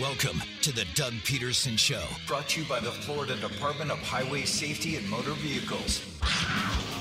Welcome 0.00 0.42
to 0.62 0.72
the 0.72 0.84
Doug 0.96 1.12
Pederson 1.22 1.78
Show, 1.78 2.02
brought 2.26 2.48
to 2.48 2.62
you 2.62 2.66
by 2.66 2.80
the 2.80 2.90
Florida 2.90 3.36
Department 3.36 3.92
of 3.92 3.98
Highway 3.98 4.42
Safety 4.42 4.96
and 4.96 5.08
Motor 5.08 5.34
Vehicles. 5.34 6.00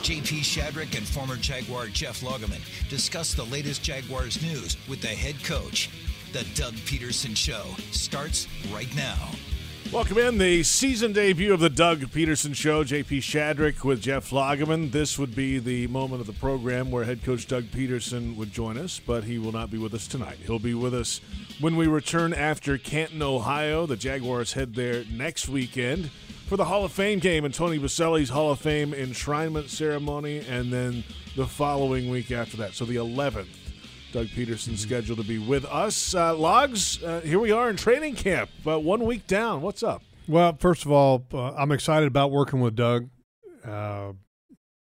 JP 0.03 0.41
Shadrick 0.41 0.95
and 0.95 1.07
former 1.07 1.35
Jaguar 1.35 1.87
Jeff 1.87 2.21
Lageman 2.21 2.61
discuss 2.89 3.33
the 3.33 3.45
latest 3.45 3.81
Jaguars 3.81 4.43
news 4.43 4.77
with 4.87 5.01
the 5.01 5.07
head 5.07 5.43
coach. 5.43 5.89
The 6.33 6.45
Doug 6.53 6.73
Pederson 6.73 7.35
Show 7.35 7.63
starts 7.91 8.47
right 8.71 8.95
now. 8.95 9.17
Welcome 9.93 10.17
in 10.17 10.39
the 10.39 10.63
season 10.63 11.13
debut 11.13 11.53
of 11.53 11.59
the 11.59 11.69
Doug 11.69 11.99
Pederson 12.07 12.55
Show. 12.55 12.83
JP 12.83 13.19
Shadrick 13.19 13.83
with 13.83 14.01
Jeff 14.01 14.31
Lageman. 14.31 14.91
This 14.91 15.19
would 15.19 15.35
be 15.35 15.59
the 15.59 15.85
moment 15.85 16.19
of 16.19 16.25
the 16.25 16.33
program 16.33 16.89
where 16.89 17.03
head 17.03 17.23
coach 17.23 17.47
Doug 17.47 17.65
Pederson 17.65 18.35
would 18.35 18.51
join 18.51 18.79
us, 18.79 18.99
but 18.99 19.23
he 19.23 19.37
will 19.37 19.51
not 19.51 19.69
be 19.69 19.77
with 19.77 19.93
us 19.93 20.07
tonight. 20.07 20.39
He'll 20.47 20.57
be 20.57 20.73
with 20.73 20.95
us 20.95 21.21
when 21.59 21.75
we 21.75 21.85
return 21.85 22.33
after 22.33 22.79
Canton, 22.79 23.21
Ohio. 23.21 23.85
The 23.85 23.95
Jaguars 23.95 24.53
head 24.53 24.73
there 24.73 25.05
next 25.11 25.47
weekend 25.47 26.09
for 26.47 26.57
the 26.57 26.65
Hall 26.65 26.83
of 26.83 26.91
Fame 26.91 27.19
game 27.19 27.45
and 27.45 27.53
Tony 27.53 27.77
Boselli's 27.77 28.29
Hall 28.29 28.49
of 28.49 28.59
Fame 28.59 28.93
enshrinement 28.93 29.69
ceremony, 29.69 30.39
and 30.39 30.73
then 30.73 31.03
the 31.35 31.45
following 31.45 32.09
week 32.09 32.31
after 32.31 32.57
that. 32.57 32.73
So 32.73 32.85
the 32.85 32.95
11th. 32.95 33.62
Doug 34.13 34.27
Pederson 34.27 34.77
scheduled 34.77 35.17
to 35.17 35.23
be 35.23 35.39
with 35.39 35.65
us. 35.65 36.13
Uh, 36.13 36.35
Logs, 36.35 37.03
uh, 37.03 37.21
here 37.21 37.39
we 37.39 37.51
are 37.51 37.67
in 37.67 37.75
training 37.75 38.13
camp, 38.13 38.51
uh, 38.67 38.79
one 38.79 39.05
week 39.05 39.25
down. 39.25 39.63
What's 39.63 39.81
up? 39.81 40.03
Well, 40.27 40.55
first 40.59 40.85
of 40.85 40.91
all, 40.91 41.25
uh, 41.33 41.53
I'm 41.55 41.71
excited 41.71 42.05
about 42.05 42.29
working 42.29 42.59
with 42.59 42.75
Doug 42.75 43.09
uh, 43.65 44.13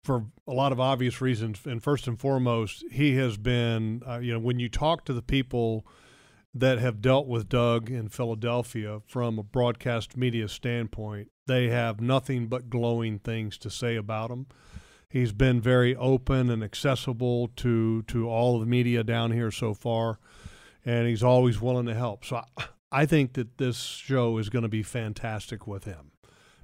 for 0.03 0.25
a 0.47 0.53
lot 0.53 0.71
of 0.71 0.79
obvious 0.79 1.21
reasons. 1.21 1.59
And 1.65 1.81
first 1.81 2.07
and 2.07 2.19
foremost, 2.19 2.83
he 2.91 3.15
has 3.15 3.35
been, 3.35 4.03
uh, 4.07 4.19
you 4.19 4.31
know, 4.31 4.39
when 4.39 4.59
you 4.59 4.69
talk 4.69 5.05
to 5.05 5.13
the 5.13 5.23
people 5.23 5.87
that 6.53 6.77
have 6.77 7.01
dealt 7.01 7.25
with 7.25 7.49
Doug 7.49 7.89
in 7.89 8.09
Philadelphia 8.09 9.01
from 9.07 9.39
a 9.39 9.43
broadcast 9.43 10.15
media 10.15 10.47
standpoint, 10.47 11.29
they 11.47 11.69
have 11.69 11.99
nothing 11.99 12.45
but 12.45 12.69
glowing 12.69 13.17
things 13.17 13.57
to 13.57 13.71
say 13.71 13.95
about 13.95 14.29
him. 14.29 14.45
He's 15.09 15.31
been 15.31 15.61
very 15.61 15.95
open 15.95 16.49
and 16.49 16.63
accessible 16.63 17.49
to 17.57 18.03
to 18.03 18.29
all 18.29 18.55
of 18.55 18.61
the 18.61 18.67
media 18.67 19.03
down 19.03 19.31
here 19.31 19.51
so 19.51 19.73
far, 19.73 20.19
and 20.83 21.07
he's 21.07 21.23
always 21.23 21.61
willing 21.61 21.85
to 21.85 21.93
help. 21.93 22.25
So 22.25 22.41
I, 22.57 22.65
I 22.91 23.05
think 23.05 23.33
that 23.33 23.57
this 23.57 23.77
show 23.77 24.37
is 24.37 24.49
going 24.49 24.63
to 24.63 24.69
be 24.69 24.83
fantastic 24.83 25.67
with 25.67 25.85
him, 25.85 26.11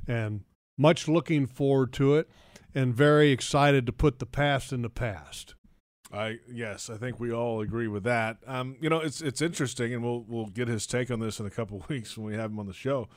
and 0.07 0.41
much 0.77 1.07
looking 1.07 1.45
forward 1.45 1.93
to 1.93 2.15
it, 2.15 2.29
and 2.73 2.93
very 2.93 3.31
excited 3.31 3.85
to 3.85 3.91
put 3.91 4.19
the 4.19 4.25
past 4.25 4.73
in 4.73 4.81
the 4.81 4.89
past. 4.89 5.55
I 6.13 6.39
yes, 6.51 6.89
I 6.89 6.97
think 6.97 7.19
we 7.19 7.31
all 7.31 7.61
agree 7.61 7.87
with 7.87 8.03
that. 8.03 8.37
Um, 8.45 8.75
you 8.81 8.89
know, 8.89 8.99
it's 8.99 9.21
it's 9.21 9.41
interesting, 9.41 9.93
and 9.93 10.03
we'll 10.03 10.25
we'll 10.27 10.47
get 10.47 10.67
his 10.67 10.85
take 10.85 11.09
on 11.09 11.19
this 11.19 11.39
in 11.39 11.45
a 11.45 11.49
couple 11.49 11.85
weeks 11.89 12.17
when 12.17 12.27
we 12.27 12.35
have 12.35 12.51
him 12.51 12.59
on 12.59 12.67
the 12.67 12.73
show. 12.73 13.07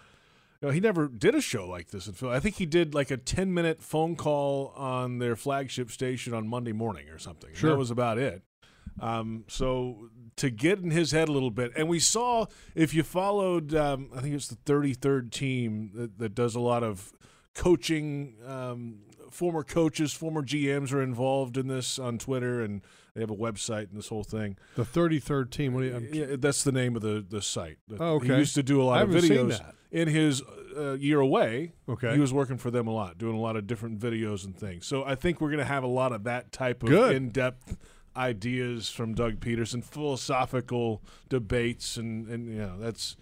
Know, 0.65 0.71
he 0.71 0.81
never 0.81 1.09
did 1.09 1.35
a 1.35 1.41
show 1.41 1.69
like 1.69 1.91
this 1.91 2.07
in 2.07 2.15
Philly. 2.15 2.35
I 2.35 2.41
think 2.41 2.57
he 2.57 2.67
did 2.67 2.95
like 2.95 3.11
a 3.11 3.17
ten 3.17 3.53
minute 3.53 3.83
phone 3.83 4.17
call 4.17 4.73
on 4.77 5.19
their 5.19 5.37
flagship 5.37 5.91
station 5.91 6.35
on 6.35 6.49
Monday 6.49 6.73
morning 6.73 7.09
or 7.09 7.19
something. 7.19 7.51
Sure. 7.55 7.71
that 7.71 7.77
was 7.77 7.91
about 7.91 8.19
it. 8.19 8.43
Um, 9.01 9.45
so 9.49 10.09
to 10.37 10.51
get 10.51 10.79
in 10.79 10.91
his 10.91 11.11
head 11.11 11.29
a 11.29 11.33
little 11.33 11.51
bit, 11.51 11.73
and 11.77 11.89
we 11.89 11.99
saw 11.99 12.47
if 12.75 12.95
you 12.95 13.03
followed, 13.03 13.75
um, 13.75 14.11
I 14.15 14.21
think 14.21 14.35
it's 14.35 14.49
the 14.49 14.59
thirty 14.65 14.95
third 14.95 15.33
team 15.33 15.91
that, 15.95 16.19
that 16.19 16.35
does 16.35 16.55
a 16.55 16.61
lot 16.61 16.83
of 16.83 17.13
coaching. 17.55 18.37
Um, 18.47 18.99
former 19.31 19.65
coaches, 19.65 20.13
former 20.13 20.43
GMs 20.43 20.93
are 20.93 21.03
involved 21.03 21.57
in 21.57 21.67
this 21.67 21.99
on 21.99 22.19
Twitter, 22.19 22.63
and 22.63 22.83
they 23.15 23.21
have 23.21 23.31
a 23.31 23.37
website 23.37 23.89
and 23.91 23.99
this 23.99 24.09
whole 24.09 24.25
thing. 24.25 24.57
The 24.77 24.85
33rd 24.85 25.51
team. 25.51 25.75
What 25.75 25.81
do 25.81 25.87
you, 25.87 26.09
Yeah, 26.13 26.37
that's 26.39 26.65
the 26.65 26.73
name 26.73 26.97
of 26.97 27.03
the 27.03 27.25
the 27.29 27.43
site. 27.43 27.79
Oh, 27.99 28.21
He 28.21 28.31
okay. 28.31 28.39
used 28.39 28.55
to 28.55 28.63
do 28.63 28.81
a 28.81 28.85
lot 28.85 28.99
I 28.99 29.03
of 29.03 29.11
videos 29.11 29.59
that. 29.59 29.75
In 29.95 30.09
his 30.09 30.43
uh, 30.77 30.95
year 30.95 31.21
away. 31.21 31.73
Okay. 31.89 32.13
he 32.15 32.19
was 32.21 32.33
working 32.33 32.59
for 32.59 32.71
them 32.71 32.89
a 32.89 32.91
lot, 32.93 33.17
doing 33.17 33.37
a 33.37 33.41
lot 33.41 33.55
of 33.57 33.67
different 33.67 34.01
videos 34.01 34.45
and 34.45 34.59
things. 34.59 34.87
So 34.87 35.05
I 35.05 35.15
think 35.15 35.41
we're 35.41 35.51
going 35.51 35.61
to 35.61 35.65
have 35.65 35.85
a 35.85 35.87
lot 35.89 36.13
of 36.13 36.25
that 36.25 36.51
type 36.51 36.83
of 36.83 36.89
Good. 36.89 37.15
in 37.15 37.29
depth 37.31 37.77
ideas 38.17 38.91
from 38.91 39.15
Doug 39.15 39.39
Pederson, 39.41 39.85
philosophical 39.85 41.03
debates, 41.29 41.97
and 41.97 42.27
and 42.29 42.49
you 42.49 42.59
know 42.59 42.79
that's 42.79 43.17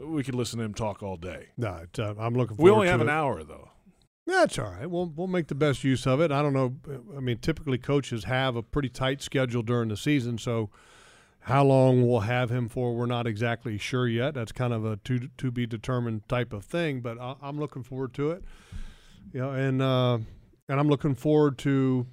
we 0.00 0.22
could 0.22 0.34
listen 0.34 0.58
to 0.58 0.64
him 0.64 0.74
talk 0.74 1.02
all 1.02 1.16
day. 1.16 1.48
no, 1.56 1.84
uh, 1.98 2.14
I'm 2.18 2.34
looking 2.34 2.56
forward 2.56 2.64
We 2.64 2.70
only 2.74 2.88
have 2.88 3.00
it. 3.00 3.04
an 3.04 3.10
hour 3.10 3.42
though. 3.44 3.68
That's 4.26 4.58
all 4.58 4.70
right. 4.70 4.88
We'll 4.88 5.12
we'll 5.14 5.26
make 5.26 5.48
the 5.48 5.54
best 5.54 5.82
use 5.84 6.06
of 6.06 6.20
it. 6.20 6.30
I 6.32 6.42
don't 6.42 6.52
know. 6.52 6.76
I 7.16 7.20
mean, 7.20 7.38
typically 7.38 7.78
coaches 7.78 8.24
have 8.24 8.56
a 8.56 8.62
pretty 8.62 8.88
tight 8.88 9.22
schedule 9.22 9.62
during 9.62 9.88
the 9.88 9.96
season, 9.96 10.38
so 10.38 10.70
how 11.50 11.64
long 11.64 12.08
we'll 12.08 12.20
have 12.20 12.50
him 12.50 12.68
for, 12.68 12.94
we're 12.94 13.06
not 13.06 13.26
exactly 13.26 13.78
sure 13.78 14.08
yet. 14.08 14.34
That's 14.34 14.52
kind 14.52 14.72
of 14.72 14.84
a 14.84 14.96
to 14.96 15.28
to 15.38 15.50
be 15.50 15.66
determined 15.66 16.28
type 16.28 16.52
of 16.52 16.64
thing. 16.64 17.00
But 17.00 17.20
I, 17.20 17.34
I'm 17.42 17.58
looking 17.58 17.82
forward 17.82 18.14
to 18.14 18.30
it. 18.30 18.44
You 19.32 19.40
know, 19.40 19.50
and 19.50 19.82
uh, 19.82 20.18
and 20.68 20.80
I'm 20.80 20.88
looking 20.88 21.14
forward 21.14 21.58
to 21.58 22.06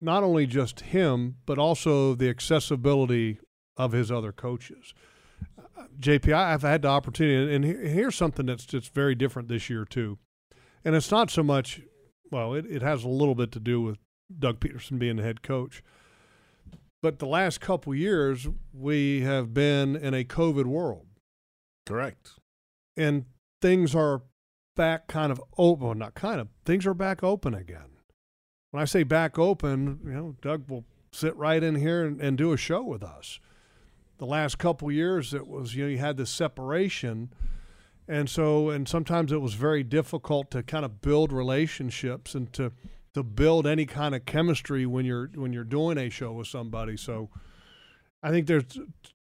not 0.00 0.22
only 0.22 0.46
just 0.46 0.80
him, 0.80 1.36
but 1.46 1.58
also 1.58 2.14
the 2.14 2.28
accessibility 2.28 3.38
of 3.76 3.92
his 3.92 4.12
other 4.12 4.32
coaches. 4.32 4.94
Uh, 5.58 5.84
JP, 5.98 6.32
I've 6.32 6.62
had 6.62 6.82
the 6.82 6.88
opportunity, 6.88 7.54
and 7.54 7.64
here's 7.64 8.14
something 8.14 8.46
that's 8.46 8.66
just 8.66 8.94
very 8.94 9.14
different 9.14 9.48
this 9.48 9.68
year 9.68 9.84
too 9.84 10.18
and 10.84 10.96
it's 10.96 11.10
not 11.10 11.30
so 11.30 11.42
much 11.42 11.82
well 12.30 12.54
it, 12.54 12.64
it 12.66 12.82
has 12.82 13.04
a 13.04 13.08
little 13.08 13.34
bit 13.34 13.52
to 13.52 13.60
do 13.60 13.80
with 13.80 13.98
doug 14.38 14.60
pederson 14.60 14.98
being 14.98 15.16
the 15.16 15.22
head 15.22 15.42
coach 15.42 15.82
but 17.02 17.18
the 17.18 17.26
last 17.26 17.60
couple 17.60 17.94
years 17.94 18.48
we 18.72 19.20
have 19.22 19.54
been 19.54 19.96
in 19.96 20.14
a 20.14 20.24
covid 20.24 20.66
world. 20.66 21.06
Correct. 21.86 22.32
and 22.96 23.24
things 23.62 23.94
are 23.94 24.22
back 24.76 25.08
kind 25.08 25.32
of 25.32 25.42
open 25.56 25.86
well, 25.86 25.94
not 25.94 26.14
kind 26.14 26.40
of 26.40 26.48
things 26.64 26.86
are 26.86 26.94
back 26.94 27.24
open 27.24 27.54
again. 27.54 27.90
When 28.70 28.82
i 28.82 28.84
say 28.84 29.02
back 29.02 29.38
open 29.38 30.00
you 30.04 30.12
know 30.12 30.36
doug 30.42 30.68
will 30.68 30.84
sit 31.12 31.34
right 31.36 31.62
in 31.62 31.76
here 31.76 32.04
and, 32.04 32.20
and 32.20 32.36
do 32.36 32.52
a 32.52 32.56
show 32.56 32.82
with 32.82 33.02
us. 33.02 33.40
The 34.18 34.26
last 34.26 34.58
couple 34.58 34.90
years 34.92 35.32
it 35.32 35.46
was 35.46 35.74
you 35.74 35.84
know 35.84 35.90
you 35.90 35.98
had 35.98 36.16
this 36.16 36.30
separation. 36.30 37.32
And 38.06 38.28
so 38.28 38.70
and 38.70 38.88
sometimes 38.88 39.32
it 39.32 39.40
was 39.40 39.54
very 39.54 39.82
difficult 39.82 40.50
to 40.52 40.62
kind 40.62 40.84
of 40.84 41.00
build 41.00 41.32
relationships 41.32 42.34
and 42.34 42.52
to 42.54 42.72
to 43.14 43.22
build 43.22 43.66
any 43.66 43.86
kind 43.86 44.14
of 44.14 44.24
chemistry 44.24 44.86
when 44.86 45.04
you're 45.04 45.30
when 45.34 45.52
you're 45.52 45.64
doing 45.64 45.98
a 45.98 46.10
show 46.10 46.32
with 46.32 46.46
somebody. 46.46 46.96
So 46.96 47.30
i 48.20 48.30
think 48.30 48.48
there's 48.48 48.64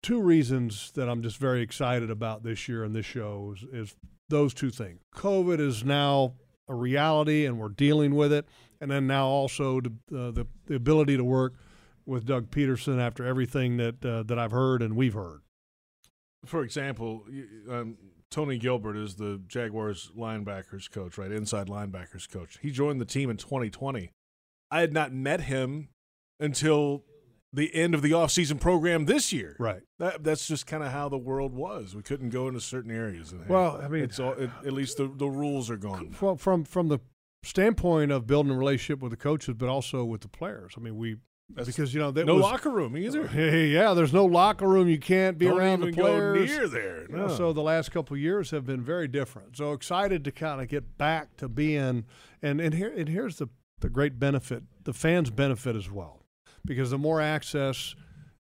two 0.02 0.19
reasons 0.22 0.91
that 0.92 1.06
i'm 1.06 1.22
just 1.22 1.36
very 1.36 1.60
excited 1.60 2.10
about 2.10 2.42
this 2.42 2.66
year 2.66 2.82
and 2.82 2.96
this 2.96 3.04
show 3.04 3.54
is, 3.54 3.91
is 3.91 3.96
those 4.28 4.54
two 4.54 4.70
things. 4.70 5.00
Covid 5.14 5.60
is 5.60 5.84
now 5.84 6.34
a 6.69 6.75
reality 6.75 7.46
and 7.46 7.58
we're 7.58 7.69
dealing 7.69 8.14
with 8.14 8.32
it. 8.32 8.46
And 8.80 8.91
then 8.91 9.06
now 9.06 9.26
also 9.26 9.80
the 9.80 9.91
uh, 10.12 10.30
the, 10.30 10.46
the 10.66 10.75
ability 10.75 11.16
to 11.16 11.25
work 11.25 11.54
with 12.04 12.26
doug 12.26 12.50
pederson 12.50 13.00
after 13.00 13.25
everything 13.25 13.76
that 13.78 14.04
uh, 14.04 14.22
that 14.25 14.38
i've 14.38 14.52
heard 14.52 14.82
and 14.82 14.96
we've 14.96 15.14
heard. 15.14 15.41
For 16.44 16.62
example, 16.62 17.25
um, 17.69 17.96
Tony 18.36 18.58
Gilbert 18.58 18.98
is 18.98 19.14
the 19.14 19.41
Jaguars 19.48 20.10
linebackers 20.14 20.91
coach, 20.91 21.16
right? 21.16 21.32
Inside 21.32 21.69
linebackers 21.69 22.30
coach. 22.30 22.58
He 22.60 22.70
joined 22.70 23.00
the 23.00 23.06
team 23.06 23.30
in 23.30 23.38
2020. 23.38 24.10
I 24.70 24.80
had 24.80 24.92
not 24.92 25.10
met 25.10 25.41
him 25.41 25.88
until 26.38 27.02
the 27.50 27.75
end 27.75 27.94
of 27.94 28.02
the 28.02 28.10
offseason 28.10 28.60
program 28.60 29.06
this 29.06 29.32
year. 29.32 29.56
right 29.58 29.80
That, 30.00 30.22
that's 30.22 30.46
just 30.46 30.66
kind 30.66 30.82
of 30.82 30.92
how 30.92 31.08
the 31.08 31.16
world 31.16 31.54
was. 31.54 31.96
We 31.96 32.02
couldn't 32.02 32.28
go 32.28 32.46
into 32.46 32.60
certain 32.60 32.91
areas. 32.91 33.32
And, 33.32 33.48
Well, 33.48 33.80
I 33.82 33.88
mean- 33.88 34.04
it's 34.04 34.20
all, 34.20 34.32
it, 34.34 34.50
at 34.66 34.75
least 34.75 34.98
the, 34.98 35.10
the 35.16 35.28
rules 35.30 35.70
are 35.70 35.78
gone. 35.78 36.10
from 36.10 36.36
from 36.36 36.64
from 36.64 36.88
the 36.88 36.98
standpoint 37.42 38.12
of 38.12 38.26
building 38.26 38.52
a 38.52 38.58
relationship 38.58 39.00
with 39.00 39.12
the 39.12 39.16
coaches, 39.16 39.54
but 39.56 39.70
also 39.70 40.04
with 40.04 40.20
the 40.20 40.28
players. 40.28 40.75
I 40.76 40.80
mean, 40.80 40.98
we 40.98 41.16
That's- 41.50 41.66
because 41.74 41.94
you 41.94 42.00
know 42.00 42.10
that 42.10 42.26
No 42.26 42.34
was, 42.34 42.42
locker 42.42 42.70
room 42.70 42.96
either. 42.96 43.26
Yeah, 43.66 43.94
there's 43.94 44.12
no 44.12 44.24
locker 44.24 44.66
room. 44.68 44.88
You 44.88 44.98
can't 44.98 45.38
be 45.38 45.46
Don't 45.46 45.58
around 45.58 45.81
the 45.81 45.93
players. 45.93 46.50
go 46.50 46.56
near 46.56 46.69
there. 46.69 47.06
No. 47.08 47.28
So 47.28 47.52
the 47.52 47.62
last 47.62 47.93
couple 47.93 48.14
of 48.14 48.20
years 48.20 48.50
have 48.50 48.66
been 48.66 48.82
very 48.82 49.06
different. 49.08 49.56
So 49.56 49.72
excited 49.72 50.25
to 50.25 50.32
kind 50.32 50.60
of 50.60 50.69
get 50.69 50.98
back 50.98 51.37
to 51.38 51.48
being 51.48 52.04
and 52.43 52.60
and 52.60 52.75
here 52.75 52.93
and 52.94 53.08
here's 53.08 53.37
the 53.37 53.48
the 53.81 53.88
great 53.88 54.19
benefit. 54.19 54.64
The 54.84 54.93
fans 54.93 55.31
benefit 55.31 55.76
as 55.76 55.90
well 55.90 56.22
because 56.64 56.90
the 56.90 56.98
more 56.98 57.20
access 57.20 57.94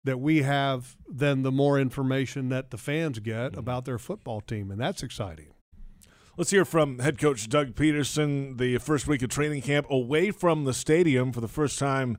that 0.05 0.19
we 0.21 0.43
have, 0.43 0.97
then 1.09 1.43
the 1.43 1.53
more 1.53 1.79
information 1.79 2.49
that 2.51 2.71
the 2.71 2.79
fans 2.79 3.19
get 3.21 3.35
Mm-hmm. 3.53 3.59
about 3.59 3.85
their 3.85 3.99
football 3.99 4.41
team, 4.41 4.71
and 4.71 4.81
that's 4.81 5.03
exciting. 5.03 5.49
Let's 6.37 6.51
hear 6.51 6.65
from 6.65 6.99
head 6.99 7.19
coach 7.19 7.49
Doug 7.49 7.75
Pederson. 7.75 8.59
The 8.59 8.79
first 8.79 9.07
week 9.07 9.23
of 9.23 9.29
training 9.31 9.63
camp 9.63 9.87
away 9.91 10.31
from 10.31 10.65
the 10.65 10.73
stadium 10.75 11.33
for 11.33 11.41
the 11.41 11.49
first 11.49 11.79
time 11.79 12.17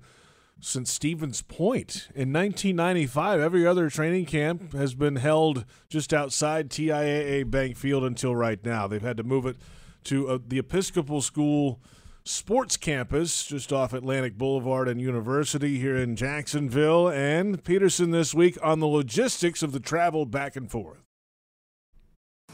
since 0.59 0.91
Stevens 0.91 1.41
Point 1.41 2.07
in 2.15 2.31
1995. 2.31 3.39
Every 3.39 3.67
other 3.67 3.89
training 3.89 4.25
camp 4.25 4.73
has 4.73 4.93
been 4.93 5.17
held 5.17 5.65
just 5.89 6.13
outside 6.13 6.69
TIAA 6.69 7.49
Bank 7.49 7.77
Field 7.77 8.03
until 8.03 8.35
right 8.35 8.63
now. 8.63 8.87
They've 8.87 9.01
had 9.01 9.17
to 9.17 9.23
move 9.23 9.45
it 9.45 9.57
to 10.05 10.29
uh, 10.29 10.39
the 10.47 10.59
Episcopal 10.59 11.21
School 11.21 11.79
Sports 12.23 12.75
Campus 12.75 13.45
just 13.45 13.71
off 13.71 13.93
Atlantic 13.93 14.37
Boulevard 14.37 14.87
and 14.87 14.99
University 14.99 15.77
here 15.77 15.95
in 15.95 16.15
Jacksonville. 16.15 17.07
And 17.07 17.63
Pederson 17.63 18.11
this 18.11 18.33
week 18.33 18.57
on 18.63 18.79
the 18.79 18.87
logistics 18.87 19.61
of 19.61 19.71
the 19.71 19.79
travel 19.79 20.25
back 20.25 20.55
and 20.55 20.69
forth. 20.69 21.03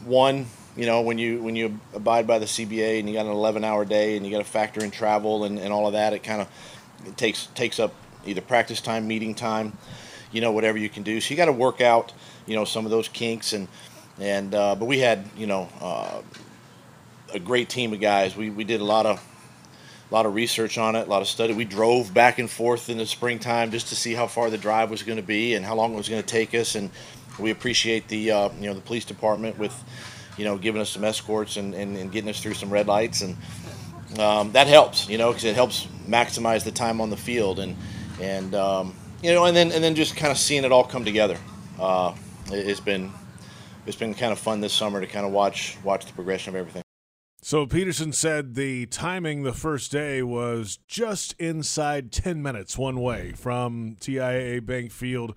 One, 0.04 0.46
you 0.76 0.84
know, 0.84 1.02
when 1.02 1.16
you 1.16 1.42
when 1.42 1.54
you 1.54 1.78
abide 1.94 2.26
by 2.26 2.38
the 2.38 2.46
CBA 2.46 2.98
and 2.98 3.08
you 3.08 3.14
got 3.14 3.26
an 3.26 3.32
11-hour 3.32 3.84
day 3.84 4.16
and 4.16 4.26
you 4.26 4.32
got 4.32 4.38
to 4.38 4.44
factor 4.44 4.82
in 4.82 4.90
travel 4.90 5.44
and, 5.44 5.58
and 5.58 5.72
all 5.72 5.86
of 5.86 5.92
that, 5.92 6.12
it 6.12 6.24
kind 6.24 6.40
of 6.40 6.48
it 7.06 7.16
takes 7.16 7.46
takes 7.54 7.78
up 7.78 7.94
either 8.24 8.40
practice 8.40 8.80
time, 8.80 9.06
meeting 9.06 9.34
time, 9.34 9.76
you 10.30 10.40
know, 10.40 10.52
whatever 10.52 10.78
you 10.78 10.88
can 10.88 11.02
do. 11.02 11.20
So 11.20 11.30
you 11.30 11.36
got 11.36 11.46
to 11.46 11.52
work 11.52 11.80
out, 11.80 12.12
you 12.46 12.54
know, 12.54 12.64
some 12.64 12.84
of 12.84 12.90
those 12.90 13.08
kinks 13.08 13.52
and 13.52 13.68
and 14.20 14.54
uh, 14.54 14.74
but 14.74 14.84
we 14.86 14.98
had, 14.98 15.28
you 15.36 15.46
know, 15.46 15.68
uh, 15.80 16.22
a 17.32 17.38
great 17.38 17.68
team 17.68 17.92
of 17.92 18.00
guys. 18.00 18.36
We 18.36 18.50
we 18.50 18.64
did 18.64 18.80
a 18.80 18.84
lot 18.84 19.06
of 19.06 19.22
a 20.10 20.14
lot 20.14 20.26
of 20.26 20.34
research 20.34 20.76
on 20.76 20.94
it, 20.94 21.06
a 21.06 21.10
lot 21.10 21.22
of 21.22 21.28
study. 21.28 21.54
We 21.54 21.64
drove 21.64 22.12
back 22.12 22.38
and 22.38 22.50
forth 22.50 22.90
in 22.90 22.98
the 22.98 23.06
springtime 23.06 23.70
just 23.70 23.88
to 23.88 23.96
see 23.96 24.12
how 24.12 24.26
far 24.26 24.50
the 24.50 24.58
drive 24.58 24.90
was 24.90 25.02
going 25.02 25.16
to 25.16 25.22
be 25.22 25.54
and 25.54 25.64
how 25.64 25.74
long 25.74 25.94
it 25.94 25.96
was 25.96 26.08
going 26.08 26.22
to 26.22 26.28
take 26.28 26.54
us. 26.54 26.74
And 26.74 26.90
we 27.38 27.50
appreciate 27.50 28.08
the 28.08 28.30
uh, 28.30 28.48
you 28.60 28.66
know 28.66 28.74
the 28.74 28.80
police 28.82 29.04
department 29.04 29.58
with 29.58 29.74
you 30.36 30.44
know 30.44 30.58
giving 30.58 30.80
us 30.80 30.90
some 30.90 31.04
escorts 31.04 31.56
and, 31.56 31.74
and, 31.74 31.96
and 31.96 32.12
getting 32.12 32.28
us 32.28 32.42
through 32.42 32.54
some 32.54 32.70
red 32.70 32.86
lights 32.86 33.22
and 33.22 33.36
um, 34.18 34.52
that 34.52 34.66
helps 34.66 35.08
you 35.08 35.18
know 35.18 35.30
because 35.30 35.44
it 35.44 35.54
helps 35.54 35.86
maximize 36.06 36.64
the 36.64 36.72
time 36.72 37.00
on 37.00 37.10
the 37.10 37.16
field 37.16 37.58
and 37.58 37.76
and 38.20 38.54
um, 38.54 38.94
you 39.22 39.32
know 39.32 39.44
and 39.44 39.56
then 39.56 39.72
and 39.72 39.82
then 39.82 39.94
just 39.94 40.16
kind 40.16 40.30
of 40.30 40.38
seeing 40.38 40.64
it 40.64 40.72
all 40.72 40.84
come 40.84 41.04
together. 41.04 41.38
Uh, 41.78 42.14
it's 42.50 42.80
been 42.80 43.10
it's 43.86 43.96
been 43.96 44.14
kind 44.14 44.32
of 44.32 44.38
fun 44.38 44.60
this 44.60 44.72
summer 44.72 45.00
to 45.00 45.06
kind 45.06 45.26
of 45.26 45.32
watch 45.32 45.76
watch 45.84 46.06
the 46.06 46.12
progression 46.12 46.54
of 46.54 46.56
everything. 46.56 46.82
So 47.44 47.66
Pederson 47.66 48.14
said 48.14 48.54
the 48.54 48.86
timing 48.86 49.42
the 49.42 49.52
first 49.52 49.90
day 49.90 50.22
was 50.22 50.78
just 50.86 51.34
inside 51.40 52.12
10 52.12 52.40
minutes 52.40 52.78
one 52.78 53.00
way 53.00 53.32
from 53.32 53.96
TIAA 54.00 54.64
Bank 54.64 54.92
Field 54.92 55.34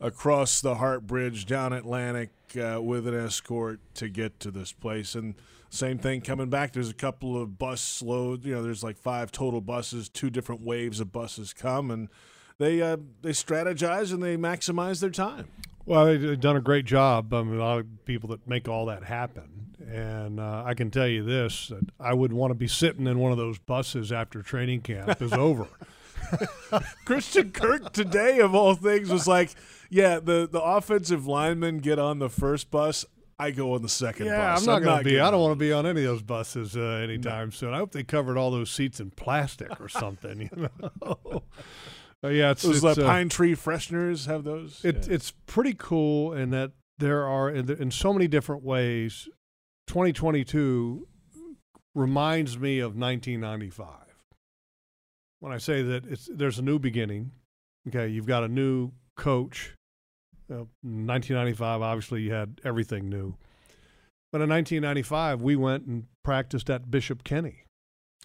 across 0.00 0.60
the 0.60 0.76
Hart 0.76 1.04
Bridge 1.04 1.46
down 1.46 1.72
Atlantic 1.72 2.30
uh, 2.56 2.80
with 2.80 3.08
an 3.08 3.14
escort 3.14 3.80
to 3.94 4.08
get 4.08 4.38
to 4.38 4.52
this 4.52 4.70
place. 4.70 5.16
And 5.16 5.34
same 5.70 5.98
thing 5.98 6.20
coming 6.20 6.48
back. 6.48 6.72
There's 6.72 6.90
a 6.90 6.94
couple 6.94 7.40
of 7.40 7.58
bus 7.58 8.02
loads. 8.02 8.46
You 8.46 8.54
know, 8.54 8.62
there's 8.62 8.82
like 8.82 8.96
five 8.96 9.30
total 9.30 9.60
buses. 9.60 10.08
Two 10.08 10.30
different 10.30 10.62
waves 10.62 11.00
of 11.00 11.12
buses 11.12 11.52
come, 11.52 11.90
and 11.90 12.08
they 12.58 12.80
uh, 12.80 12.96
they 13.22 13.30
strategize 13.30 14.12
and 14.12 14.22
they 14.22 14.36
maximize 14.36 15.00
their 15.00 15.10
time. 15.10 15.48
Well, 15.84 16.06
they've 16.06 16.38
done 16.38 16.56
a 16.56 16.60
great 16.60 16.84
job. 16.84 17.32
I 17.32 17.42
mean, 17.42 17.56
a 17.56 17.64
lot 17.64 17.78
of 17.78 18.04
people 18.04 18.28
that 18.30 18.46
make 18.46 18.68
all 18.68 18.86
that 18.86 19.04
happen. 19.04 19.74
And 19.90 20.38
uh, 20.38 20.64
I 20.66 20.74
can 20.74 20.90
tell 20.90 21.06
you 21.06 21.22
this: 21.22 21.68
that 21.68 21.84
I 22.00 22.14
would 22.14 22.32
want 22.32 22.50
to 22.50 22.54
be 22.54 22.68
sitting 22.68 23.06
in 23.06 23.18
one 23.18 23.32
of 23.32 23.38
those 23.38 23.58
buses 23.58 24.12
after 24.12 24.42
training 24.42 24.82
camp 24.82 25.20
is 25.22 25.32
over. 25.32 25.66
Christian 27.04 27.52
Kirk 27.52 27.92
today, 27.92 28.40
of 28.40 28.54
all 28.54 28.74
things, 28.74 29.10
was 29.10 29.26
like, 29.26 29.54
"Yeah, 29.88 30.18
the 30.18 30.48
the 30.50 30.60
offensive 30.60 31.26
linemen 31.26 31.78
get 31.78 31.98
on 31.98 32.18
the 32.18 32.28
first 32.28 32.70
bus. 32.70 33.06
I 33.38 33.52
go 33.52 33.74
on 33.74 33.82
the 33.82 33.88
second 33.88 34.26
yeah, 34.26 34.54
bus. 34.54 34.60
I'm 34.60 34.66
not 34.66 34.82
going 34.82 34.98
to 34.98 35.04
be. 35.04 35.20
I 35.20 35.30
don't 35.30 35.40
want 35.40 35.52
to 35.52 35.58
be 35.58 35.72
on 35.72 35.86
any 35.86 36.02
of 36.02 36.10
those 36.10 36.22
buses 36.22 36.76
uh, 36.76 36.80
anytime 36.80 37.48
no. 37.48 37.50
soon. 37.50 37.72
I 37.72 37.78
hope 37.78 37.92
they 37.92 38.02
covered 38.02 38.36
all 38.36 38.50
those 38.50 38.70
seats 38.70 38.98
in 38.98 39.10
plastic 39.10 39.80
or 39.80 39.88
something. 39.88 40.50
You 40.52 40.70
know. 40.80 41.42
Uh, 42.24 42.30
yeah, 42.30 42.50
it's 42.50 42.62
those 42.62 42.82
it's, 42.82 42.98
uh, 42.98 43.06
pine 43.06 43.28
tree 43.28 43.54
fresheners 43.54 44.26
have 44.26 44.42
those. 44.42 44.84
It, 44.84 45.06
yeah. 45.06 45.14
It's 45.14 45.32
pretty 45.46 45.72
cool 45.78 46.32
in 46.32 46.50
that 46.50 46.72
there 46.98 47.24
are 47.24 47.48
in, 47.48 47.66
the, 47.66 47.80
in 47.80 47.92
so 47.92 48.12
many 48.12 48.26
different 48.26 48.64
ways. 48.64 49.28
2022 49.86 51.06
reminds 51.94 52.58
me 52.58 52.80
of 52.80 52.96
1995. 52.96 53.86
When 55.38 55.52
I 55.52 55.58
say 55.58 55.82
that 55.82 56.06
it's 56.06 56.28
there's 56.32 56.58
a 56.58 56.62
new 56.62 56.80
beginning. 56.80 57.30
Okay, 57.86 58.08
you've 58.08 58.26
got 58.26 58.42
a 58.42 58.48
new 58.48 58.90
coach. 59.16 59.76
1995, 60.48 61.82
obviously, 61.82 62.22
you 62.22 62.32
had 62.32 62.60
everything 62.64 63.08
new. 63.08 63.36
But 64.32 64.42
in 64.42 64.50
1995, 64.50 65.40
we 65.40 65.56
went 65.56 65.86
and 65.86 66.06
practiced 66.22 66.68
at 66.68 66.90
Bishop 66.90 67.24
Kenny. 67.24 67.64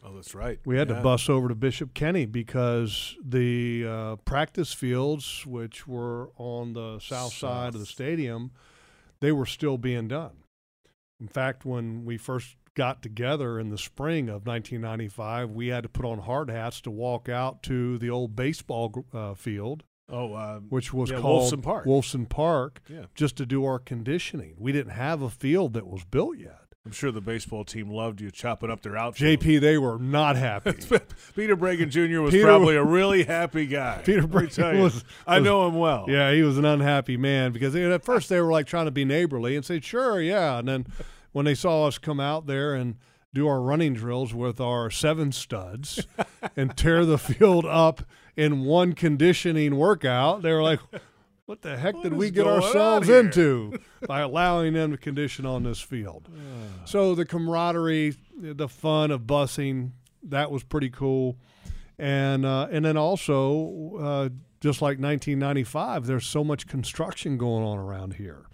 Oh, 0.06 0.14
that's 0.16 0.36
right. 0.36 0.60
We 0.66 0.78
had 0.78 0.90
yeah. 0.90 0.98
to 0.98 1.02
bus 1.02 1.30
over 1.30 1.48
to 1.48 1.56
Bishop 1.56 1.94
Kenny 1.94 2.26
because 2.26 3.16
the 3.24 3.86
uh, 3.88 4.16
practice 4.26 4.74
fields, 4.74 5.46
which 5.46 5.88
were 5.88 6.32
on 6.38 6.74
the 6.74 7.00
south, 7.00 7.32
south 7.32 7.34
side 7.34 7.74
of 7.74 7.80
the 7.80 7.86
stadium, 7.86 8.52
they 9.22 9.32
were 9.32 9.46
still 9.46 9.78
being 9.78 10.10
done. 10.10 10.44
In 11.22 11.30
fact, 11.30 11.64
when 11.64 12.04
we 12.04 12.18
first 12.18 12.58
got 12.76 13.02
together 13.02 13.60
in 13.60 13.70
the 13.70 13.78
spring 13.78 14.28
of 14.28 14.46
1995, 14.46 15.52
we 15.52 15.68
had 15.68 15.84
to 15.84 15.90
put 15.90 16.06
on 16.06 16.20
hard 16.20 16.50
hats 16.50 16.82
to 16.82 16.92
walk 16.92 17.30
out 17.30 17.64
to 17.64 17.98
the 17.98 18.10
old 18.10 18.36
baseball 18.36 19.06
uh, 19.14 19.34
field. 19.36 19.84
Oh, 20.10 20.34
uh, 20.34 20.60
which 20.60 20.94
was 20.94 21.10
yeah, 21.10 21.20
called 21.20 21.52
Wolfson 21.52 21.64
Park. 21.64 21.86
Wolfson 21.86 22.30
Park, 22.30 22.82
yeah. 22.90 23.06
just 23.16 23.38
to 23.38 23.46
do 23.46 23.66
our 23.66 23.80
conditioning. 23.80 24.56
We 24.58 24.72
didn't 24.72 24.92
have 24.92 25.22
a 25.22 25.30
field 25.30 25.74
that 25.74 25.88
was 25.88 26.04
built 26.04 26.38
yet. 26.38 26.64
I'm 26.86 26.92
sure 26.92 27.14
the 27.14 27.22
baseball 27.22 27.64
team 27.64 27.90
loved 27.90 28.20
you 28.20 28.30
chopping 28.30 28.70
up 28.70 28.82
their 28.82 28.98
outfield. 28.98 29.40
JP, 29.40 29.62
they 29.62 29.78
were 29.78 29.98
not 29.98 30.36
happy. 30.36 30.74
Peter 31.36 31.56
Bragan 31.56 31.90
Jr. 31.90 32.20
was 32.20 32.32
Peter, 32.32 32.44
probably 32.44 32.76
a 32.76 32.84
really 32.84 33.24
happy 33.24 33.66
guy. 33.66 34.02
Peter 34.04 34.24
Bregan 34.24 34.82
was, 34.82 34.96
was, 34.96 35.06
I 35.26 35.40
know 35.40 35.66
him 35.66 35.76
well. 35.76 36.06
Yeah, 36.10 36.34
he 36.34 36.42
was 36.42 36.58
an 36.58 36.66
unhappy 36.66 37.16
man 37.16 37.54
because 37.54 37.72
they, 37.72 37.90
at 37.90 38.04
first 38.04 38.28
they 38.28 38.42
were 38.42 38.52
like 38.52 38.68
trying 38.68 38.86
to 38.86 38.92
be 38.92 39.06
neighborly 39.06 39.56
and 39.56 39.64
say, 39.64 39.80
"Sure, 39.80 40.20
yeah," 40.20 40.60
and 40.60 40.68
then 40.68 40.86
when 41.32 41.46
they 41.46 41.56
saw 41.56 41.88
us 41.88 41.98
come 41.98 42.20
out 42.20 42.48
there 42.48 42.74
and 42.74 42.98
do 43.34 43.48
our 43.48 43.62
running 43.62 43.94
drills 43.94 44.34
with 44.34 44.60
our 44.60 44.92
seven 44.92 45.32
studs 45.32 46.06
and 46.58 46.76
tear 46.76 47.06
the 47.06 47.18
field 47.18 47.66
up 47.66 48.04
in 48.36 48.64
one 48.66 48.94
conditioning 48.94 49.76
workout, 49.76 50.42
they 50.42 50.52
were 50.52 50.64
like, 50.64 50.80
what 51.46 51.62
the 51.62 51.78
heck 51.78 51.96
what 51.96 52.04
did 52.04 52.14
we 52.14 52.32
get 52.32 52.48
ourselves 52.48 53.10
into 53.10 53.74
by 54.08 54.22
allowing 54.22 54.74
them 54.74 54.92
to 54.92 54.98
condition 54.98 55.46
on 55.46 55.64
this 55.64 55.82
field? 55.82 56.30
so 56.86 57.16
the 57.16 57.26
camaraderie, 57.26 58.16
the 58.38 58.68
fun 58.68 59.12
of 59.12 59.22
busing, 59.22 59.92
that 60.24 60.52
was 60.52 60.64
pretty 60.64 60.90
cool. 60.90 61.38
And 62.00 62.46
uh, 62.46 62.68
and 62.72 62.84
then 62.84 62.98
also, 62.98 63.98
uh, 64.00 64.30
just 64.62 64.82
like 64.82 64.98
1995, 65.00 66.08
there's 66.08 66.26
so 66.26 66.44
much 66.44 66.68
construction 66.68 67.38
going 67.38 67.64
on 67.64 67.78
around 67.78 68.16
here. 68.16 68.46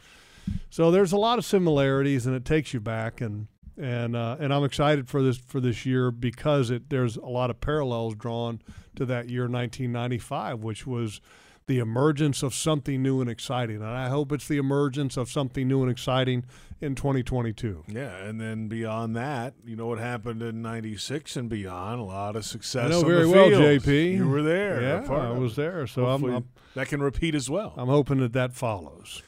So 0.70 0.92
there's 0.92 1.12
a 1.12 1.18
lot 1.18 1.38
of 1.38 1.46
similarities, 1.46 2.26
and 2.26 2.36
it 2.36 2.44
takes 2.44 2.74
you 2.74 2.80
back. 2.80 3.22
And 3.22 3.48
and 3.80 4.16
uh, 4.16 4.36
and 4.40 4.54
I'm 4.54 4.64
excited 4.64 5.08
for 5.08 5.24
this 5.24 5.38
for 5.38 5.60
this 5.60 5.86
year 5.86 6.12
because 6.12 6.70
it 6.70 6.90
there's 6.90 7.16
a 7.16 7.26
lot 7.26 7.50
of 7.50 7.62
parallels 7.62 8.16
drawn 8.16 8.62
to 8.96 9.06
that 9.06 9.30
year 9.30 9.44
1995, 9.44 10.60
which 10.60 10.86
was 10.86 11.22
the 11.68 11.80
emergence 11.80 12.44
of 12.44 12.54
something 12.54 13.02
new 13.02 13.22
and 13.22 13.30
exciting. 13.30 13.78
And 13.78 13.86
I 13.86 14.10
hope 14.10 14.32
it's 14.32 14.48
the 14.48 14.58
emergence 14.58 15.18
of 15.18 15.30
something 15.30 15.68
new 15.68 15.82
and 15.82 15.92
exciting 15.92 16.44
in 16.82 16.96
2022. 16.96 17.86
Yeah, 17.88 18.16
and 18.18 18.42
then 18.42 18.68
beyond 18.68 19.16
that, 19.16 19.54
you 19.64 19.76
know 19.76 19.88
what 19.88 20.00
happened 20.00 20.42
in 20.42 20.62
'96 20.62 21.38
and 21.38 21.50
beyond. 21.50 22.02
A 22.02 22.04
lot 22.04 22.36
of 22.36 22.44
success. 22.44 22.86
I 22.86 22.90
know 22.90 23.04
very 23.04 23.24
the 23.24 23.30
well. 23.30 23.50
JP. 23.50 24.16
You 24.16 24.28
were 24.28 24.44
there. 24.44 24.82
Yeah, 24.82 25.14
I 25.14 25.32
was 25.32 25.56
there. 25.56 25.88
So 25.88 26.08
I'm, 26.08 26.24
I'm, 26.26 26.50
that 26.76 26.88
can 26.88 27.02
repeat 27.02 27.34
as 27.34 27.50
well. 27.50 27.74
I'm 27.78 27.88
hoping 27.88 28.20
that 28.20 28.34
that 28.34 28.54
follows. 28.54 29.24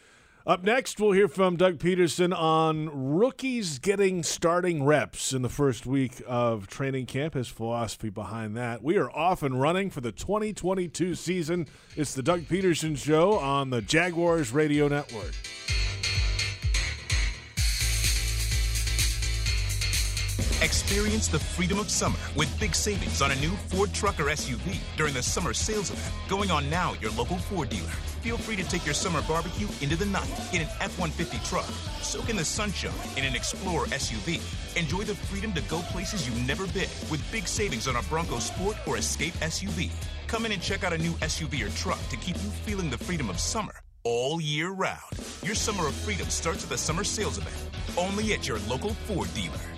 Up 0.45 0.63
next, 0.63 0.99
we'll 0.99 1.11
hear 1.11 1.27
from 1.27 1.55
Doug 1.55 1.77
Pederson 1.77 2.35
on 2.35 2.89
rookies 3.13 3.77
getting 3.77 4.23
starting 4.23 4.83
reps 4.83 5.33
in 5.33 5.43
the 5.43 5.49
first 5.49 5.85
week 5.85 6.23
of 6.25 6.65
training 6.65 7.05
camp, 7.05 7.35
his 7.35 7.47
philosophy 7.47 8.09
behind 8.09 8.57
that. 8.57 8.81
We 8.81 8.97
are 8.97 9.11
off 9.11 9.43
and 9.43 9.61
running 9.61 9.91
for 9.91 10.01
the 10.01 10.11
2022 10.11 11.13
season. 11.13 11.67
It's 11.95 12.15
the 12.15 12.23
Doug 12.23 12.41
Pederson 12.41 12.97
Show 12.97 13.37
on 13.37 13.69
the 13.69 13.83
Jaguars 13.83 14.51
Radio 14.51 14.87
Network. 14.87 15.35
Experience 20.61 21.27
the 21.27 21.39
freedom 21.39 21.79
of 21.79 21.89
summer 21.89 22.19
with 22.35 22.59
big 22.59 22.75
savings 22.75 23.23
on 23.23 23.31
a 23.31 23.35
new 23.37 23.49
Ford 23.69 23.91
truck 23.95 24.19
or 24.19 24.25
SUV 24.25 24.77
during 24.95 25.11
the 25.11 25.23
summer 25.23 25.53
sales 25.53 25.89
event 25.89 26.13
going 26.29 26.51
on 26.51 26.69
now 26.69 26.93
at 26.93 27.01
your 27.01 27.09
local 27.13 27.39
Ford 27.39 27.69
dealer. 27.69 27.89
Feel 28.21 28.37
free 28.37 28.55
to 28.57 28.63
take 28.65 28.85
your 28.85 28.93
summer 28.93 29.23
barbecue 29.23 29.67
into 29.81 29.95
the 29.95 30.05
night 30.05 30.29
in 30.53 30.61
an 30.61 30.67
F 30.79 30.99
150 30.99 31.39
truck. 31.49 31.65
Soak 32.03 32.29
in 32.29 32.35
the 32.35 32.45
sunshine 32.45 32.93
in 33.17 33.25
an 33.25 33.35
Explorer 33.35 33.87
SUV. 33.87 34.39
Enjoy 34.77 35.01
the 35.01 35.15
freedom 35.15 35.51
to 35.53 35.61
go 35.61 35.79
places 35.89 36.27
you've 36.27 36.45
never 36.45 36.67
been 36.67 36.89
with 37.09 37.25
big 37.31 37.47
savings 37.47 37.87
on 37.87 37.95
a 37.95 38.03
Bronco 38.03 38.37
Sport 38.37 38.77
or 38.85 38.97
Escape 38.97 39.33
SUV. 39.41 39.89
Come 40.27 40.45
in 40.45 40.51
and 40.51 40.61
check 40.61 40.83
out 40.83 40.93
a 40.93 40.97
new 40.99 41.13
SUV 41.23 41.65
or 41.65 41.75
truck 41.75 41.99
to 42.09 42.17
keep 42.17 42.35
you 42.35 42.51
feeling 42.67 42.91
the 42.91 42.99
freedom 42.99 43.31
of 43.31 43.39
summer 43.39 43.81
all 44.03 44.39
year 44.39 44.69
round. 44.69 45.11
Your 45.41 45.55
summer 45.55 45.87
of 45.87 45.95
freedom 45.95 46.29
starts 46.29 46.63
at 46.63 46.69
the 46.69 46.77
summer 46.77 47.03
sales 47.03 47.39
event, 47.39 47.55
only 47.97 48.33
at 48.33 48.47
your 48.47 48.59
local 48.69 48.93
Ford 49.07 49.33
dealer. 49.33 49.70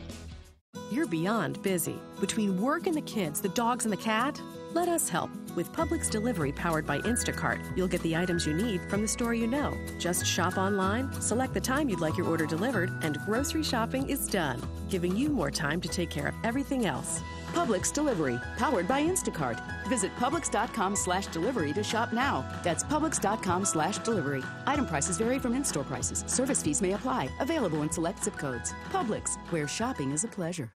You're 0.94 1.08
beyond 1.08 1.62
busy. 1.64 2.00
Between 2.20 2.62
work 2.62 2.88
and 2.88 2.96
the 2.96 3.02
kids, 3.02 3.42
the 3.42 3.50
dogs 3.50 3.86
and 3.86 3.92
the 3.92 3.98
cat, 3.98 4.40
Let 4.74 4.90
us 4.90 5.08
help. 5.08 5.30
With 5.56 5.72
Publix 5.72 6.10
delivery 6.10 6.52
powered 6.52 6.88
by 6.88 7.00
Instacart, 7.02 7.78
you'll 7.78 7.88
get 7.88 8.02
the 8.02 8.16
items 8.16 8.48
you 8.48 8.56
need 8.56 8.82
from 8.90 9.04
the 9.04 9.08
store 9.08 9.36
you 9.36 9.46
know. 9.46 9.78
Just 10.00 10.26
shop 10.26 10.58
online, 10.58 11.14
select 11.22 11.54
the 11.54 11.62
time 11.62 11.90
you'd 11.90 12.00
like 12.00 12.18
your 12.18 12.28
order 12.28 12.48
delivered, 12.48 12.90
and 13.04 13.20
grocery 13.20 13.62
shopping 13.62 14.10
is 14.10 14.28
done, 14.28 14.60
giving 14.90 15.16
you 15.16 15.30
more 15.30 15.52
time 15.52 15.80
to 15.80 15.88
take 15.88 16.10
care 16.10 16.28
of 16.28 16.34
everything 16.44 16.88
else. 16.88 17.22
Publix 17.54 17.94
delivery, 17.94 18.42
powered 18.58 18.88
by 18.88 19.04
Instacart. 19.04 19.62
Visit 19.88 20.12
Publix.com 20.16 20.96
slash 20.96 21.28
delivery 21.28 21.72
to 21.74 21.84
shop 21.84 22.12
now. 22.12 22.44
That's 22.64 22.84
Publix.com 22.84 23.66
slash 23.66 24.00
delivery. 24.00 24.44
Item 24.66 24.88
prices 24.88 25.20
vary 25.20 25.38
from 25.38 25.54
in-store 25.54 25.84
prices. 25.84 26.24
Service 26.26 26.64
fees 26.64 26.82
may 26.82 26.94
apply. 26.94 27.30
Available 27.42 27.84
in 27.84 27.92
select 27.92 28.24
zip 28.24 28.38
codes. 28.38 28.74
Publix, 28.90 29.38
where 29.52 29.68
shopping 29.68 30.14
is 30.14 30.24
a 30.24 30.28
pleasure. 30.28 30.72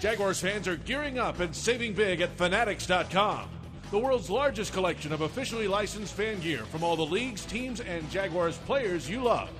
Jaguars 0.00 0.40
fans 0.40 0.66
are 0.66 0.76
gearing 0.76 1.18
up 1.18 1.40
and 1.40 1.54
saving 1.54 1.92
big 1.92 2.22
at 2.22 2.34
Fanatics.com. 2.38 3.50
The 3.90 3.98
world's 3.98 4.30
largest 4.30 4.72
collection 4.72 5.12
of 5.12 5.20
officially 5.20 5.68
licensed 5.68 6.14
fan 6.14 6.40
gear 6.40 6.64
from 6.64 6.82
all 6.82 6.96
the 6.96 7.04
leagues, 7.04 7.44
teams, 7.44 7.82
and 7.82 8.10
Jaguars 8.10 8.56
players 8.58 9.10
you 9.10 9.22
love. 9.22 9.50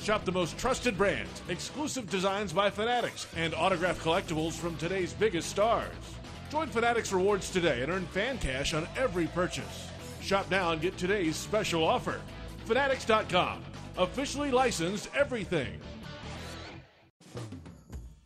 Shop 0.00 0.24
the 0.24 0.32
most 0.32 0.56
trusted 0.56 0.96
brands, 0.96 1.42
exclusive 1.50 2.08
designs 2.08 2.54
by 2.54 2.70
Fanatics, 2.70 3.26
and 3.36 3.54
autographed 3.54 4.02
collectibles 4.02 4.54
from 4.54 4.76
today's 4.76 5.12
biggest 5.12 5.50
stars. 5.50 5.92
Join 6.50 6.68
Fanatics 6.68 7.12
Rewards 7.12 7.50
today 7.50 7.82
and 7.82 7.92
earn 7.92 8.06
fan 8.06 8.38
cash 8.38 8.72
on 8.72 8.88
every 8.96 9.26
purchase. 9.26 9.88
Shop 10.22 10.50
now 10.50 10.72
and 10.72 10.80
get 10.80 10.96
today's 10.96 11.36
special 11.36 11.84
offer. 11.84 12.18
Fanatics.com. 12.64 13.62
Officially 13.98 14.52
licensed 14.52 15.10
everything. 15.14 15.78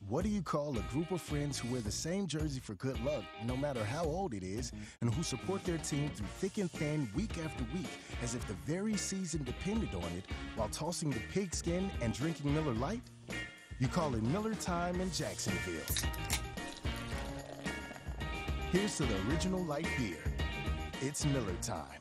What 0.08 0.22
do 0.22 0.30
you 0.30 0.40
call 0.40 0.78
a 0.78 0.82
group 0.92 1.10
of 1.10 1.20
friends 1.20 1.58
who 1.58 1.72
wear 1.72 1.80
the 1.80 1.90
same 1.90 2.28
jersey 2.28 2.60
for 2.60 2.74
good 2.74 3.02
luck, 3.04 3.24
no 3.44 3.56
matter 3.56 3.84
how 3.84 4.04
old 4.04 4.34
it 4.34 4.44
is, 4.44 4.70
and 5.00 5.12
who 5.12 5.24
support 5.24 5.64
their 5.64 5.78
team 5.78 6.10
through 6.10 6.28
thick 6.38 6.58
and 6.58 6.70
thin 6.70 7.10
week 7.16 7.38
after 7.44 7.64
week 7.74 7.88
as 8.22 8.36
if 8.36 8.46
the 8.46 8.54
very 8.64 8.96
season 8.96 9.42
depended 9.42 9.92
on 9.96 10.04
it 10.16 10.24
while 10.54 10.68
tossing 10.68 11.10
the 11.10 11.18
pigskin 11.32 11.90
and 12.00 12.12
drinking 12.12 12.54
Miller 12.54 12.74
Lite? 12.74 13.02
You 13.80 13.88
call 13.88 14.14
it 14.14 14.22
Miller 14.22 14.54
Time 14.54 15.00
in 15.00 15.10
Jacksonville. 15.10 15.82
Here's 18.70 18.96
to 18.98 19.06
the 19.06 19.16
original 19.28 19.64
light 19.64 19.88
beer. 19.98 20.22
It's 21.00 21.26
Miller 21.26 21.56
Time. 21.62 22.00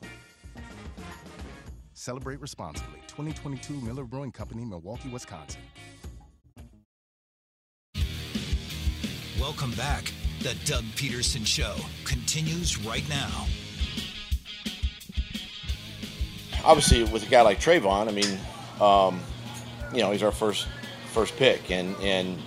Celebrate 1.94 2.40
responsibly. 2.40 3.00
2022 3.08 3.74
Miller 3.80 4.04
Brewing 4.04 4.30
Company, 4.30 4.64
Milwaukee, 4.64 5.08
Wisconsin. 5.08 5.62
Welcome 9.40 9.72
back. 9.72 10.12
The 10.40 10.54
Doug 10.64 10.84
Pederson 10.94 11.46
Show 11.46 11.74
continues 12.04 12.78
right 12.78 13.06
now. 13.06 13.46
Obviously, 16.64 17.04
with 17.04 17.26
a 17.26 17.30
guy 17.30 17.42
like 17.42 17.60
Travon, 17.60 18.08
I 18.08 18.12
mean, 18.12 18.38
um, 18.80 19.20
you 19.92 20.02
know, 20.02 20.10
he's 20.10 20.22
our 20.22 20.32
first 20.32 20.66
first 21.12 21.36
pick, 21.36 21.70
and 21.70 21.94
and 21.96 22.38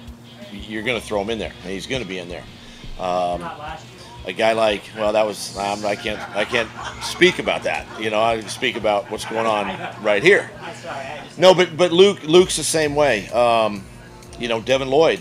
you're 0.52 0.82
going 0.82 1.00
to 1.00 1.06
throw 1.06 1.22
him 1.22 1.30
in 1.30 1.38
there, 1.38 1.54
and 1.62 1.72
he's 1.72 1.86
going 1.86 2.02
to 2.02 2.08
be 2.08 2.18
in 2.18 2.28
there. 2.28 2.44
Um, 3.00 3.48
a 4.26 4.34
guy 4.34 4.54
like, 4.54 4.82
well, 4.98 5.14
that 5.14 5.26
was 5.28 5.56
um, 5.58 5.86
I 5.86 5.96
can't 5.96 6.20
I 6.36 6.44
can't 6.44 6.70
speak 7.04 7.38
about 7.38 7.64
that. 7.64 7.86
You 8.02 8.10
know, 8.10 8.20
I 8.20 8.42
speak 8.42 8.76
about 8.78 9.12
what's 9.12 9.26
going 9.26 9.46
on 9.46 9.68
right 10.04 10.24
here. 10.24 10.50
No, 11.38 11.54
but 11.54 11.78
but 11.78 11.92
Luke 11.92 12.24
Luke's 12.24 12.58
the 12.58 12.64
same 12.64 12.96
way. 12.96 13.30
Um, 13.30 13.86
you 14.40 14.48
know, 14.48 14.60
Devin 14.60 14.90
Lloyd. 14.90 15.20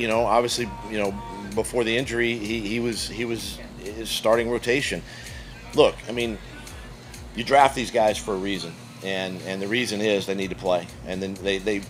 You 0.00 0.08
know, 0.08 0.24
obviously, 0.24 0.66
you 0.90 0.96
know, 0.96 1.12
before 1.54 1.84
the 1.84 1.94
injury, 1.94 2.34
he, 2.38 2.60
he 2.60 2.80
was 2.80 3.06
he 3.06 3.26
was 3.26 3.58
his 3.84 4.08
starting 4.08 4.50
rotation. 4.50 5.02
Look, 5.74 5.94
I 6.08 6.12
mean, 6.12 6.38
you 7.36 7.44
draft 7.44 7.74
these 7.74 7.90
guys 7.90 8.16
for 8.16 8.32
a 8.32 8.38
reason, 8.38 8.72
and 9.04 9.38
and 9.42 9.60
the 9.60 9.68
reason 9.68 10.00
is 10.00 10.24
they 10.24 10.34
need 10.34 10.48
to 10.48 10.56
play, 10.56 10.86
and 11.06 11.22
then 11.22 11.34
they 11.34 11.58
they, 11.58 11.82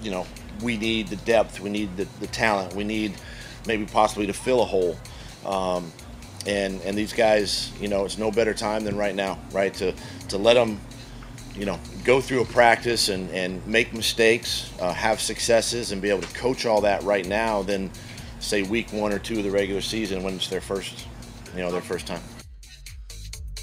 you 0.00 0.10
know, 0.10 0.26
we 0.62 0.78
need 0.78 1.08
the 1.08 1.16
depth, 1.16 1.60
we 1.60 1.68
need 1.68 1.94
the, 1.98 2.04
the 2.20 2.28
talent, 2.28 2.74
we 2.74 2.82
need 2.82 3.12
maybe 3.66 3.84
possibly 3.84 4.26
to 4.26 4.32
fill 4.32 4.62
a 4.62 4.64
hole. 4.64 4.96
Um, 5.44 5.92
and 6.46 6.80
and 6.80 6.96
these 6.96 7.12
guys, 7.12 7.72
you 7.78 7.88
know, 7.88 8.06
it's 8.06 8.16
no 8.16 8.30
better 8.30 8.54
time 8.54 8.84
than 8.84 8.96
right 8.96 9.14
now, 9.14 9.38
right? 9.52 9.74
To 9.74 9.94
to 10.30 10.38
let 10.38 10.54
them, 10.54 10.80
you 11.56 11.64
know, 11.64 11.78
go 12.04 12.20
through 12.20 12.42
a 12.42 12.46
practice 12.46 13.08
and 13.08 13.30
and 13.30 13.64
make 13.66 13.92
mistakes, 13.92 14.72
uh, 14.80 14.92
have 14.92 15.20
successes, 15.20 15.92
and 15.92 16.00
be 16.00 16.10
able 16.10 16.22
to 16.22 16.34
coach 16.34 16.66
all 16.66 16.80
that 16.82 17.02
right 17.02 17.26
now 17.26 17.62
than 17.62 17.90
say 18.38 18.62
week 18.62 18.92
one 18.92 19.12
or 19.12 19.18
two 19.18 19.38
of 19.38 19.44
the 19.44 19.50
regular 19.50 19.80
season 19.80 20.22
when 20.22 20.34
it's 20.34 20.48
their 20.48 20.60
first, 20.60 21.06
you 21.54 21.60
know, 21.60 21.70
their 21.70 21.80
first 21.80 22.06
time. 22.06 22.22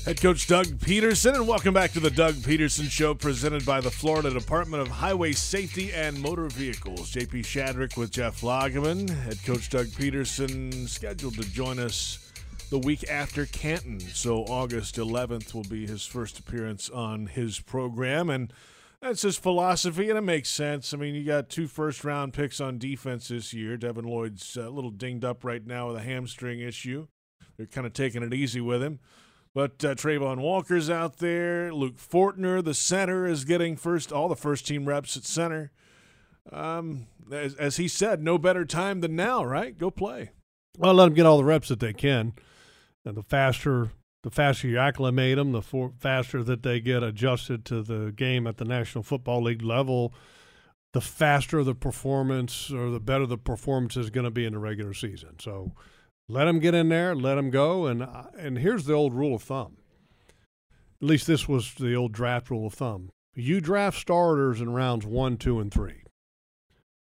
Head 0.08 0.22
coach 0.22 0.48
Doug 0.48 0.68
Pederson, 0.68 1.36
and 1.36 1.48
welcome 1.50 1.74
back 1.74 1.92
to 1.92 2.00
the 2.00 2.10
Doug 2.10 2.36
Pederson 2.36 2.90
Show, 2.90 3.14
presented 3.14 3.66
by 3.66 3.82
the 3.82 3.92
Florida 3.92 4.30
Department 4.30 4.82
of 4.82 4.88
Highway 4.88 5.34
Safety 5.34 5.92
and 5.92 6.18
Motor 6.22 6.48
Vehicles. 6.48 7.12
JP 7.12 7.42
Shadrick 7.42 7.98
with 7.98 8.12
Jeff 8.12 8.40
Lageman. 8.40 9.10
Head 9.10 9.44
coach 9.44 9.70
Doug 9.70 9.88
Pederson 9.88 10.88
scheduled 10.88 11.34
to 11.34 11.44
join 11.52 11.78
us 11.78 12.27
the 12.70 12.80
week 12.80 13.10
after 13.10 13.46
Canton, 13.46 14.00
so 14.00 14.44
August 14.46 14.96
11th 14.96 15.54
will 15.54 15.64
be 15.64 15.88
his 15.88 16.06
first 16.06 16.38
appearance 16.38 16.90
on 16.90 17.28
his 17.28 17.60
program, 17.60 18.30
and 18.30 18.52
that's 19.02 19.22
his 19.22 19.38
philosophy, 19.38 20.10
and 20.10 20.18
it 20.18 20.22
makes 20.22 20.50
sense. 20.50 20.94
I 20.94 20.98
mean, 20.98 21.16
you 21.16 21.24
got 21.24 21.50
two 21.50 21.68
first 21.68 22.04
round 22.04 22.34
picks 22.34 22.60
on 22.60 22.78
defense 22.78 23.30
this 23.30 23.54
year. 23.54 23.78
Devin 23.78 24.06
Lloyd's 24.06 24.58
a 24.58 24.70
little 24.70 24.92
dinged 24.92 25.24
up 25.24 25.44
right 25.44 25.66
now 25.66 25.88
with 25.88 25.98
a 25.98 26.02
hamstring 26.02 26.60
issue. 26.60 27.08
They're 27.56 27.68
kind 27.68 27.88
of 27.88 27.94
taking 27.94 28.24
it 28.24 28.34
easy 28.34 28.62
with 28.62 28.84
him. 28.84 29.00
But 29.54 29.84
uh, 29.84 29.96
Travon 29.96 30.40
Walker's 30.40 30.90
out 30.90 31.18
there. 31.18 31.74
Luke 31.74 31.98
Fortner, 31.98 32.64
the 32.64 32.74
center, 32.74 33.26
is 33.26 33.46
getting 33.46 33.76
first 33.76 34.12
all 34.12 34.28
the 34.28 34.36
first 34.36 34.68
team 34.68 34.86
reps 34.86 35.18
at 35.18 35.24
center. 35.24 35.72
Um, 36.52 37.08
as, 37.32 37.56
as, 37.56 37.78
he 37.78 37.88
said, 37.88 38.22
no 38.22 38.38
better 38.38 38.66
time 38.66 39.02
than 39.02 39.16
now, 39.16 39.44
right? 39.44 39.78
Go 39.78 39.90
play. 39.90 40.32
Well, 40.78 40.94
let 40.94 41.06
them 41.06 41.14
get 41.16 41.26
all 41.26 41.38
the 41.38 41.44
reps 41.44 41.70
that 41.70 41.80
they 41.80 41.94
can. 41.94 42.34
And 43.08 43.16
the 43.16 43.24
faster, 43.24 43.92
the 44.24 44.30
faster 44.30 44.68
you 44.68 44.78
acclimate 44.78 45.38
them, 45.38 45.54
the 45.54 45.62
for, 45.62 45.94
faster 45.98 46.44
that 46.44 46.62
they 46.62 46.82
get 46.82 47.04
adjusted 47.04 47.64
to 47.66 47.82
the 47.82 48.12
game 48.12 48.46
at 48.46 48.58
the 48.58 48.66
National 48.66 49.04
Football 49.04 49.44
League 49.44 49.64
level, 49.64 50.14
the 50.94 51.02
faster 51.02 51.64
the 51.64 51.74
performance 51.74 52.70
or 52.70 52.90
the 52.90 53.00
better 53.00 53.26
the 53.26 53.38
performance 53.38 53.96
is 53.96 54.10
going 54.10 54.26
to 54.26 54.32
be 54.32 54.46
in 54.46 54.54
the 54.54 54.60
regular 54.60 54.94
season. 54.94 55.40
So 55.40 55.72
let 56.28 56.46
them 56.46 56.60
get 56.60 56.74
in 56.74 56.90
there, 56.90 57.16
let 57.16 57.36
them 57.36 57.50
go, 57.50 57.86
and 57.86 58.04
uh, 58.04 58.26
and 58.38 58.58
here's 58.58 58.86
the 58.86 58.94
old 58.94 59.14
rule 59.14 59.36
of 59.36 59.44
thumb. 59.44 59.78
At 61.02 61.08
least 61.08 61.28
this 61.28 61.48
was 61.48 61.76
the 61.76 61.96
old 61.96 62.12
draft 62.12 62.50
rule 62.50 62.68
of 62.68 62.74
thumb. 62.74 63.10
You 63.36 63.62
draft 63.62 64.00
starters 64.00 64.60
in 64.60 64.74
rounds 64.74 65.06
one, 65.06 65.38
two, 65.38 65.60
and 65.60 65.72
three. 65.72 66.04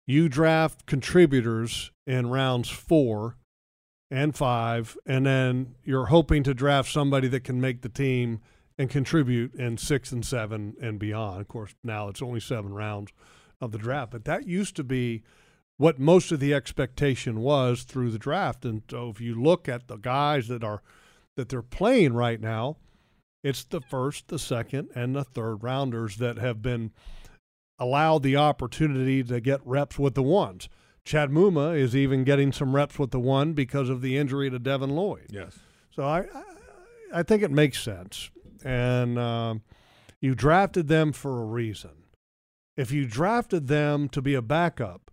You 0.06 0.30
draft 0.30 0.86
contributors 0.86 1.92
in 2.06 2.30
rounds 2.30 2.70
four 2.70 3.36
and 4.10 4.36
five, 4.36 4.98
and 5.06 5.26
then 5.26 5.76
you're 5.84 6.06
hoping 6.08 6.44
to 6.44 6.54
draft 6.54 6.92
somebody 6.92 7.28
that 7.28 7.44
can 7.44 7.60
make 7.60 7.82
the 7.82 7.90
team 7.90 8.40
and 8.78 8.90
contribute 8.90 9.54
in 9.56 9.78
six 9.78 10.12
and 10.12 10.26
seven 10.26 10.76
and 10.82 11.00
beyond. 11.00 11.42
Of 11.42 11.48
course, 11.48 11.76
now 11.84 12.08
it's 12.08 12.22
only 12.22 12.40
seven 12.40 12.74
rounds 12.74 13.12
of 13.60 13.72
the 13.72 13.78
draft, 13.78 14.12
but 14.12 14.26
that 14.26 14.48
used 14.48 14.76
to 14.76 14.84
be 14.84 15.24
what 15.78 16.00
most 16.00 16.32
of 16.32 16.40
the 16.40 16.54
expectation 16.54 17.42
was 17.42 17.84
through 17.84 18.12
the 18.12 18.20
draft. 18.20 18.66
And 18.66 18.84
so 18.90 19.10
if 19.10 19.22
you 19.22 19.42
look 19.42 19.68
at 19.68 19.88
the 19.88 19.98
guys 19.98 20.48
that 20.48 20.64
are 20.64 20.82
that 21.36 21.50
they're 21.50 21.62
playing 21.62 22.14
right 22.14 22.42
now, 22.42 22.78
it's 23.44 23.64
the 23.64 23.82
first, 23.82 24.28
the 24.28 24.40
second, 24.40 24.90
and 24.96 25.16
the 25.16 25.24
third 25.24 25.64
rounders 25.64 26.18
that 26.18 26.38
have 26.38 26.62
been 26.62 26.92
allowed 27.80 28.24
the 28.24 28.36
opportunity 28.36 29.24
to 29.24 29.40
get 29.40 29.62
reps 29.64 30.00
with 30.00 30.16
the 30.16 30.24
ones. 30.24 30.68
Chad 31.08 31.32
Muma 31.32 31.74
is 31.74 31.96
even 31.96 32.26
getting 32.26 32.52
some 32.52 32.76
reps 32.76 33.00
with 33.00 33.12
the 33.12 33.20
one 33.20 33.54
because 33.54 33.88
of 33.88 34.02
the 34.02 34.18
injury 34.18 34.50
to 34.50 34.60
Devin 34.60 34.90
Lloyd. 34.90 35.28
Yes. 35.30 35.58
So 35.90 36.04
I, 36.04 36.20
I, 36.20 36.44
I 37.14 37.24
think 37.24 37.44
it 37.44 37.50
makes 37.50 37.82
sense, 37.82 38.30
and 38.62 39.18
um, 39.18 39.62
you 40.20 40.36
drafted 40.36 40.90
them 40.90 41.14
for 41.14 41.42
a 41.42 41.46
reason. 41.46 41.92
If 42.76 42.92
you 42.92 43.06
drafted 43.06 43.68
them 43.68 44.10
to 44.10 44.22
be 44.22 44.34
a 44.34 44.42
backup, 44.42 45.10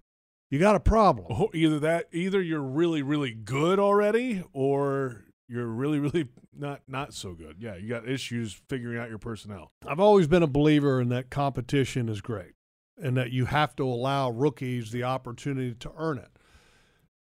you 0.50 0.58
got 0.58 0.74
a 0.74 0.80
problem. 0.80 1.28
Oh, 1.30 1.50
either 1.54 1.78
that, 1.78 2.08
either 2.12 2.42
you're 2.42 2.60
really, 2.60 3.02
really 3.02 3.32
good 3.32 3.78
already, 3.78 4.42
or 4.52 5.26
you're 5.48 5.68
really, 5.68 5.98
really 6.00 6.26
not 6.52 6.80
not 6.88 7.14
so 7.14 7.34
good. 7.34 7.58
Yeah, 7.60 7.76
you 7.76 7.88
got 7.88 8.08
issues 8.08 8.60
figuring 8.68 8.98
out 8.98 9.10
your 9.10 9.18
personnel. 9.18 9.70
I've 9.86 10.00
always 10.00 10.26
been 10.26 10.42
a 10.42 10.48
believer 10.48 11.00
in 11.00 11.08
that 11.10 11.30
competition 11.30 12.08
is 12.08 12.20
great, 12.20 12.54
and 13.00 13.16
that 13.16 13.32
you 13.32 13.46
have 13.46 13.74
to 13.76 13.84
allow 13.84 14.30
rookies 14.30 14.90
the 14.90 15.02
opportunity 15.02 15.74
to 15.74 15.92
earn 15.96 16.18
it. 16.18 16.30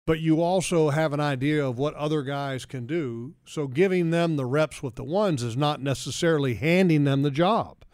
But 0.06 0.20
you 0.20 0.42
also 0.42 0.90
have 0.90 1.12
an 1.12 1.20
idea 1.20 1.64
of 1.64 1.78
what 1.78 1.94
other 1.94 2.22
guys 2.22 2.64
can 2.64 2.86
do. 2.86 3.34
So 3.46 3.68
giving 3.68 4.10
them 4.10 4.36
the 4.36 4.44
reps 4.44 4.82
with 4.82 4.96
the 4.96 5.04
ones 5.04 5.42
is 5.42 5.56
not 5.56 5.80
necessarily 5.80 6.54
handing 6.54 7.04
them 7.04 7.22
the 7.22 7.30
job. 7.30 7.84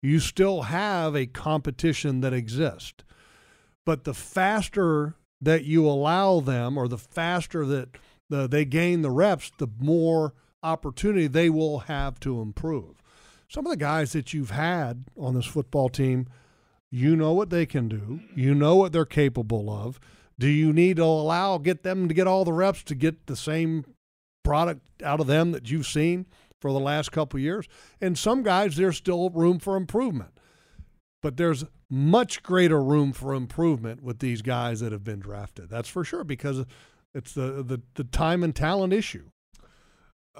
You 0.00 0.20
still 0.20 0.62
have 0.62 1.16
a 1.16 1.26
competition 1.26 2.20
that 2.20 2.32
exists. 2.32 3.02
But 3.84 4.04
the 4.04 4.14
faster 4.14 5.16
that 5.40 5.64
you 5.64 5.86
allow 5.86 6.40
them, 6.40 6.78
or 6.78 6.88
the 6.88 6.98
faster 6.98 7.64
that 7.66 7.96
the 8.28 8.46
they 8.46 8.64
gain 8.64 9.02
the 9.02 9.10
reps, 9.10 9.50
the 9.58 9.68
more 9.80 10.34
opportunity 10.62 11.26
they 11.26 11.50
will 11.50 11.80
have 11.80 12.20
to 12.20 12.40
improve. 12.40 13.02
Some 13.48 13.66
of 13.66 13.70
the 13.70 13.76
guys 13.76 14.12
that 14.12 14.34
you've 14.34 14.50
had 14.50 15.06
on 15.16 15.34
this 15.34 15.46
football 15.46 15.88
team, 15.88 16.28
you 16.90 17.16
know 17.16 17.32
what 17.32 17.50
they 17.50 17.66
can 17.66 17.88
do. 17.88 18.20
You 18.34 18.54
know 18.54 18.76
what 18.76 18.92
they're 18.92 19.04
capable 19.04 19.70
of. 19.70 20.00
Do 20.38 20.48
you 20.48 20.72
need 20.72 20.96
to 20.96 21.04
allow 21.04 21.58
get 21.58 21.82
them 21.82 22.08
to 22.08 22.14
get 22.14 22.26
all 22.26 22.44
the 22.44 22.52
reps 22.52 22.82
to 22.84 22.94
get 22.94 23.26
the 23.26 23.36
same 23.36 23.84
product 24.44 25.02
out 25.02 25.20
of 25.20 25.26
them 25.26 25.52
that 25.52 25.70
you've 25.70 25.86
seen 25.86 26.26
for 26.60 26.72
the 26.72 26.80
last 26.80 27.12
couple 27.12 27.40
years? 27.40 27.68
And 28.00 28.16
some 28.16 28.42
guys 28.42 28.76
there's 28.76 28.96
still 28.96 29.30
room 29.30 29.58
for 29.58 29.76
improvement. 29.76 30.30
But 31.20 31.36
there's 31.36 31.64
much 31.90 32.42
greater 32.44 32.80
room 32.80 33.12
for 33.12 33.34
improvement 33.34 34.02
with 34.02 34.20
these 34.20 34.40
guys 34.40 34.80
that 34.80 34.92
have 34.92 35.02
been 35.02 35.18
drafted. 35.18 35.68
That's 35.68 35.88
for 35.88 36.04
sure 36.04 36.22
because 36.22 36.64
it's 37.14 37.32
the 37.32 37.62
the, 37.62 37.82
the 37.94 38.04
time 38.04 38.44
and 38.44 38.54
talent 38.54 38.92
issue. 38.92 39.30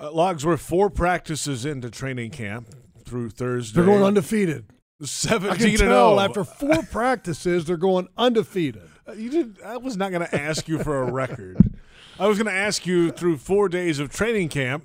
Uh, 0.01 0.13
Logs 0.13 0.47
were 0.47 0.57
four 0.57 0.91
practices 0.91 1.67
into 1.67 1.91
training 1.91 2.31
camp 2.31 2.69
through 3.05 3.31
Thursday. 3.31 3.77
They're 3.77 3.87
going 3.87 4.05
undefeated. 4.05 4.67
I 5.01 5.05
Seventeen 5.07 5.59
can 5.59 5.69
and 5.69 5.79
tell 5.79 6.17
zero 6.17 6.21
after 6.21 6.45
four 6.45 6.83
practices 6.91 7.65
they're 7.65 7.77
going 7.77 8.09
undefeated. 8.17 8.89
Uh, 9.09 9.13
You 9.13 9.31
did. 9.31 9.63
I 9.63 9.77
was 9.77 9.97
not 9.97 10.11
going 10.11 10.27
to 10.27 10.35
ask 10.35 10.69
you 10.69 10.83
for 10.83 11.03
a 11.03 11.11
record. 11.13 11.57
I 12.19 12.27
was 12.27 12.37
going 12.37 12.53
to 12.53 12.61
ask 12.61 12.85
you 12.85 13.13
through 13.13 13.37
four 13.39 13.69
days 13.69 14.01
of 14.01 14.11
training 14.11 14.49
camp. 14.49 14.85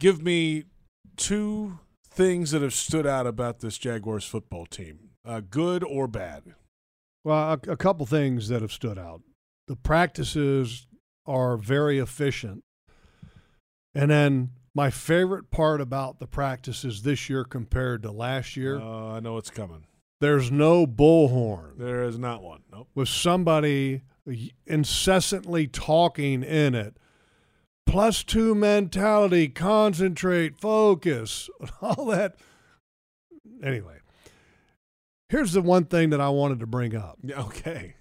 Give 0.00 0.20
me 0.20 0.64
two 1.16 1.78
things 2.10 2.50
that 2.50 2.62
have 2.62 2.74
stood 2.74 3.06
out 3.06 3.26
about 3.26 3.60
this 3.60 3.78
Jaguars 3.78 4.24
football 4.24 4.66
team, 4.66 5.10
uh, 5.24 5.40
good 5.48 5.84
or 5.84 6.08
bad. 6.08 6.54
Well, 7.24 7.52
a, 7.52 7.72
a 7.72 7.76
couple 7.76 8.04
things 8.06 8.48
that 8.48 8.62
have 8.62 8.72
stood 8.72 8.98
out. 8.98 9.20
The 9.68 9.76
practices 9.76 10.86
are 11.24 11.56
very 11.56 11.98
efficient. 11.98 12.62
And 13.94 14.10
then 14.10 14.50
my 14.76 14.90
favorite 14.90 15.50
part 15.50 15.80
about 15.80 16.18
the 16.18 16.26
practices 16.26 17.02
this 17.02 17.30
year 17.30 17.44
compared 17.44 18.02
to 18.02 18.12
last 18.12 18.56
year, 18.56 18.78
Uh, 18.78 19.14
I 19.14 19.20
know 19.20 19.38
it's 19.38 19.48
coming. 19.50 19.86
there's 20.20 20.50
no 20.52 20.86
bullhorn. 20.86 21.78
There 21.78 22.04
is 22.04 22.18
not 22.18 22.42
one. 22.42 22.62
Nope. 22.70 22.88
with 22.94 23.08
somebody 23.08 24.02
incessantly 24.66 25.66
talking 25.66 26.42
in 26.42 26.74
it. 26.74 26.98
Plus 27.86 28.22
two 28.24 28.54
mentality, 28.54 29.48
concentrate, 29.48 30.60
focus, 30.60 31.48
all 31.80 32.04
that. 32.06 32.36
Anyway, 33.62 33.98
here's 35.30 35.52
the 35.52 35.62
one 35.62 35.84
thing 35.84 36.10
that 36.10 36.20
I 36.20 36.28
wanted 36.28 36.58
to 36.60 36.66
bring 36.66 36.94
up, 36.94 37.18
Yeah, 37.22 37.40
Okay. 37.44 37.94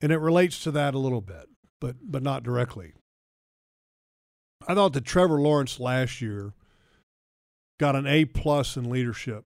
and 0.00 0.12
it 0.12 0.18
relates 0.18 0.62
to 0.64 0.70
that 0.72 0.94
a 0.94 0.98
little 0.98 1.22
bit, 1.22 1.48
but 1.80 1.96
but 2.02 2.22
not 2.22 2.42
directly. 2.44 2.92
I 4.66 4.74
thought 4.74 4.92
that 4.94 5.04
Trevor 5.04 5.40
Lawrence 5.40 5.78
last 5.78 6.20
year 6.20 6.52
got 7.78 7.96
an 7.96 8.06
A 8.06 8.24
plus 8.24 8.76
in 8.76 8.88
leadership 8.88 9.44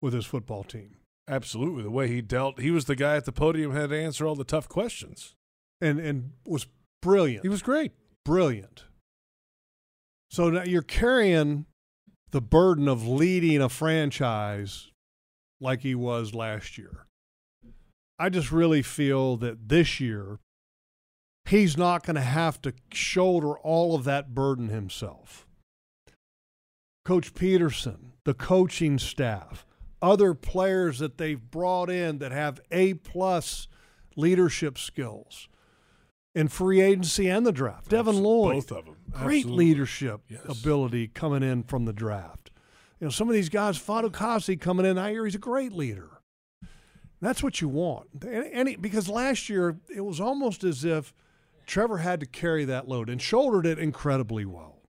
with 0.00 0.14
his 0.14 0.26
football 0.26 0.64
team. 0.64 0.96
Absolutely. 1.28 1.82
The 1.82 1.90
way 1.90 2.08
he 2.08 2.20
dealt, 2.20 2.60
he 2.60 2.70
was 2.70 2.86
the 2.86 2.96
guy 2.96 3.16
at 3.16 3.24
the 3.24 3.32
podium 3.32 3.72
had 3.72 3.90
to 3.90 4.00
answer 4.00 4.26
all 4.26 4.34
the 4.34 4.44
tough 4.44 4.68
questions. 4.68 5.34
and 5.80 5.98
and 5.98 6.32
was 6.46 6.66
brilliant. 7.00 7.44
He 7.44 7.48
was 7.48 7.62
great. 7.62 7.92
brilliant. 8.24 8.84
So 10.30 10.48
now 10.50 10.62
you're 10.62 10.82
carrying 10.82 11.66
the 12.30 12.40
burden 12.40 12.88
of 12.88 13.06
leading 13.06 13.60
a 13.60 13.68
franchise 13.68 14.90
like 15.60 15.82
he 15.82 15.94
was 15.94 16.34
last 16.34 16.78
year. 16.78 17.06
I 18.18 18.28
just 18.28 18.50
really 18.50 18.82
feel 18.82 19.36
that 19.38 19.68
this 19.68 20.00
year 20.00 20.38
he's 21.44 21.76
not 21.76 22.04
going 22.04 22.16
to 22.16 22.20
have 22.22 22.60
to 22.62 22.72
shoulder 22.92 23.58
all 23.58 23.94
of 23.94 24.04
that 24.04 24.34
burden 24.34 24.68
himself. 24.68 25.46
Coach 27.04 27.34
Pederson, 27.34 28.12
the 28.24 28.34
coaching 28.34 28.98
staff, 28.98 29.66
other 30.00 30.34
players 30.34 30.98
that 31.00 31.18
they've 31.18 31.50
brought 31.50 31.90
in 31.90 32.18
that 32.18 32.32
have 32.32 32.60
A 32.70 32.94
plus 32.94 33.66
leadership 34.16 34.78
skills 34.78 35.48
in 36.34 36.48
free 36.48 36.80
agency 36.80 37.28
and 37.28 37.44
the 37.44 37.52
draft. 37.52 37.88
Devin 37.90 38.14
Abs- 38.14 38.22
Lloyd, 38.22 38.54
Both 38.54 38.72
of 38.72 38.84
them. 38.86 38.96
great 39.10 39.38
Absolutely. 39.40 39.64
leadership 39.66 40.20
Yes. 40.28 40.40
ability 40.62 41.08
coming 41.08 41.42
in 41.42 41.62
from 41.64 41.84
the 41.84 41.92
draft. 41.92 42.50
You 43.00 43.06
know, 43.06 43.10
some 43.10 43.28
of 43.28 43.34
these 43.34 43.48
guys, 43.48 43.76
Fatukasi 43.78 44.60
coming 44.60 44.86
in, 44.86 44.96
I 44.96 45.10
hear 45.10 45.24
he's 45.24 45.34
a 45.34 45.38
great 45.38 45.72
leader. 45.72 46.08
That's 47.20 47.42
what 47.42 47.60
you 47.60 47.68
want. 47.68 48.08
And, 48.22 48.46
and 48.46 48.68
he- 48.68 48.76
because 48.76 49.08
last 49.08 49.48
year 49.48 49.78
it 49.94 50.00
was 50.02 50.20
almost 50.20 50.62
as 50.64 50.84
if 50.84 51.12
Trevor 51.66 51.98
had 51.98 52.20
to 52.20 52.26
carry 52.26 52.64
that 52.64 52.88
load 52.88 53.08
and 53.08 53.20
shouldered 53.20 53.66
it 53.66 53.78
incredibly 53.78 54.44
well. 54.44 54.82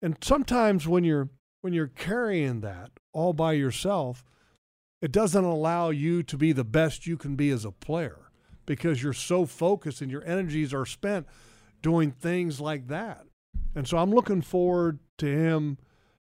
And 0.00 0.16
sometimes 0.22 0.88
when 0.88 1.04
you're 1.04 1.30
when 1.60 1.72
you're 1.72 1.86
carrying 1.86 2.60
that 2.60 2.90
all 3.12 3.32
by 3.32 3.52
yourself, 3.52 4.24
it 5.00 5.12
doesn't 5.12 5.44
allow 5.44 5.90
you 5.90 6.22
to 6.24 6.36
be 6.36 6.52
the 6.52 6.64
best 6.64 7.06
you 7.06 7.16
can 7.16 7.36
be 7.36 7.50
as 7.50 7.64
a 7.64 7.70
player 7.70 8.30
because 8.66 9.02
you're 9.02 9.12
so 9.12 9.46
focused 9.46 10.00
and 10.00 10.10
your 10.10 10.24
energies 10.24 10.74
are 10.74 10.86
spent 10.86 11.26
doing 11.80 12.10
things 12.10 12.60
like 12.60 12.88
that. 12.88 13.24
And 13.74 13.86
so 13.86 13.98
I'm 13.98 14.12
looking 14.12 14.42
forward 14.42 14.98
to 15.18 15.26
him 15.26 15.78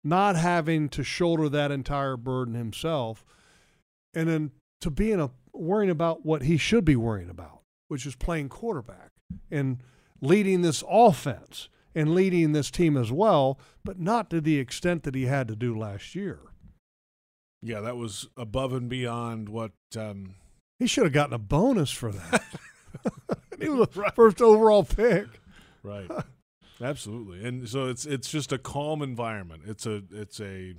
not 0.03 0.35
having 0.35 0.87
to 0.89 1.03
shoulder 1.03 1.49
that 1.49 1.71
entire 1.71 2.15
burden 2.15 2.53
himself 2.53 3.25
and 4.13 4.29
then 4.29 4.51
to 4.81 4.89
being 4.89 5.19
a 5.19 5.31
worrying 5.53 5.89
about 5.89 6.25
what 6.25 6.43
he 6.43 6.57
should 6.57 6.85
be 6.85 6.95
worrying 6.95 7.29
about, 7.29 7.61
which 7.87 8.05
is 8.05 8.15
playing 8.15 8.49
quarterback 8.49 9.11
and 9.51 9.79
leading 10.21 10.61
this 10.61 10.83
offense 10.89 11.69
and 11.93 12.13
leading 12.13 12.51
this 12.51 12.69
team 12.71 12.97
as 12.97 13.11
well, 13.11 13.59
but 13.83 13.99
not 13.99 14.29
to 14.29 14.41
the 14.41 14.59
extent 14.59 15.03
that 15.03 15.15
he 15.15 15.25
had 15.25 15.47
to 15.47 15.55
do 15.55 15.77
last 15.77 16.15
year. 16.15 16.39
Yeah, 17.61 17.79
that 17.81 17.97
was 17.97 18.27
above 18.37 18.73
and 18.73 18.89
beyond 18.89 19.49
what. 19.49 19.71
Um, 19.97 20.35
He 20.77 20.87
should 20.87 21.05
have 21.05 21.13
gotten 21.13 21.33
a 21.33 21.39
bonus 21.39 21.89
for 21.91 22.11
that. 22.11 22.43
he 23.59 23.69
was 23.69 23.87
the 23.89 24.11
first 24.15 24.41
overall 24.41 24.83
pick. 24.83 25.27
right. 25.83 26.09
Absolutely, 26.81 27.47
and 27.47 27.69
so 27.69 27.87
it's 27.87 28.05
it's 28.05 28.29
just 28.29 28.51
a 28.51 28.57
calm 28.57 29.01
environment. 29.01 29.61
It's 29.65 29.85
a 29.85 30.03
it's 30.11 30.41
a 30.41 30.75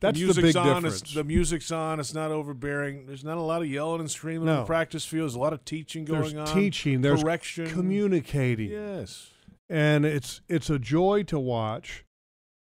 That's 0.00 0.18
the 0.18 0.26
the 0.26 0.26
music's 0.26 0.48
big 0.48 0.56
on. 0.56 0.82
difference. 0.82 1.02
It's, 1.02 1.14
the 1.14 1.24
music's 1.24 1.72
on. 1.72 2.00
It's 2.00 2.14
not 2.14 2.30
overbearing. 2.30 3.06
There's 3.06 3.24
not 3.24 3.36
a 3.36 3.42
lot 3.42 3.62
of 3.62 3.68
yelling 3.68 4.00
and 4.00 4.10
screaming 4.10 4.48
on 4.48 4.58
the 4.58 4.64
practice 4.64 5.04
field. 5.04 5.24
There's 5.24 5.34
a 5.34 5.40
lot 5.40 5.52
of 5.52 5.64
teaching 5.64 6.04
there's 6.04 6.32
going 6.32 6.48
on. 6.48 6.54
teaching, 6.54 7.00
there's 7.00 7.22
correction, 7.22 7.68
communicating. 7.68 8.70
Yes, 8.70 9.30
and 9.68 10.04
it's 10.04 10.40
it's 10.48 10.70
a 10.70 10.78
joy 10.78 11.22
to 11.24 11.38
watch 11.38 12.04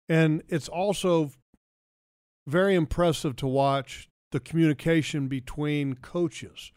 and 0.08 0.42
it's 0.48 0.68
also 0.68 1.30
very 2.46 2.74
impressive 2.74 3.36
to 3.36 3.46
watch 3.46 4.08
the 4.32 4.40
communication 4.40 5.28
between 5.28 5.94
coaches 5.94 6.72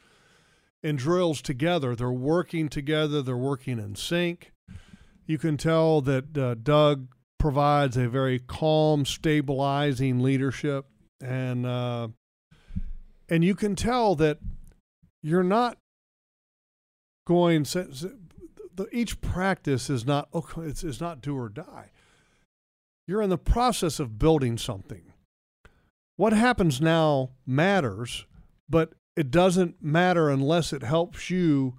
in 0.82 0.96
drills 0.96 1.42
together 1.42 1.96
they're 1.96 2.12
working 2.12 2.70
together 2.70 3.22
they're 3.22 3.36
working 3.36 3.80
in 3.80 3.96
sync 3.96 4.54
you 5.26 5.38
can 5.38 5.58
tell 5.58 6.02
that 6.02 6.38
uh, 6.38 6.54
Doug 6.56 7.08
provides 7.44 7.98
a 7.98 8.08
very 8.08 8.40
calm 8.40 9.04
stabilizing 9.04 10.22
leadership 10.22 10.86
and 11.20 11.66
uh, 11.66 12.08
and 13.28 13.44
you 13.44 13.54
can 13.54 13.76
tell 13.76 14.16
that 14.16 14.40
you're 15.22 15.44
not 15.44 15.78
going 17.28 17.66
each 18.94 19.20
practice 19.20 19.90
is 19.90 20.06
not 20.06 20.30
okay, 20.34 20.62
it's, 20.62 20.86
it's 20.86 21.02
not 21.02 21.20
do 21.20 21.38
or 21.38 21.50
die. 21.50 21.92
You're 23.10 23.22
in 23.22 23.30
the 23.30 23.38
process 23.38 24.00
of 24.00 24.18
building 24.18 24.58
something. 24.58 25.12
What 26.16 26.32
happens 26.32 26.80
now 26.80 27.32
matters, 27.46 28.26
but 28.70 28.94
it 29.18 29.32
doesn't 29.32 29.84
matter 29.84 30.30
unless 30.30 30.72
it 30.72 30.82
helps 30.82 31.30
you 31.30 31.78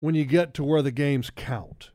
when 0.00 0.14
you 0.14 0.24
get 0.24 0.54
to 0.54 0.64
where 0.64 0.80
the 0.80 0.90
games 0.90 1.28
count. 1.28 1.90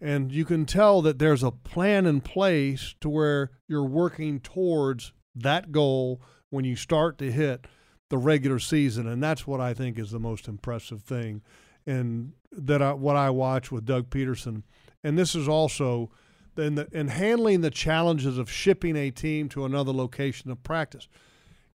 And 0.00 0.32
you 0.32 0.44
can 0.44 0.64
tell 0.64 1.02
that 1.02 1.18
there's 1.18 1.42
a 1.42 1.50
plan 1.50 2.06
in 2.06 2.20
place 2.20 2.94
to 3.00 3.08
where 3.08 3.50
you're 3.68 3.84
working 3.84 4.40
towards 4.40 5.12
that 5.34 5.72
goal 5.72 6.22
when 6.48 6.64
you 6.64 6.74
start 6.74 7.18
to 7.18 7.30
hit 7.30 7.66
the 8.08 8.18
regular 8.18 8.58
season. 8.58 9.06
And 9.06 9.22
that's 9.22 9.46
what 9.46 9.60
I 9.60 9.74
think 9.74 9.98
is 9.98 10.10
the 10.10 10.18
most 10.18 10.48
impressive 10.48 11.02
thing 11.02 11.42
and 11.86 12.32
that 12.52 12.82
I, 12.82 12.92
what 12.94 13.16
I 13.16 13.30
watch 13.30 13.70
with 13.70 13.84
Doug 13.84 14.10
Pederson. 14.10 14.62
And 15.04 15.18
this 15.18 15.34
is 15.34 15.48
also 15.48 16.10
in, 16.56 16.74
the, 16.74 16.88
in 16.92 17.08
handling 17.08 17.60
the 17.60 17.70
challenges 17.70 18.38
of 18.38 18.50
shipping 18.50 18.96
a 18.96 19.10
team 19.10 19.48
to 19.50 19.64
another 19.64 19.92
location 19.92 20.50
of 20.50 20.62
practice. 20.62 21.08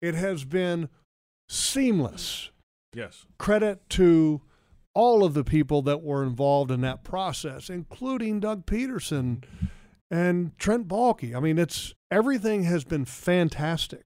It 0.01 0.15
has 0.15 0.45
been 0.45 0.89
seamless. 1.49 2.51
yes. 2.95 3.25
Credit 3.39 3.89
to 3.91 4.43
all 4.95 5.25
of 5.25 5.35
the 5.35 5.45
people 5.45 5.83
that 5.83 6.03
were 6.03 6.23
involved 6.23 6.71
in 6.71 6.81
that 6.83 7.03
process, 7.05 7.69
including 7.69 8.41
Doug 8.41 8.65
Pederson 8.67 9.43
and 10.11 10.57
Trent 10.59 10.87
Baalke. 10.89 11.35
I 11.37 11.41
mean, 11.41 11.59
it's 11.59 11.95
everything 12.11 12.63
has 12.65 12.85
been 12.85 13.05
fantastic. 13.05 14.03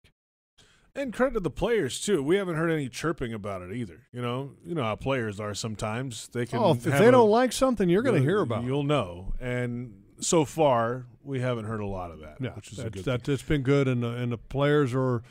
And 0.94 1.12
credit 1.12 1.34
to 1.34 1.40
the 1.40 1.50
players 1.50 2.00
too. 2.00 2.22
We 2.22 2.36
haven't 2.36 2.56
heard 2.56 2.70
any 2.70 2.88
chirping 2.88 3.32
about 3.32 3.62
it 3.62 3.72
either. 3.72 4.06
You 4.12 4.20
know, 4.20 4.52
you 4.64 4.74
know 4.74 4.82
how 4.82 4.96
players 4.96 5.38
are 5.38 5.54
sometimes. 5.54 6.28
They 6.32 6.44
can. 6.46 6.58
Oh, 6.58 6.72
if, 6.72 6.82
they 6.82 7.06
a- 7.06 7.10
don't 7.12 7.30
like 7.30 7.52
something, 7.52 7.88
you're 7.88 8.02
going 8.02 8.16
to 8.16 8.22
hear 8.26 8.40
about 8.40 8.64
it. 8.64 8.66
You'll 8.66 8.82
know. 8.82 9.34
And 9.40 10.02
so 10.18 10.44
far, 10.44 11.06
we 11.22 11.38
haven't 11.40 11.66
heard 11.66 11.80
a 11.80 11.86
lot 11.86 12.10
of 12.10 12.20
that, 12.20 12.38
Yeah, 12.40 12.50
which 12.54 12.72
is 12.72 12.80
a 12.80 12.90
good. 12.90 13.04
that, 13.04 13.22
thing. 13.22 13.34
it's 13.34 13.42
been 13.44 13.62
good, 13.62 13.86
and 13.86 14.02
the, 14.02 14.08
and 14.08 14.32
the 14.32 14.38
players 14.38 14.92
are, 14.92 15.22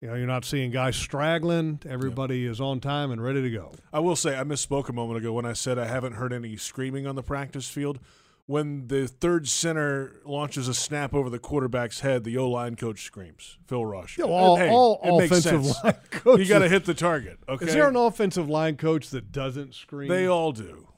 you 0.00 0.08
know, 0.08 0.14
you're 0.14 0.26
not 0.26 0.44
seeing 0.44 0.70
guys 0.70 0.96
straggling. 0.96 1.80
Everybody 1.88 2.46
is 2.46 2.60
on 2.60 2.80
time 2.80 3.10
and 3.10 3.22
ready 3.22 3.42
to 3.42 3.50
go. 3.50 3.72
I 3.92 4.00
will 4.00 4.16
say 4.16 4.38
I 4.38 4.44
misspoke 4.44 4.88
a 4.88 4.92
moment 4.92 5.18
ago 5.18 5.32
when 5.32 5.44
I 5.44 5.52
said 5.52 5.78
I 5.78 5.86
haven't 5.86 6.14
heard 6.14 6.32
any 6.32 6.56
screaming 6.56 7.06
on 7.06 7.16
the 7.16 7.22
practice 7.22 7.68
field. 7.68 7.98
When 8.46 8.88
the 8.88 9.06
third 9.06 9.46
center 9.46 10.16
launches 10.24 10.66
a 10.66 10.74
snap 10.74 11.14
over 11.14 11.30
the 11.30 11.38
quarterback's 11.38 12.00
head, 12.00 12.24
the 12.24 12.36
O 12.38 12.48
line 12.50 12.74
coach 12.74 13.04
screams. 13.04 13.58
Phil 13.68 13.84
Rush. 13.86 14.18
Yeah, 14.18 14.24
well, 14.24 14.34
all- 14.34 14.56
Hey, 14.56 14.68
all 14.70 15.00
it 15.04 15.18
makes 15.30 15.46
offensive 15.46 15.64
sense. 15.66 15.84
line 15.84 15.94
coaches- 16.10 16.48
You 16.48 16.52
got 16.54 16.60
to 16.60 16.68
hit 16.68 16.84
the 16.84 16.94
target. 16.94 17.38
Okay. 17.48 17.66
Is 17.66 17.74
there 17.74 17.88
an 17.88 17.94
offensive 17.94 18.48
line 18.48 18.76
coach 18.76 19.10
that 19.10 19.30
doesn't 19.30 19.74
scream? 19.76 20.08
They 20.08 20.26
all 20.26 20.50
do. 20.50 20.88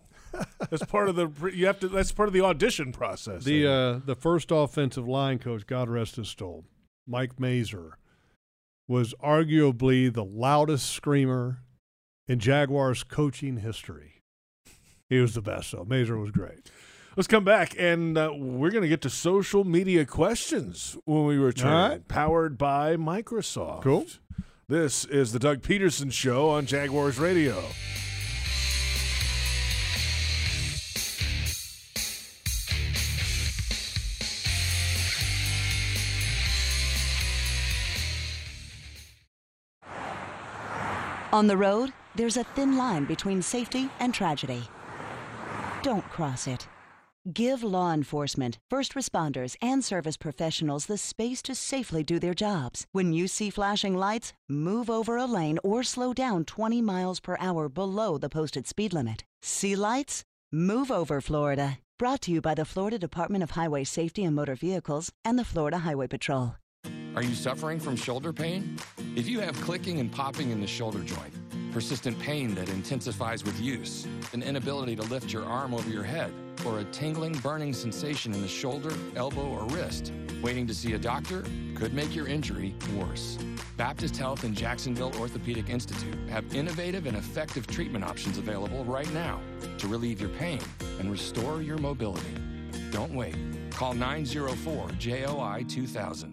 That's 0.70 0.84
part 0.86 1.10
of 1.10 1.16
the. 1.16 1.28
You 1.52 1.66
have 1.66 1.78
to. 1.80 1.88
That's 1.88 2.10
part 2.10 2.26
of 2.26 2.32
the 2.32 2.40
audition 2.40 2.90
process. 2.90 3.44
the 3.44 3.66
uh, 3.66 4.00
the 4.06 4.14
first 4.14 4.50
offensive 4.50 5.06
line 5.06 5.38
coach, 5.38 5.66
God 5.66 5.90
rest 5.90 6.16
his 6.16 6.30
soul, 6.30 6.64
Mike 7.06 7.36
Maser, 7.36 7.90
was 8.92 9.14
arguably 9.24 10.12
the 10.12 10.22
loudest 10.22 10.90
screamer 10.90 11.60
in 12.28 12.38
Jaguars 12.38 13.02
coaching 13.02 13.56
history. 13.56 14.22
He 15.08 15.18
was 15.18 15.34
the 15.34 15.40
best, 15.40 15.72
though. 15.72 15.86
Maser 15.86 16.20
was 16.20 16.30
great. 16.30 16.70
Let's 17.16 17.26
come 17.26 17.42
back, 17.42 17.74
and 17.78 18.18
uh, 18.18 18.32
we're 18.34 18.70
going 18.70 18.82
to 18.82 18.88
get 18.88 19.00
to 19.02 19.10
social 19.10 19.64
media 19.64 20.04
questions 20.04 20.98
when 21.06 21.24
we 21.24 21.36
return. 21.36 21.90
Right. 21.90 22.08
Powered 22.08 22.58
by 22.58 22.96
Microsoft. 22.96 23.82
Cool. 23.82 24.06
This 24.68 25.06
is 25.06 25.32
the 25.32 25.38
Doug 25.38 25.62
Pederson 25.62 26.12
Show 26.12 26.50
on 26.50 26.66
Jaguars 26.66 27.18
Radio. 27.18 27.62
On 41.32 41.46
the 41.46 41.56
road, 41.56 41.94
there's 42.14 42.36
a 42.36 42.44
thin 42.44 42.76
line 42.76 43.06
between 43.06 43.40
safety 43.40 43.88
and 44.00 44.12
tragedy. 44.12 44.64
Don't 45.82 46.06
cross 46.10 46.46
it. 46.46 46.68
Give 47.32 47.62
law 47.62 47.94
enforcement, 47.94 48.58
first 48.68 48.94
responders, 48.94 49.56
and 49.62 49.82
service 49.82 50.18
professionals 50.18 50.84
the 50.86 50.98
space 50.98 51.40
to 51.42 51.54
safely 51.54 52.04
do 52.04 52.18
their 52.18 52.34
jobs. 52.34 52.86
When 52.92 53.14
you 53.14 53.28
see 53.28 53.48
flashing 53.48 53.96
lights, 53.96 54.34
move 54.46 54.90
over 54.90 55.16
a 55.16 55.24
lane 55.24 55.58
or 55.64 55.82
slow 55.82 56.12
down 56.12 56.44
20 56.44 56.82
miles 56.82 57.18
per 57.18 57.38
hour 57.40 57.70
below 57.70 58.18
the 58.18 58.28
posted 58.28 58.66
speed 58.66 58.92
limit. 58.92 59.24
See 59.40 59.74
lights? 59.74 60.24
Move 60.52 60.90
over, 60.90 61.22
Florida. 61.22 61.78
Brought 61.98 62.20
to 62.22 62.30
you 62.30 62.42
by 62.42 62.54
the 62.54 62.66
Florida 62.66 62.98
Department 62.98 63.42
of 63.42 63.52
Highway 63.52 63.84
Safety 63.84 64.22
and 64.22 64.36
Motor 64.36 64.56
Vehicles 64.56 65.10
and 65.24 65.38
the 65.38 65.44
Florida 65.46 65.78
Highway 65.78 66.08
Patrol. 66.08 66.56
Are 67.14 67.22
you 67.22 67.34
suffering 67.34 67.78
from 67.80 67.96
shoulder 67.96 68.32
pain? 68.34 68.76
If 69.14 69.28
you 69.28 69.40
have 69.40 69.60
clicking 69.60 70.00
and 70.00 70.10
popping 70.10 70.52
in 70.52 70.60
the 70.62 70.66
shoulder 70.66 71.00
joint, 71.00 71.34
persistent 71.70 72.18
pain 72.18 72.54
that 72.54 72.70
intensifies 72.70 73.44
with 73.44 73.60
use, 73.60 74.06
an 74.32 74.42
inability 74.42 74.96
to 74.96 75.02
lift 75.02 75.30
your 75.30 75.44
arm 75.44 75.74
over 75.74 75.90
your 75.90 76.02
head, 76.02 76.32
or 76.64 76.78
a 76.78 76.84
tingling, 76.84 77.34
burning 77.40 77.74
sensation 77.74 78.32
in 78.32 78.40
the 78.40 78.48
shoulder, 78.48 78.90
elbow, 79.14 79.46
or 79.46 79.66
wrist, 79.66 80.14
waiting 80.42 80.66
to 80.66 80.72
see 80.72 80.94
a 80.94 80.98
doctor 80.98 81.44
could 81.74 81.92
make 81.92 82.14
your 82.14 82.26
injury 82.26 82.74
worse. 82.96 83.36
Baptist 83.76 84.16
Health 84.16 84.44
and 84.44 84.56
Jacksonville 84.56 85.12
Orthopedic 85.18 85.68
Institute 85.68 86.16
have 86.30 86.54
innovative 86.54 87.04
and 87.04 87.18
effective 87.18 87.66
treatment 87.66 88.06
options 88.06 88.38
available 88.38 88.82
right 88.86 89.12
now 89.12 89.42
to 89.76 89.88
relieve 89.88 90.22
your 90.22 90.30
pain 90.30 90.60
and 90.98 91.10
restore 91.10 91.60
your 91.60 91.76
mobility. 91.76 92.34
Don't 92.90 93.12
wait. 93.12 93.36
Call 93.72 93.92
904 93.92 94.88
JOI 94.98 95.66
2000. 95.68 96.31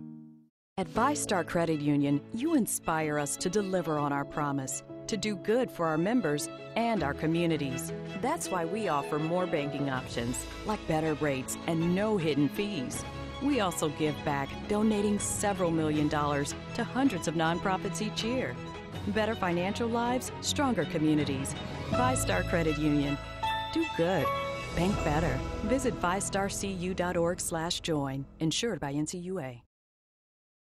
At 0.79 0.87
VyStar 0.87 1.45
Credit 1.45 1.81
Union, 1.81 2.21
you 2.33 2.55
inspire 2.55 3.19
us 3.19 3.35
to 3.35 3.49
deliver 3.49 3.99
on 3.99 4.13
our 4.13 4.23
promise 4.23 4.81
to 5.07 5.17
do 5.17 5.35
good 5.35 5.69
for 5.69 5.85
our 5.85 5.97
members 5.97 6.47
and 6.77 7.03
our 7.03 7.13
communities. 7.13 7.91
That's 8.21 8.49
why 8.49 8.63
we 8.63 8.87
offer 8.87 9.19
more 9.19 9.45
banking 9.45 9.89
options, 9.89 10.37
like 10.65 10.79
better 10.87 11.15
rates 11.15 11.57
and 11.67 11.93
no 11.93 12.15
hidden 12.15 12.47
fees. 12.47 13.03
We 13.41 13.59
also 13.59 13.89
give 13.89 14.15
back, 14.23 14.47
donating 14.69 15.19
several 15.19 15.69
million 15.69 16.07
dollars 16.07 16.55
to 16.75 16.85
hundreds 16.85 17.27
of 17.27 17.33
nonprofits 17.33 18.01
each 18.01 18.23
year. 18.23 18.55
Better 19.07 19.35
financial 19.35 19.89
lives, 19.89 20.31
stronger 20.39 20.85
communities. 20.85 21.53
VyStar 21.89 22.49
Credit 22.49 22.77
Union. 22.77 23.17
Do 23.73 23.85
good. 23.97 24.25
Bank 24.77 24.95
better. 25.03 25.37
Visit 25.63 25.99
vystarcu.org/join. 25.99 28.25
Insured 28.39 28.79
by 28.79 28.93
NCUA. 28.93 29.61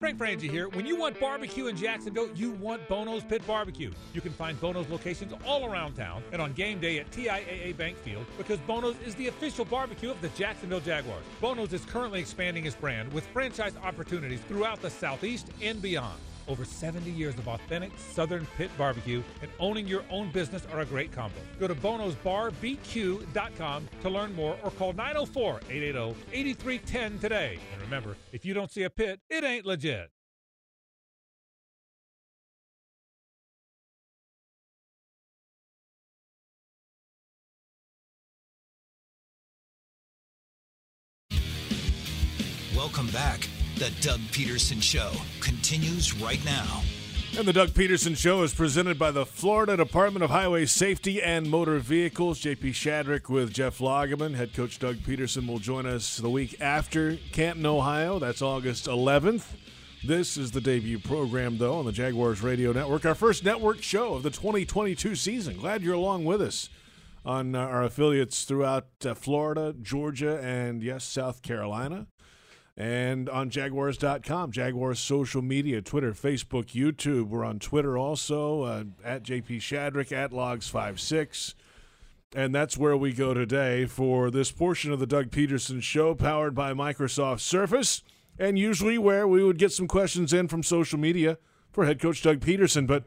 Frank 0.02 0.18
Frangie 0.18 0.50
here. 0.50 0.68
When 0.70 0.84
you 0.84 0.96
want 0.96 1.20
barbecue 1.20 1.68
in 1.68 1.76
Jacksonville, 1.76 2.28
you 2.34 2.50
want 2.54 2.88
Bono's 2.88 3.22
Pit 3.22 3.40
Barbecue. 3.46 3.92
You 4.12 4.20
can 4.20 4.32
find 4.32 4.60
Bono's 4.60 4.88
locations 4.88 5.32
all 5.46 5.64
around 5.72 5.94
town 5.94 6.24
and 6.32 6.42
on 6.42 6.54
game 6.54 6.80
day 6.80 6.98
at 6.98 7.08
TIAA 7.12 7.76
Bank 7.76 7.96
Field 7.98 8.26
because 8.36 8.58
Bono's 8.66 8.96
is 9.06 9.14
the 9.14 9.28
official 9.28 9.64
barbecue 9.64 10.10
of 10.10 10.20
the 10.20 10.28
Jacksonville 10.30 10.80
Jaguars. 10.80 11.22
Bono's 11.40 11.72
is 11.72 11.84
currently 11.84 12.18
expanding 12.18 12.66
its 12.66 12.74
brand 12.74 13.12
with 13.12 13.24
franchise 13.28 13.74
opportunities 13.80 14.40
throughout 14.48 14.82
the 14.82 14.90
Southeast 14.90 15.52
and 15.62 15.80
beyond. 15.80 16.18
Over 16.48 16.64
70 16.64 17.10
years 17.10 17.34
of 17.36 17.48
authentic 17.48 17.92
Southern 17.98 18.46
pit 18.56 18.70
barbecue 18.76 19.22
and 19.42 19.50
owning 19.58 19.86
your 19.86 20.04
own 20.10 20.30
business 20.32 20.66
are 20.72 20.80
a 20.80 20.84
great 20.84 21.12
combo. 21.12 21.36
Go 21.60 21.68
to 21.68 21.74
bonosbarbq.com 21.74 23.88
to 24.02 24.10
learn 24.10 24.34
more 24.34 24.56
or 24.62 24.70
call 24.70 24.92
904 24.92 25.60
880 25.70 26.16
8310 26.32 27.18
today. 27.18 27.58
And 27.72 27.82
remember, 27.82 28.16
if 28.32 28.44
you 28.44 28.54
don't 28.54 28.70
see 28.70 28.82
a 28.82 28.90
pit, 28.90 29.20
it 29.30 29.44
ain't 29.44 29.66
legit. 29.66 30.10
Welcome 42.74 43.06
back. 43.08 43.51
The 43.76 43.90
Doug 44.00 44.20
Pederson 44.30 44.82
Show 44.82 45.10
continues 45.40 46.14
right 46.14 46.44
now. 46.44 46.82
And 47.36 47.48
the 47.48 47.54
Doug 47.54 47.70
Pederson 47.70 48.16
Show 48.16 48.42
is 48.42 48.54
presented 48.54 48.98
by 48.98 49.10
the 49.10 49.24
Florida 49.24 49.76
Department 49.76 50.22
of 50.22 50.30
Highway 50.30 50.66
Safety 50.66 51.22
and 51.22 51.50
Motor 51.50 51.78
Vehicles. 51.78 52.40
JP 52.40 52.70
Shadrick 52.74 53.28
with 53.30 53.52
Jeff 53.52 53.78
Lageman. 53.78 54.34
Head 54.34 54.52
coach 54.52 54.78
Doug 54.78 54.96
Pederson 54.96 55.48
will 55.48 55.58
join 55.58 55.86
us 55.86 56.18
the 56.18 56.28
week 56.28 56.60
after 56.60 57.16
Canton, 57.32 57.64
Ohio. 57.64 58.18
That's 58.18 58.42
August 58.42 58.86
11th. 58.86 59.46
This 60.04 60.36
is 60.36 60.50
the 60.50 60.60
debut 60.60 60.98
program, 60.98 61.56
though, 61.56 61.78
on 61.78 61.86
the 61.86 61.92
Jaguars 61.92 62.42
Radio 62.42 62.72
Network. 62.72 63.06
Our 63.06 63.14
first 63.14 63.42
network 63.42 63.82
show 63.82 64.14
of 64.14 64.22
the 64.22 64.30
2022 64.30 65.16
season. 65.16 65.56
Glad 65.56 65.82
you're 65.82 65.94
along 65.94 66.26
with 66.26 66.42
us 66.42 66.68
on 67.24 67.54
uh, 67.54 67.60
our 67.60 67.84
affiliates 67.84 68.44
throughout 68.44 68.86
uh, 69.04 69.14
Florida, 69.14 69.74
Georgia, 69.80 70.38
and 70.42 70.82
yes, 70.82 71.04
South 71.04 71.40
Carolina 71.42 72.06
and 72.76 73.28
on 73.28 73.50
jaguars.com 73.50 74.50
jaguars 74.50 74.98
social 74.98 75.42
media 75.42 75.82
twitter 75.82 76.12
facebook 76.12 76.68
youtube 76.68 77.28
we're 77.28 77.44
on 77.44 77.58
twitter 77.58 77.98
also 77.98 78.62
uh, 78.62 78.84
at 79.04 79.22
jp 79.22 79.58
shadrick 79.58 80.10
at 80.10 80.30
logs56 80.30 81.54
and 82.34 82.54
that's 82.54 82.78
where 82.78 82.96
we 82.96 83.12
go 83.12 83.34
today 83.34 83.84
for 83.84 84.30
this 84.30 84.50
portion 84.50 84.90
of 84.90 84.98
the 84.98 85.06
doug 85.06 85.30
pederson 85.30 85.82
show 85.82 86.14
powered 86.14 86.54
by 86.54 86.72
microsoft 86.72 87.40
surface 87.40 88.02
and 88.38 88.58
usually 88.58 88.96
where 88.96 89.28
we 89.28 89.44
would 89.44 89.58
get 89.58 89.70
some 89.70 89.86
questions 89.86 90.32
in 90.32 90.48
from 90.48 90.62
social 90.62 90.98
media 90.98 91.36
for 91.70 91.84
head 91.84 92.00
coach 92.00 92.22
doug 92.22 92.40
pederson 92.40 92.86
but 92.86 93.04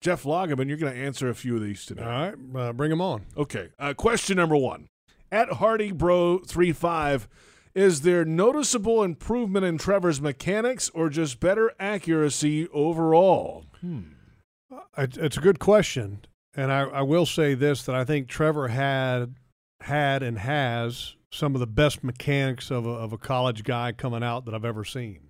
jeff 0.00 0.24
Lageman, 0.24 0.66
you're 0.66 0.76
going 0.76 0.92
to 0.92 0.98
answer 0.98 1.28
a 1.28 1.34
few 1.34 1.54
of 1.54 1.62
these 1.62 1.86
today 1.86 2.02
All 2.02 2.08
right, 2.08 2.34
uh, 2.56 2.72
bring 2.72 2.90
them 2.90 3.00
on. 3.00 3.26
Okay. 3.36 3.68
Uh, 3.78 3.94
question 3.94 4.36
number 4.36 4.56
one. 4.56 4.88
At 5.30 5.48
Hardy 5.52 5.92
Bro 5.92 6.38
35, 6.38 7.28
is 7.74 8.02
there 8.02 8.24
noticeable 8.24 9.02
improvement 9.02 9.64
in 9.64 9.78
Trevor's 9.78 10.20
mechanics 10.20 10.90
or 10.90 11.08
just 11.08 11.40
better 11.40 11.72
accuracy 11.78 12.68
overall? 12.68 13.66
Hmm. 13.80 14.00
It's 14.96 15.36
a 15.36 15.40
good 15.40 15.58
question, 15.58 16.24
and 16.54 16.72
I, 16.72 16.82
I 16.82 17.02
will 17.02 17.26
say 17.26 17.54
this: 17.54 17.82
that 17.84 17.94
I 17.94 18.04
think 18.04 18.28
Trevor 18.28 18.68
had 18.68 19.34
had 19.80 20.22
and 20.22 20.38
has 20.38 21.16
some 21.30 21.54
of 21.54 21.60
the 21.60 21.66
best 21.66 22.04
mechanics 22.04 22.70
of 22.70 22.86
a, 22.86 22.90
of 22.90 23.12
a 23.12 23.18
college 23.18 23.64
guy 23.64 23.92
coming 23.92 24.22
out 24.22 24.44
that 24.44 24.54
I've 24.54 24.64
ever 24.64 24.84
seen. 24.84 25.20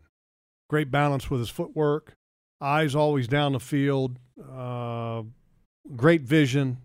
Great 0.69 0.91
balance 0.91 1.31
with 1.31 1.41
his 1.41 1.51
footwork, 1.51 2.15
eyes 2.61 2.95
always 2.95 3.29
down 3.29 3.53
the 3.53 3.61
field, 3.61 4.19
uh, 4.53 5.23
great 5.97 6.23
vision. 6.23 6.79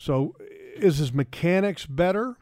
So, 0.00 0.36
is 0.76 0.98
his 0.98 1.12
mechanics 1.12 1.86
better? 1.86 2.36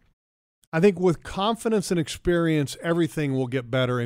I 0.76 0.80
think 0.80 1.00
with 1.00 1.22
confidence 1.22 1.90
and 1.90 1.98
experience, 1.98 2.76
everything 2.82 3.32
will 3.32 3.46
get 3.46 3.70
better, 3.70 3.98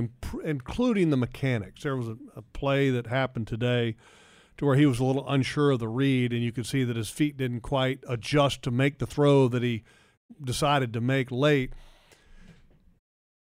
including 0.44 1.10
the 1.10 1.16
mechanics. 1.16 1.82
There 1.82 1.96
was 1.96 2.06
a, 2.06 2.16
a 2.36 2.42
play 2.42 2.90
that 2.90 3.08
happened 3.08 3.48
today 3.48 3.96
to 4.56 4.66
where 4.66 4.76
he 4.76 4.86
was 4.86 5.00
a 5.00 5.04
little 5.04 5.28
unsure 5.28 5.72
of 5.72 5.80
the 5.80 5.88
read, 5.88 6.32
and 6.32 6.44
you 6.44 6.52
could 6.52 6.66
see 6.66 6.84
that 6.84 6.94
his 6.94 7.10
feet 7.10 7.36
didn't 7.36 7.62
quite 7.62 8.04
adjust 8.08 8.62
to 8.62 8.70
make 8.70 9.00
the 9.00 9.06
throw 9.06 9.48
that 9.48 9.64
he 9.64 9.82
decided 10.44 10.92
to 10.92 11.00
make 11.00 11.32
late. 11.32 11.72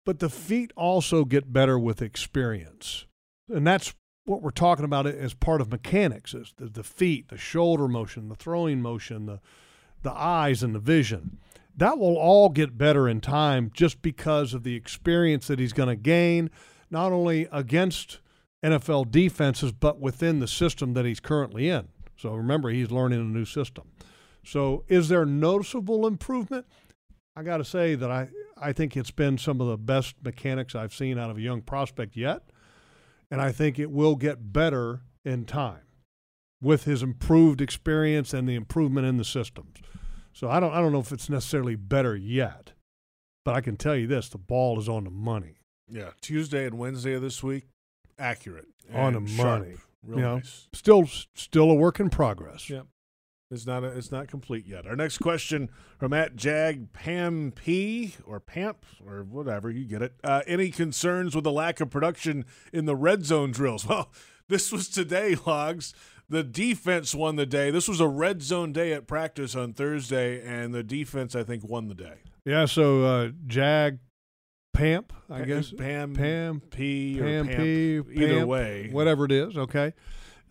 But 0.03 0.17
the 0.17 0.27
feet 0.27 0.73
also 0.75 1.23
get 1.23 1.53
better 1.53 1.77
with 1.77 2.01
experience. 2.01 3.05
And 3.47 3.67
that's 3.67 3.93
what 4.25 4.41
we're 4.41 4.49
talking 4.49 4.84
about 4.84 5.05
as 5.05 5.36
part 5.36 5.62
of 5.62 5.69
mechanics 5.69 6.34
is 6.34 6.55
the, 6.57 6.65
the 6.65 6.84
feet, 6.84 7.27
the 7.27 7.38
shoulder 7.38 7.88
motion, 7.88 8.29
the 8.29 8.36
throwing 8.36 8.81
motion, 8.81 9.27
the 9.27 9.41
the 10.03 10.12
eyes 10.12 10.63
and 10.63 10.73
the 10.73 10.79
vision. 10.79 11.38
That 11.75 11.97
will 11.97 12.17
all 12.17 12.49
get 12.49 12.77
better 12.77 13.07
in 13.07 13.21
time 13.21 13.71
just 13.73 14.01
because 14.01 14.53
of 14.53 14.63
the 14.63 14.75
experience 14.75 15.47
that 15.47 15.60
he's 15.60 15.73
going 15.73 15.89
to 15.89 15.95
gain, 15.95 16.49
not 16.89 17.12
only 17.12 17.47
against 17.51 18.19
NFL 18.63 19.12
defenses, 19.12 19.71
but 19.71 19.99
within 19.99 20.39
the 20.39 20.47
system 20.47 20.93
that 20.93 21.05
he's 21.05 21.19
currently 21.19 21.69
in. 21.69 21.88
So 22.17 22.34
remember, 22.34 22.69
he's 22.69 22.91
learning 22.91 23.19
a 23.19 23.23
new 23.23 23.45
system. 23.45 23.86
So 24.43 24.84
is 24.88 25.10
there 25.10 25.25
noticeable 25.25 26.05
improvement? 26.05 26.65
I 27.36 27.43
got 27.43 27.57
to 27.57 27.65
say 27.65 27.95
that 27.95 28.12
I, 28.12 28.27
I 28.57 28.73
think 28.73 28.97
it's 28.97 29.12
been 29.12 29.38
some 29.38 29.62
of 29.62 29.67
the 29.67 29.77
best 29.77 30.15
mechanics 30.23 30.75
I've 30.75 30.93
seen 30.93 31.17
out 31.17 31.29
of 31.29 31.38
a 31.38 31.41
young 31.41 31.62
prospect 31.62 32.15
yet. 32.15 32.43
And 33.29 33.41
I 33.41 33.51
think 33.51 33.79
it 33.79 33.89
will 33.89 34.15
get 34.15 34.51
better 34.51 35.01
in 35.23 35.45
time 35.45 35.84
with 36.62 36.84
his 36.84 37.01
improved 37.01 37.62
experience 37.62 38.34
and 38.34 38.47
the 38.47 38.55
improvement 38.55 39.07
in 39.07 39.17
the 39.17 39.23
systems. 39.23 39.77
So 40.34 40.50
I 40.50 40.60
don't 40.60 40.74
I 40.74 40.80
don't 40.80 40.91
know 40.91 41.00
if 41.00 41.12
it's 41.12 41.30
necessarily 41.30 41.76
better 41.76 42.15
yet, 42.15 42.74
but 43.44 43.56
I 43.56 43.62
can 43.62 43.78
tell 43.78 43.96
you 43.96 44.08
this: 44.08 44.30
the 44.30 44.38
ball 44.38 44.80
is 44.80 44.88
on 44.88 45.04
the 45.04 45.12
money. 45.12 45.58
Yeah, 45.89 46.12
Tuesday 46.22 46.65
and 46.65 46.78
Wednesday 46.78 47.13
of 47.13 47.22
this 47.22 47.44
week, 47.44 47.65
accurate 48.17 48.67
on 48.94 49.13
the 49.13 49.20
money. 49.20 49.76
Real 50.04 50.17
you 50.17 50.24
know, 50.24 50.36
nice. 50.38 50.67
still 50.74 51.06
still 51.36 51.70
a 51.70 51.76
work 51.76 52.00
in 52.00 52.10
progress. 52.10 52.70
Yep. 52.70 52.88
It's 53.52 53.67
not 53.67 53.84
a, 53.84 53.88
it's 53.88 54.12
not 54.12 54.30
complete 54.30 54.65
yet. 54.65 54.88
Our 54.88 54.96
next 54.96 55.17
question 55.17 55.70
from 56.00 56.13
at 56.13 56.38
Jag 56.38 56.94
Pam 56.94 57.52
P 57.54 58.15
or 58.26 58.39
Pamp 58.39 58.86
or 59.06 59.24
whatever 59.24 59.70
you 59.70 59.86
get 59.86 60.02
it. 60.02 60.13
Uh, 60.24 60.41
any 60.48 60.72
concerns 60.72 61.36
with 61.36 61.44
the 61.44 61.52
lack 61.52 61.82
of 61.82 61.89
production 61.89 62.46
in 62.72 62.86
the 62.86 62.96
red 62.96 63.26
zone 63.26 63.52
drills? 63.52 63.86
Well, 63.91 64.10
this 64.48 64.72
was 64.72 64.89
today, 64.89 65.38
logs. 65.46 65.94
The 66.32 66.44
defense 66.44 67.13
won 67.13 67.36
the 67.36 67.46
day. 67.46 67.72
This 67.72 67.89
was 67.89 68.00
a 68.00 68.08
red 68.08 68.41
zone 68.41 68.72
day 68.72 68.94
at 68.94 69.06
practice 69.06 69.54
on 69.54 69.74
Thursday, 69.74 70.41
and 70.41 70.74
the 70.74 70.82
defense 70.82 71.36
I 71.36 71.44
think 71.44 71.62
won 71.67 71.89
the 71.89 71.94
day. 71.94 72.20
Yeah. 72.46 72.65
So 72.65 73.04
uh, 73.04 73.30
Jag 73.48 74.00
Pamp, 74.74 75.12
I 75.30 75.41
guess 75.41 75.74
Pam 75.74 76.13
Pam 76.13 76.62
P 76.62 77.20
or 77.20 77.26
Pam 77.26 77.48
Pamp, 77.48 77.60
P. 77.60 77.96
either 78.13 78.38
Pamp, 78.38 78.48
way. 78.48 78.89
whatever 78.94 79.26
it 79.26 79.34
is. 79.34 79.58
Okay. 79.58 79.94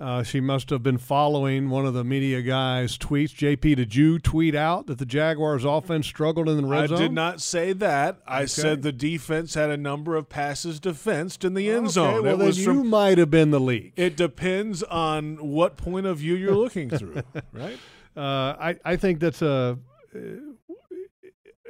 Uh, 0.00 0.22
she 0.22 0.40
must 0.40 0.70
have 0.70 0.82
been 0.82 0.96
following 0.96 1.68
one 1.68 1.84
of 1.84 1.92
the 1.92 2.02
media 2.02 2.40
guys' 2.40 2.96
tweets. 2.96 3.34
JP, 3.36 3.76
did 3.76 3.94
you 3.94 4.18
tweet 4.18 4.54
out 4.54 4.86
that 4.86 4.96
the 4.96 5.04
Jaguars' 5.04 5.62
offense 5.62 6.06
struggled 6.06 6.48
in 6.48 6.56
the 6.56 6.66
red 6.66 6.84
I 6.84 6.86
zone? 6.86 6.98
I 6.98 7.00
did 7.02 7.12
not 7.12 7.40
say 7.42 7.74
that. 7.74 8.18
I 8.26 8.38
Okay. 8.38 8.46
said 8.46 8.80
the 8.82 8.92
defense 8.92 9.52
had 9.52 9.68
a 9.68 9.76
number 9.76 10.16
of 10.16 10.30
passes 10.30 10.80
defensed 10.80 11.44
in 11.44 11.52
the 11.52 11.68
end 11.68 11.84
Okay, 11.88 11.92
zone. 11.92 12.22
well, 12.24 12.34
it 12.36 12.38
then 12.38 12.54
you 12.54 12.64
from 12.64 12.86
might 12.88 13.18
have 13.18 13.30
been 13.30 13.50
the 13.50 13.60
leak. 13.60 13.92
It 13.96 14.16
depends 14.16 14.82
on 14.84 15.36
what 15.36 15.76
point 15.76 16.06
of 16.06 16.16
view 16.16 16.34
you're 16.34 16.56
looking 16.56 16.88
through, 16.98 17.22
right? 17.52 17.78
Uh, 18.16 18.56
I, 18.58 18.76
I 18.84 18.96
think 18.96 19.20
that's 19.20 19.42
a. 19.42 19.78
Uh, 20.16 20.18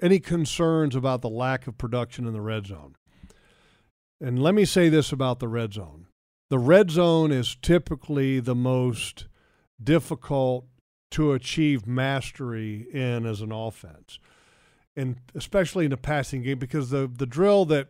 any 0.02 0.18
concerns 0.18 0.94
about 0.96 1.20
the 1.20 1.28
lack 1.28 1.66
of 1.66 1.76
production 1.76 2.26
in 2.26 2.32
the 2.32 2.40
red 2.40 2.66
zone? 2.66 2.94
And 4.20 4.42
let 4.42 4.54
me 4.54 4.64
say 4.64 4.88
this 4.88 5.12
about 5.12 5.40
the 5.40 5.48
red 5.48 5.72
zone 5.74 6.06
the 6.50 6.58
red 6.58 6.90
zone 6.90 7.30
is 7.30 7.56
typically 7.62 8.40
the 8.40 8.54
most 8.54 9.26
difficult 9.82 10.66
to 11.12 11.32
achieve 11.32 11.86
mastery 11.86 12.86
in 12.92 13.24
as 13.24 13.40
an 13.40 13.52
offense, 13.52 14.18
and 14.96 15.16
especially 15.34 15.84
in 15.84 15.90
the 15.90 15.96
passing 15.96 16.42
game, 16.42 16.58
because 16.58 16.90
the, 16.90 17.10
the 17.12 17.26
drill 17.26 17.64
that 17.66 17.88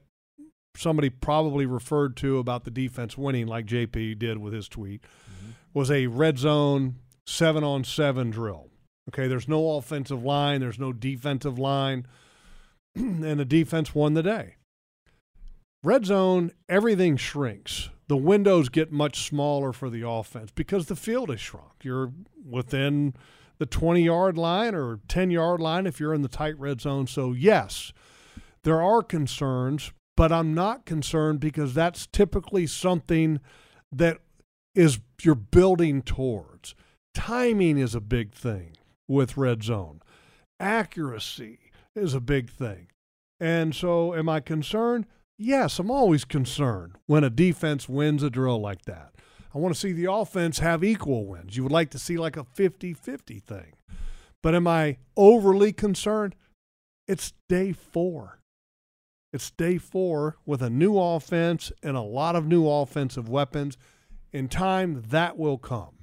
somebody 0.77 1.11
probably 1.11 1.67
referred 1.67 2.17
to 2.19 2.39
about 2.39 2.65
the 2.65 2.71
defense 2.71 3.19
winning, 3.19 3.47
like 3.47 3.67
JP 3.67 4.19
did 4.19 4.39
with 4.39 4.53
his 4.53 4.69
tweet, 4.69 5.03
mm-hmm. 5.03 5.51
was 5.75 5.91
a 5.91 6.07
red 6.07 6.39
zone 6.39 6.97
seven 7.27 7.65
on 7.65 7.85
seven 7.85 8.31
drill. 8.31 8.69
Okay, 9.09 9.27
there's 9.27 9.49
no 9.49 9.77
offensive 9.77 10.23
line, 10.23 10.61
there's 10.61 10.79
no 10.79 10.93
defensive 10.93 11.59
line, 11.59 12.07
and 12.95 13.41
the 13.41 13.45
defense 13.45 13.95
won 13.95 14.15
the 14.15 14.23
day. 14.23 14.57
Red 15.83 16.05
zone, 16.05 16.53
everything 16.69 17.17
shrinks. 17.17 17.89
The 18.11 18.17
windows 18.17 18.69
get 18.71 18.91
much 18.91 19.25
smaller 19.25 19.73
for 19.73 19.89
the 19.89 20.05
offense 20.05 20.51
because 20.53 20.87
the 20.87 20.97
field 20.97 21.31
is 21.31 21.41
shrunk. 21.41 21.85
You're 21.85 22.11
within 22.45 23.15
the 23.59 23.67
20 23.67 24.03
yard 24.03 24.37
line 24.37 24.75
or 24.75 24.99
10 25.07 25.31
yard 25.31 25.61
line 25.61 25.87
if 25.87 26.01
you're 26.01 26.13
in 26.13 26.23
the 26.23 26.29
tight 26.29 26.59
red 26.59 26.81
zone. 26.81 27.07
So, 27.07 27.31
yes, 27.33 27.93
there 28.65 28.83
are 28.83 29.05
concerns, 29.05 29.93
but 30.17 30.33
I'm 30.33 30.55
not 30.55 30.87
concerned 30.87 31.39
because 31.39 31.73
that's 31.73 32.09
typically 32.09 32.67
something 32.67 33.39
that 33.93 34.19
is 34.75 34.99
you're 35.23 35.37
building 35.37 36.03
towards. 36.03 36.75
Timing 37.15 37.79
is 37.79 37.95
a 37.95 38.01
big 38.01 38.33
thing 38.33 38.73
with 39.07 39.37
red 39.37 39.63
zone. 39.63 40.03
Accuracy 40.59 41.61
is 41.95 42.13
a 42.13 42.21
big 42.21 42.51
thing. 42.51 42.89
And 43.39 43.73
so 43.73 44.17
am 44.17 44.29
I 44.29 44.41
concerned? 44.41 45.07
Yes, 45.43 45.79
I'm 45.79 45.91
always 45.91 46.27
concerned 46.27 46.99
when 47.07 47.25
a 47.25 47.31
defense 47.31 47.89
wins 47.89 48.23
a 48.23 48.29
drill 48.29 48.61
like 48.61 48.83
that. 48.83 49.15
I 49.55 49.59
want 49.59 49.75
to 49.75 49.81
see 49.81 49.93
the 49.93 50.13
offense 50.13 50.59
have 50.59 50.85
equal 50.85 51.25
wins. 51.25 51.57
You 51.57 51.63
would 51.63 51.73
like 51.73 51.89
to 51.93 51.99
see 51.99 52.19
like 52.19 52.37
a 52.37 52.45
50 52.45 52.93
50 52.93 53.39
thing. 53.39 53.73
But 54.43 54.55
am 54.55 54.67
I 54.67 54.99
overly 55.17 55.73
concerned? 55.73 56.35
It's 57.09 57.33
day 57.49 57.73
four. 57.73 58.43
It's 59.33 59.51
day 59.51 59.79
four 59.79 60.37
with 60.45 60.61
a 60.61 60.69
new 60.69 60.99
offense 60.99 61.73
and 61.83 61.97
a 61.97 62.03
lot 62.03 62.37
of 62.37 62.47
new 62.47 62.69
offensive 62.69 63.27
weapons. 63.27 63.79
In 64.35 64.47
time, 64.47 65.05
that 65.09 65.39
will 65.39 65.57
come. 65.57 66.01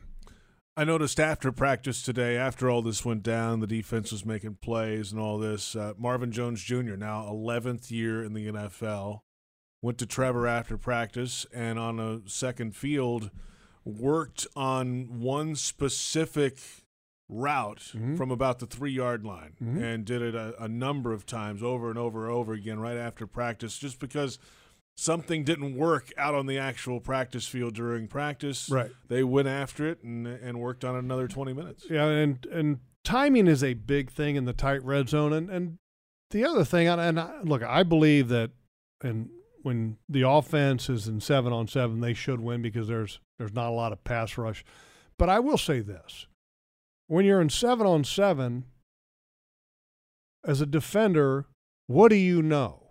I 0.76 0.84
noticed 0.84 1.20
after 1.20 1.52
practice 1.52 2.02
today, 2.02 2.38
after 2.38 2.72
all 2.72 2.82
this 2.82 3.06
went 3.06 3.22
down, 3.22 3.60
the 3.60 3.68
defense 3.68 4.12
was 4.12 4.26
making 4.26 4.56
plays 4.64 5.12
and 5.12 5.22
all 5.22 5.38
this. 5.38 5.76
Uh, 5.76 5.94
Marvin 5.96 6.32
Jones 6.32 6.64
Jr., 6.64 6.96
now 6.96 7.24
11th 7.30 7.92
year 7.92 8.24
in 8.24 8.34
the 8.34 8.48
NFL, 8.48 9.22
went 9.88 9.98
to 10.00 10.06
Trevor 10.06 10.46
after 10.46 10.78
practice 10.78 11.46
and 11.54 11.80
on 11.80 11.98
a 12.00 12.20
second 12.30 12.76
field 12.76 13.32
worked 13.86 14.46
on 14.56 15.20
one 15.22 15.56
specific 15.56 16.60
route 17.30 17.80
from 18.16 18.32
about 18.32 18.60
the 18.60 18.66
three 18.66 18.92
yard 18.92 19.26
line 19.26 19.54
Mhm. 19.62 19.82
and 19.82 20.06
did 20.06 20.22
it 20.22 20.36
a, 20.36 20.62
a 20.64 20.68
number 20.68 21.12
of 21.14 21.26
times 21.26 21.62
over 21.64 21.90
and 21.90 21.98
over 22.00 22.26
and 22.26 22.34
over 22.34 22.54
again 22.54 22.80
right 22.80 22.96
after 22.98 23.26
practice 23.28 23.78
just 23.78 24.00
because 24.00 24.40
something 24.98 25.44
didn't 25.44 25.76
work 25.76 26.12
out 26.18 26.34
on 26.36 26.46
the 26.48 26.58
actual 26.58 27.00
practice 27.02 27.46
field 27.48 27.76
during 27.76 28.08
practice 28.08 28.70
Right. 28.70 28.92
they 29.10 29.24
went 29.24 29.48
after 29.48 29.88
it 29.90 30.04
and 30.04 30.26
and 30.28 30.60
worked 30.60 30.84
on 30.86 30.96
another 30.96 31.28
20 31.28 31.54
minutes 31.54 31.86
Yeah, 31.90 32.06
and 32.08 32.46
and 32.48 32.80
timing 33.04 33.48
is 33.48 33.64
a 33.64 33.74
big 33.74 34.10
thing 34.10 34.36
in 34.36 34.44
the 34.46 34.54
tight 34.54 34.84
red 34.84 35.08
zone. 35.10 35.32
And 35.34 35.50
and 35.50 35.78
the 36.32 36.44
other 36.46 36.66
thing, 36.66 36.88
and, 36.90 37.00
and 37.00 37.18
I, 37.20 37.42
look, 37.42 37.64
I 37.64 37.84
believe 37.84 38.28
that, 38.30 38.52
and 39.02 39.30
when 39.62 39.98
the 40.08 40.28
offense 40.28 40.90
is 40.90 41.08
in 41.08 41.20
seven 41.20 41.52
on 41.54 41.68
seven, 41.68 42.00
they 42.00 42.14
should 42.14 42.40
win 42.40 42.62
because 42.62 42.88
there's 42.88 43.20
there's 43.38 43.54
not 43.54 43.70
a 43.70 43.76
lot 43.76 43.92
of 43.92 44.04
pass 44.04 44.38
rush. 44.38 44.64
But 45.18 45.30
I 45.30 45.40
will 45.40 45.58
say 45.58 45.80
this: 45.80 46.28
when 47.08 47.26
you're 47.26 47.42
in 47.42 47.50
seven 47.50 47.86
on 47.86 48.04
seven, 48.04 48.66
as 50.46 50.62
a 50.62 50.66
defender, 50.66 51.46
what 51.88 52.10
do 52.10 52.16
you 52.16 52.42
know? 52.42 52.84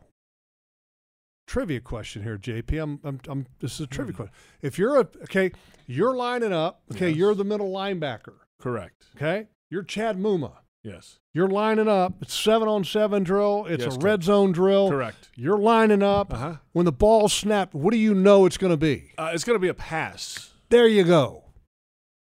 Trivia 1.46 1.80
question 1.80 2.24
here, 2.24 2.36
JP. 2.36 2.82
I'm, 2.82 3.00
I'm, 3.04 3.20
I'm 3.28 3.46
this 3.60 3.74
is 3.74 3.80
a 3.82 3.86
trivia 3.86 4.12
hmm. 4.12 4.16
question. 4.16 4.34
If 4.62 4.78
you're 4.78 4.96
a 4.96 5.08
okay, 5.22 5.52
you're 5.86 6.16
lining 6.16 6.52
up. 6.52 6.82
Okay, 6.92 7.08
Yes. 7.08 7.16
you're 7.16 7.34
the 7.34 7.44
middle 7.44 7.70
linebacker. 7.70 8.34
correct 8.60 9.06
Okay, 9.16 9.48
you're 9.70 9.84
Chad 9.84 10.18
Muma. 10.18 10.52
Yes 10.86 11.18
You're 11.34 11.48
lining 11.48 11.88
up. 11.88 12.14
It's 12.22 12.32
seven 12.34 12.68
on 12.68 12.84
seven 12.84 13.22
drill. 13.24 13.66
It's 13.68 13.84
Yes, 13.84 13.94
a 13.94 13.98
correct. 13.98 14.04
red 14.04 14.22
zone 14.24 14.52
drill. 14.52 14.88
correct 14.90 15.28
You're 15.34 15.58
lining 15.58 16.02
up. 16.02 16.32
uh-huh 16.32 16.56
When 16.72 16.84
the 16.86 16.92
ball's 16.92 17.32
snapped, 17.32 17.74
what 17.74 17.90
do 17.92 17.98
you 17.98 18.14
know 18.14 18.46
it's 18.46 18.56
going 18.56 18.70
to 18.72 18.76
be? 18.76 19.12
uh, 19.18 19.30
it's 19.34 19.44
going 19.44 19.56
to 19.56 19.60
be 19.60 19.68
a 19.68 19.74
pass 19.74 20.52
There 20.70 20.86
you 20.86 21.04
go. 21.04 21.44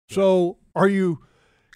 So, 0.09 0.57
are 0.75 0.87
you 0.87 1.19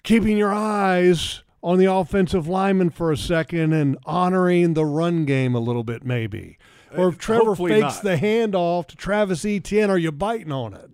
keeping 0.02 0.36
your 0.38 0.52
eyes 0.52 1.42
on 1.62 1.78
the 1.78 1.84
offensive 1.84 2.48
lineman 2.48 2.90
for 2.90 3.12
a 3.12 3.16
second 3.16 3.72
and 3.72 3.96
honoring 4.04 4.74
the 4.74 4.84
run 4.84 5.24
game 5.24 5.54
a 5.54 5.60
little 5.60 5.84
bit, 5.84 6.04
maybe? 6.04 6.58
Or 6.96 7.08
if 7.08 7.14
Uh, 7.14 7.18
Trevor 7.18 7.44
hopefully 7.46 7.72
fakes 7.80 7.96
not. 7.96 8.02
the 8.04 8.16
handoff 8.16 8.86
to 8.88 8.96
Travis 8.96 9.44
Etienne, 9.44 9.90
are 9.90 9.98
you 9.98 10.12
biting 10.12 10.52
on 10.52 10.74
it? 10.74 10.90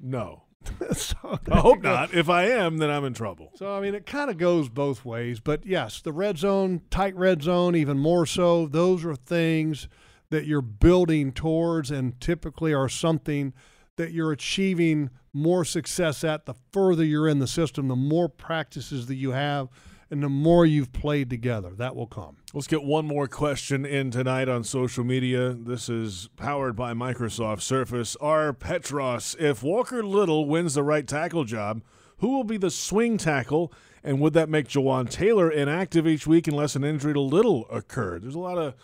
no 0.00 0.42
so 0.96 1.38
I 1.50 1.58
hope 1.58 1.82
not. 1.82 2.14
If 2.14 2.28
I 2.28 2.44
am, 2.44 2.78
then 2.78 2.90
I'm 2.90 3.04
in 3.04 3.14
trouble. 3.14 3.52
So 3.56 3.74
I 3.74 3.80
mean, 3.80 3.94
it 3.94 4.06
kind 4.06 4.30
of 4.30 4.38
goes 4.38 4.68
both 4.68 5.04
ways. 5.04 5.40
But 5.40 5.66
yes, 5.66 6.00
the 6.00 6.12
red 6.12 6.38
zone, 6.38 6.82
tight 6.90 7.16
red 7.16 7.42
zone, 7.42 7.76
even 7.76 7.98
more 7.98 8.26
so. 8.26 8.66
Those 8.66 9.04
are 9.04 9.16
things 9.16 9.88
that 10.30 10.46
you're 10.46 10.62
building 10.62 11.32
towards, 11.32 11.90
and 11.90 12.20
typically 12.20 12.72
are 12.72 12.88
something 12.88 13.52
that 13.96 14.12
you're 14.12 14.32
achieving 14.32 15.10
more 15.32 15.64
success 15.64 16.24
at 16.24 16.46
the 16.46 16.54
further 16.72 17.04
you're 17.04 17.28
in 17.28 17.38
the 17.38 17.46
system, 17.46 17.88
the 17.88 17.96
more 17.96 18.28
practices 18.28 19.06
that 19.06 19.16
you 19.16 19.32
have, 19.32 19.68
and 20.14 20.22
the 20.22 20.28
more 20.28 20.64
you've 20.64 20.92
played 20.92 21.28
together. 21.28 21.70
That 21.70 21.96
will 21.96 22.06
come. 22.06 22.36
Let's 22.52 22.68
get 22.68 22.84
one 22.84 23.04
more 23.04 23.26
question 23.26 23.84
in 23.84 24.12
tonight 24.12 24.48
on 24.48 24.62
social 24.62 25.02
media. 25.02 25.52
This 25.52 25.88
is 25.88 26.28
powered 26.36 26.76
by 26.76 26.94
Microsoft 26.94 27.62
Surface. 27.62 28.16
R. 28.20 28.52
Petros, 28.52 29.34
if 29.40 29.64
Walker 29.64 30.04
Little 30.04 30.46
wins 30.46 30.74
the 30.74 30.84
right 30.84 31.04
tackle 31.04 31.42
job, 31.42 31.82
who 32.18 32.28
will 32.28 32.44
be 32.44 32.56
the 32.56 32.70
swing 32.70 33.18
tackle? 33.18 33.72
And 34.04 34.20
would 34.20 34.34
that 34.34 34.48
make 34.48 34.68
Jawaan 34.68 35.10
Taylor 35.10 35.50
inactive 35.50 36.06
each 36.06 36.28
week 36.28 36.46
unless 36.46 36.76
an 36.76 36.84
injury 36.84 37.14
to 37.14 37.20
Little 37.20 37.66
occurred? 37.68 38.22
There's 38.22 38.36
a 38.36 38.38
lot 38.38 38.58
of 38.58 38.74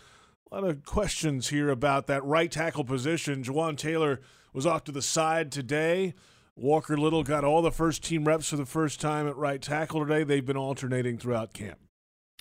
a 0.50 0.54
lot 0.56 0.64
of 0.64 0.84
questions 0.84 1.50
here 1.50 1.70
about 1.70 2.08
that 2.08 2.24
right 2.24 2.50
tackle 2.50 2.82
position. 2.82 3.44
Jawaan 3.44 3.76
Taylor 3.76 4.20
was 4.52 4.66
off 4.66 4.82
to 4.84 4.92
the 4.92 5.02
side 5.02 5.52
today. 5.52 6.12
Walker 6.56 6.96
Little 6.96 7.22
got 7.22 7.44
all 7.44 7.62
the 7.62 7.72
first 7.72 8.04
team 8.04 8.24
reps 8.24 8.48
for 8.48 8.56
the 8.56 8.66
first 8.66 9.00
time 9.00 9.26
at 9.26 9.36
right 9.36 9.60
tackle 9.62 10.04
today. 10.04 10.24
They've 10.24 10.44
been 10.44 10.56
alternating 10.56 11.18
throughout 11.18 11.52
camp. 11.52 11.78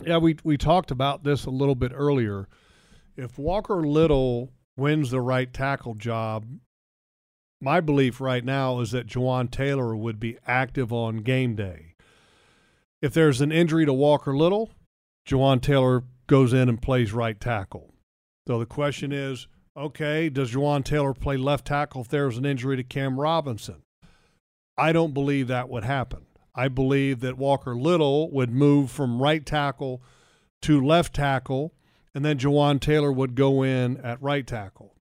Yeah, 0.06 0.18
we 0.18 0.38
we 0.44 0.58
talked 0.58 0.92
about 0.92 1.24
this 1.24 1.46
a 1.46 1.50
little 1.50 1.76
bit 1.76 1.92
earlier. 1.94 2.48
If 3.16 3.38
Walker 3.38 3.86
Little 3.86 4.52
wins 4.78 5.12
the 5.12 5.22
right 5.22 5.54
tackle 5.54 5.94
job, 5.94 6.46
my 7.62 7.82
belief 7.82 8.22
right 8.22 8.44
now 8.44 8.80
is 8.80 8.92
that 8.92 9.08
Jawaan 9.08 9.52
Taylor 9.52 9.96
would 9.96 10.20
be 10.20 10.38
active 10.48 10.94
on 10.94 11.18
game 11.18 11.56
day. 11.56 11.96
If 13.02 13.14
there's 13.14 13.42
an 13.42 13.52
injury 13.52 13.86
to 13.86 13.94
Walker 13.94 14.36
Little, 14.36 14.72
Jawaan 15.28 15.62
Taylor 15.62 16.04
goes 16.28 16.54
in 16.54 16.70
and 16.70 16.82
plays 16.82 17.12
right 17.12 17.40
tackle. 17.40 17.94
So 18.48 18.60
the 18.60 18.66
question 18.66 19.12
is, 19.12 19.48
okay, 19.76 20.30
does 20.30 20.52
Jawaan 20.52 20.84
Taylor 20.84 21.14
play 21.14 21.38
left 21.38 21.66
tackle 21.68 22.02
if 22.02 22.08
there's 22.08 22.38
an 22.38 22.46
injury 22.46 22.78
to 22.78 22.84
Cam 22.84 23.20
Robinson? 23.20 23.84
I 24.80 24.92
don't 24.92 25.14
believe 25.14 25.48
that 25.48 25.70
would 25.70 25.84
happen. 25.84 26.26
I 26.56 26.68
believe 26.68 27.20
that 27.22 27.38
Walker 27.38 27.76
Little 27.76 28.32
would 28.32 28.52
move 28.52 28.92
from 28.92 29.22
right 29.22 29.46
tackle 29.46 30.02
to 30.64 30.84
left 30.86 31.14
tackle, 31.16 31.74
and 32.14 32.26
then 32.26 32.38
Jawaan 32.38 32.80
Taylor 32.80 33.12
would 33.12 33.36
go 33.36 33.64
in 33.64 33.98
at 33.98 34.22
right 34.22 34.46
tackle. 34.46 34.96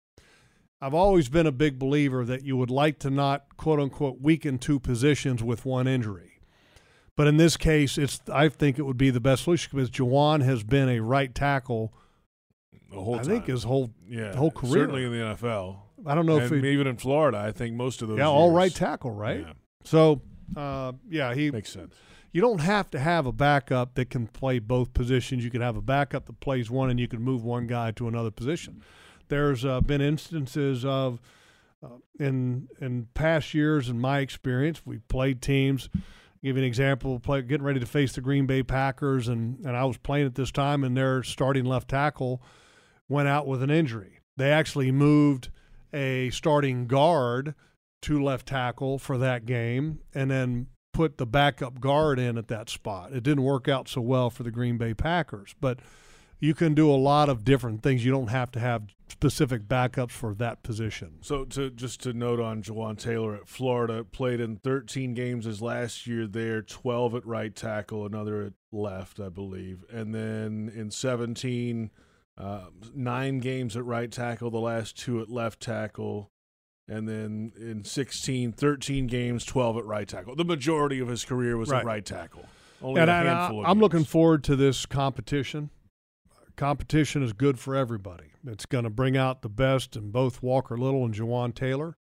I've 0.80 0.94
always 0.94 1.28
been 1.28 1.46
a 1.46 1.52
big 1.52 1.78
believer 1.78 2.24
that 2.24 2.44
you 2.44 2.56
would 2.56 2.70
like 2.70 2.98
to 3.00 3.10
not 3.10 3.56
quote 3.56 3.80
unquote 3.80 4.20
weaken 4.20 4.58
two 4.58 4.78
positions 4.78 5.42
with 5.42 5.64
one 5.64 5.86
injury. 5.86 6.40
But 7.16 7.26
in 7.26 7.36
this 7.36 7.56
case, 7.56 7.96
it's 7.96 8.20
I 8.32 8.48
think 8.48 8.78
it 8.78 8.82
would 8.82 8.98
be 8.98 9.10
the 9.10 9.20
best 9.20 9.44
solution 9.44 9.70
because 9.72 9.90
Jawaan 9.90 10.42
has 10.42 10.62
been 10.62 10.88
a 10.88 11.00
right 11.00 11.34
tackle 11.34 11.94
the 12.90 13.00
whole 13.00 13.16
I 13.16 13.22
think 13.22 13.46
his 13.46 13.64
whole 13.64 13.90
yeah, 14.08 14.34
whole 14.34 14.50
career. 14.50 14.72
Certainly 14.72 15.04
in 15.04 15.12
the 15.12 15.18
NFL. 15.18 15.78
I 16.06 16.14
don't 16.14 16.26
know 16.26 16.38
if 16.38 16.50
he- 16.50 16.68
even 16.68 16.86
in 16.86 16.96
Florida, 16.96 17.38
I 17.38 17.52
think 17.52 17.74
most 17.76 18.02
of 18.02 18.08
those. 18.08 18.18
Yeah, 18.18 18.28
all 18.28 18.48
years. 18.48 18.56
right 18.56 18.74
tackle, 18.74 19.10
right? 19.10 19.40
Yeah. 19.40 19.52
So, 19.84 20.22
uh, 20.56 20.92
yeah, 21.08 21.34
he 21.34 21.50
makes 21.50 21.70
sense. 21.70 21.94
You 22.32 22.40
don't 22.40 22.60
have 22.60 22.90
to 22.90 22.98
have 22.98 23.26
a 23.26 23.32
backup 23.32 23.94
that 23.94 24.10
can 24.10 24.26
play 24.26 24.58
both 24.58 24.92
positions. 24.92 25.44
You 25.44 25.50
can 25.50 25.60
have 25.60 25.76
a 25.76 25.82
backup 25.82 26.26
that 26.26 26.40
plays 26.40 26.68
one, 26.68 26.90
and 26.90 26.98
you 26.98 27.06
can 27.06 27.22
move 27.22 27.44
one 27.44 27.68
guy 27.68 27.92
to 27.92 28.08
another 28.08 28.32
position. 28.32 28.82
There's 29.28 29.64
uh, 29.64 29.80
been 29.80 30.00
instances 30.00 30.84
of 30.84 31.20
uh, 31.84 31.88
in 32.18 32.68
in 32.80 33.08
past 33.14 33.54
years, 33.54 33.88
in 33.88 34.00
my 34.00 34.20
experience, 34.20 34.84
we 34.84 34.98
played 34.98 35.42
teams. 35.42 35.88
Give 36.42 36.56
you 36.56 36.62
an 36.62 36.66
example: 36.66 37.18
play, 37.20 37.42
getting 37.42 37.64
ready 37.64 37.80
to 37.80 37.86
face 37.86 38.12
the 38.12 38.20
Green 38.20 38.46
Bay 38.46 38.62
Packers, 38.62 39.28
and 39.28 39.64
and 39.64 39.76
I 39.76 39.84
was 39.84 39.96
playing 39.98 40.26
at 40.26 40.34
this 40.34 40.50
time, 40.50 40.84
and 40.84 40.96
their 40.96 41.22
starting 41.22 41.64
left 41.64 41.88
tackle 41.88 42.42
went 43.08 43.28
out 43.28 43.46
with 43.46 43.62
an 43.62 43.70
injury. 43.70 44.20
They 44.36 44.50
actually 44.50 44.90
moved 44.90 45.50
a 45.92 46.30
starting 46.30 46.86
guard 46.86 47.54
to 48.04 48.22
left 48.22 48.46
tackle 48.46 48.98
for 48.98 49.18
that 49.18 49.46
game, 49.46 50.00
and 50.14 50.30
then 50.30 50.68
put 50.92 51.18
the 51.18 51.26
backup 51.26 51.80
guard 51.80 52.18
in 52.18 52.38
at 52.38 52.48
that 52.48 52.70
spot. 52.70 53.12
It 53.12 53.22
didn't 53.22 53.44
work 53.44 53.68
out 53.68 53.88
so 53.88 54.00
well 54.00 54.30
for 54.30 54.42
the 54.42 54.50
Green 54.50 54.78
Bay 54.78 54.94
Packers, 54.94 55.54
but 55.60 55.80
you 56.40 56.54
can 56.54 56.74
do 56.74 56.90
a 56.90 56.94
lot 56.94 57.28
of 57.28 57.44
different 57.44 57.82
things. 57.82 58.04
You 58.04 58.12
don't 58.12 58.28
have 58.28 58.50
to 58.52 58.60
have 58.60 58.82
specific 59.08 59.62
backups 59.62 60.10
for 60.10 60.34
that 60.34 60.62
position. 60.62 61.18
So 61.22 61.44
to 61.46 61.70
just 61.70 62.02
to 62.02 62.12
note 62.12 62.40
on 62.40 62.62
Jawaan 62.62 62.98
Taylor 62.98 63.34
at 63.34 63.48
Florida, 63.48 64.04
played 64.04 64.40
in 64.40 64.56
13 64.56 65.14
games 65.14 65.46
his 65.46 65.62
last 65.62 66.06
year 66.06 66.26
there, 66.26 66.62
12 66.62 67.14
at 67.14 67.26
right 67.26 67.54
tackle, 67.54 68.04
another 68.04 68.42
at 68.42 68.52
left, 68.72 69.20
I 69.20 69.30
believe, 69.30 69.84
and 69.90 70.14
then 70.14 70.70
in 70.74 70.90
17, 70.90 71.90
uh, 72.36 72.66
nine 72.94 73.38
games 73.38 73.76
at 73.76 73.84
right 73.84 74.10
tackle, 74.10 74.50
the 74.50 74.58
last 74.58 74.98
two 74.98 75.20
at 75.20 75.30
left 75.30 75.60
tackle. 75.60 76.30
And 76.88 77.08
then 77.08 77.52
in 77.58 77.84
16, 77.84 78.52
13 78.52 79.06
games, 79.06 79.44
12 79.44 79.78
at 79.78 79.84
right 79.86 80.06
tackle. 80.06 80.36
The 80.36 80.44
majority 80.44 81.00
of 81.00 81.08
his 81.08 81.24
career 81.24 81.56
was 81.56 81.70
Right. 81.70 81.80
at 81.80 81.86
right 81.86 82.04
tackle. 82.04 82.44
Only 82.82 83.00
and 83.00 83.08
a 83.10 83.14
I, 83.14 83.24
handful 83.24 83.60
of 83.64 83.70
am 83.70 83.78
looking 83.78 84.04
forward 84.04 84.44
to 84.44 84.56
this 84.56 84.84
competition. 84.84 85.70
Competition 86.56 87.22
is 87.22 87.32
good 87.32 87.58
for 87.58 87.74
everybody. 87.74 88.26
It's 88.46 88.66
going 88.66 88.84
to 88.84 88.90
bring 88.90 89.16
out 89.16 89.42
the 89.42 89.48
best 89.48 89.96
in 89.96 90.10
both 90.10 90.42
Walker 90.42 90.76
Little 90.76 91.04
and 91.04 91.14
Jawaan 91.14 91.54
Taylor. 91.54 91.96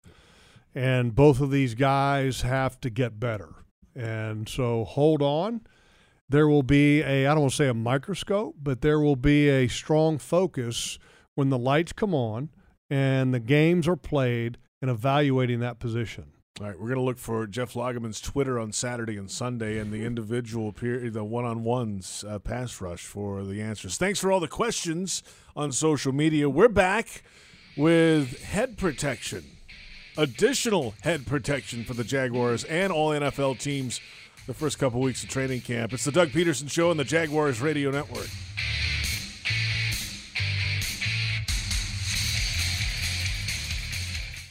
And 0.75 1.15
both 1.15 1.41
of 1.41 1.51
these 1.51 1.75
guys 1.75 2.43
have 2.43 2.81
to 2.81 2.91
get 2.91 3.21
better. 3.21 3.51
And 3.95 4.49
so 4.49 4.85
hold 4.85 5.23
on. 5.23 5.61
There 6.29 6.49
will 6.49 6.63
be 6.63 7.03
a, 7.03 7.27
I 7.27 7.35
don't 7.35 7.41
want 7.43 7.51
to 7.53 7.57
say 7.57 7.69
a 7.69 7.75
microscope, 7.75 8.57
but 8.63 8.81
there 8.81 8.99
will 8.99 9.17
be 9.17 9.49
a 9.49 9.69
strong 9.69 10.19
focus 10.19 10.99
when 11.35 11.51
the 11.51 11.59
lights 11.59 11.93
come 11.93 12.15
on 12.15 12.49
and 12.91 13.33
the 13.33 13.41
games 13.41 13.87
are 13.87 13.97
played 13.97 14.59
and 14.83 14.91
evaluating 14.91 15.61
that 15.61 15.79
position. 15.79 16.33
All 16.61 16.67
right, 16.67 16.79
we're 16.79 16.89
going 16.89 16.99
to 16.99 17.05
look 17.05 17.17
for 17.17 17.47
Jeff 17.47 17.73
Lageman's 17.73 18.21
Twitter 18.21 18.59
on 18.59 18.73
Saturday 18.73 19.17
and 19.17 19.31
Sunday 19.31 19.79
and 19.79 19.91
the 19.91 20.05
individual, 20.05 20.71
peer, 20.71 21.09
the 21.09 21.25
one-on-ones 21.25 22.25
uh, 22.29 22.39
pass 22.41 22.79
rush 22.81 23.07
for 23.07 23.43
the 23.43 23.63
answers. 23.63 23.97
Thanks 23.97 24.21
for 24.21 24.31
all 24.31 24.39
the 24.39 24.49
questions 24.49 25.23
on 25.57 25.73
social 25.73 26.13
media. 26.13 26.51
We're 26.51 26.69
back 26.69 27.23
with 27.75 28.43
head 28.43 28.77
protection, 28.77 29.45
additional 30.19 30.95
head 31.01 31.27
protection 31.27 31.85
for 31.85 31.95
the 31.95 32.05
Jaguars 32.05 32.65
and 32.65 32.93
all 32.93 33.11
NFL 33.11 33.59
teams 33.59 34.03
the 34.47 34.53
first 34.53 34.79
couple 34.79 35.01
weeks 35.01 35.23
of 35.23 35.31
training 35.31 35.63
camp. 35.63 35.95
It's 35.95 36.05
the 36.05 36.13
Doug 36.13 36.29
Pederson 36.31 36.71
Show 36.71 36.91
on 36.91 36.99
the 36.99 37.05
Jaguars 37.05 37.63
Radio 37.63 37.91
Network. 37.91 38.29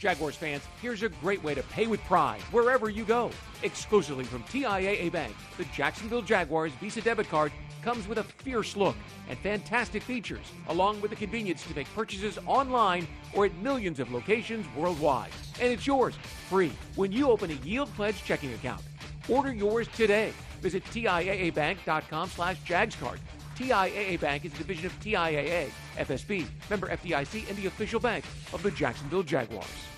Jaguars 0.02 0.34
fans, 0.34 0.64
here's 0.80 1.04
a 1.04 1.08
great 1.08 1.40
way 1.44 1.54
to 1.54 1.62
pay 1.62 1.86
with 1.86 2.02
pride 2.06 2.40
wherever 2.50 2.90
you 2.90 3.04
go. 3.04 3.30
Exclusively 3.62 4.24
from 4.24 4.42
TIAA 4.42 5.12
Bank, 5.12 5.32
the 5.56 5.64
Jacksonville 5.66 6.22
Jaguars 6.22 6.72
Visa 6.80 7.00
debit 7.00 7.28
card 7.28 7.52
comes 7.82 8.08
with 8.08 8.18
a 8.18 8.24
fierce 8.24 8.76
look 8.76 8.96
and 9.28 9.38
fantastic 9.38 10.02
features, 10.02 10.44
along 10.66 11.00
with 11.00 11.12
the 11.12 11.16
convenience 11.16 11.62
to 11.62 11.76
make 11.76 11.86
purchases 11.94 12.36
online 12.46 13.06
or 13.32 13.46
at 13.46 13.54
millions 13.58 14.00
of 14.00 14.10
locations 14.12 14.66
worldwide. 14.76 15.30
And 15.60 15.72
it's 15.72 15.86
yours 15.86 16.16
free 16.48 16.72
when 16.96 17.12
you 17.12 17.30
open 17.30 17.52
a 17.52 17.64
Yield 17.64 17.94
Pledge 17.94 18.24
checking 18.24 18.52
account. 18.54 18.82
Order 19.28 19.52
yours 19.52 19.86
today. 19.94 20.32
Visit 20.60 20.82
TIAABank.com 20.86 22.28
slash 22.30 22.60
JagsCard. 22.62 23.18
TIAA 23.54 24.18
Bank 24.18 24.44
is 24.46 24.52
a 24.54 24.58
division 24.58 24.86
of 24.86 24.98
TIAA, 24.98 25.70
FSB, 25.96 26.46
member 26.68 26.88
FDIC, 26.88 27.48
and 27.48 27.56
the 27.56 27.66
official 27.66 28.00
bank 28.00 28.24
of 28.52 28.64
the 28.64 28.70
Jacksonville 28.72 29.22
Jaguars. 29.22 29.91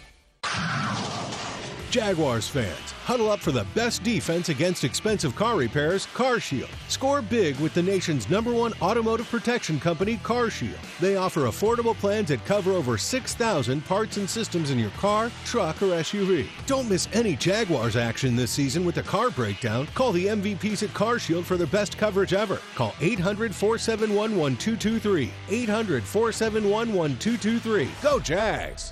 Jaguars 1.95 2.49
fans, 2.49 2.91
huddle 3.05 3.31
up 3.31 3.39
for 3.39 3.53
the 3.53 3.65
best 3.73 4.03
defense 4.03 4.49
against 4.49 4.83
expensive 4.83 5.37
car 5.37 5.57
repairs, 5.57 6.09
CarShield. 6.09 6.69
Score 6.89 7.23
big 7.23 7.57
with 7.61 7.73
the 7.73 7.83
nation's 7.85 8.29
number 8.29 8.53
one 8.53 8.73
automotive 8.83 9.31
protection 9.31 9.79
company, 9.79 10.17
CarShield. 10.17 10.77
They 10.99 11.15
offer 11.15 11.43
affordable 11.43 11.95
plans 11.95 12.31
that 12.31 12.45
cover 12.47 12.73
over 12.73 12.99
6,000 12.99 13.85
parts 13.85 14.17
and 14.17 14.29
systems 14.29 14.73
in 14.73 14.79
your 14.81 14.91
car, 14.99 15.31
truck, 15.45 15.81
or 15.83 15.91
SUV. 16.03 16.49
Don't 16.67 16.91
miss 16.91 17.07
any 17.13 17.37
Jaguars 17.37 17.95
action 17.95 18.35
this 18.35 18.51
season 18.51 18.85
with 18.85 18.99
a 18.99 19.03
car 19.05 19.31
breakdown. 19.31 19.87
Call 19.95 20.11
the 20.11 20.27
MVPs 20.27 20.83
at 20.83 20.89
CarShield 20.89 21.45
for 21.45 21.57
their 21.57 21.69
best 21.69 21.97
coverage 21.97 22.35
ever. 22.35 22.61
Call 22.75 22.93
800 23.01 23.55
471 23.55 24.37
1223. 24.37 25.31
800 25.49 26.03
471 26.03 26.93
1223. 26.93 27.89
Go, 28.03 28.19
Jags! 28.19 28.91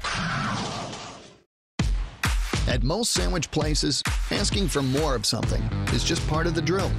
At 2.72 2.82
most 2.82 3.10
sandwich 3.10 3.50
places, 3.50 4.02
asking 4.30 4.66
for 4.68 4.80
more 4.80 5.14
of 5.14 5.26
something 5.26 5.62
is 5.92 6.02
just 6.02 6.26
part 6.26 6.46
of 6.46 6.54
the 6.54 6.62
drill. 6.62 6.90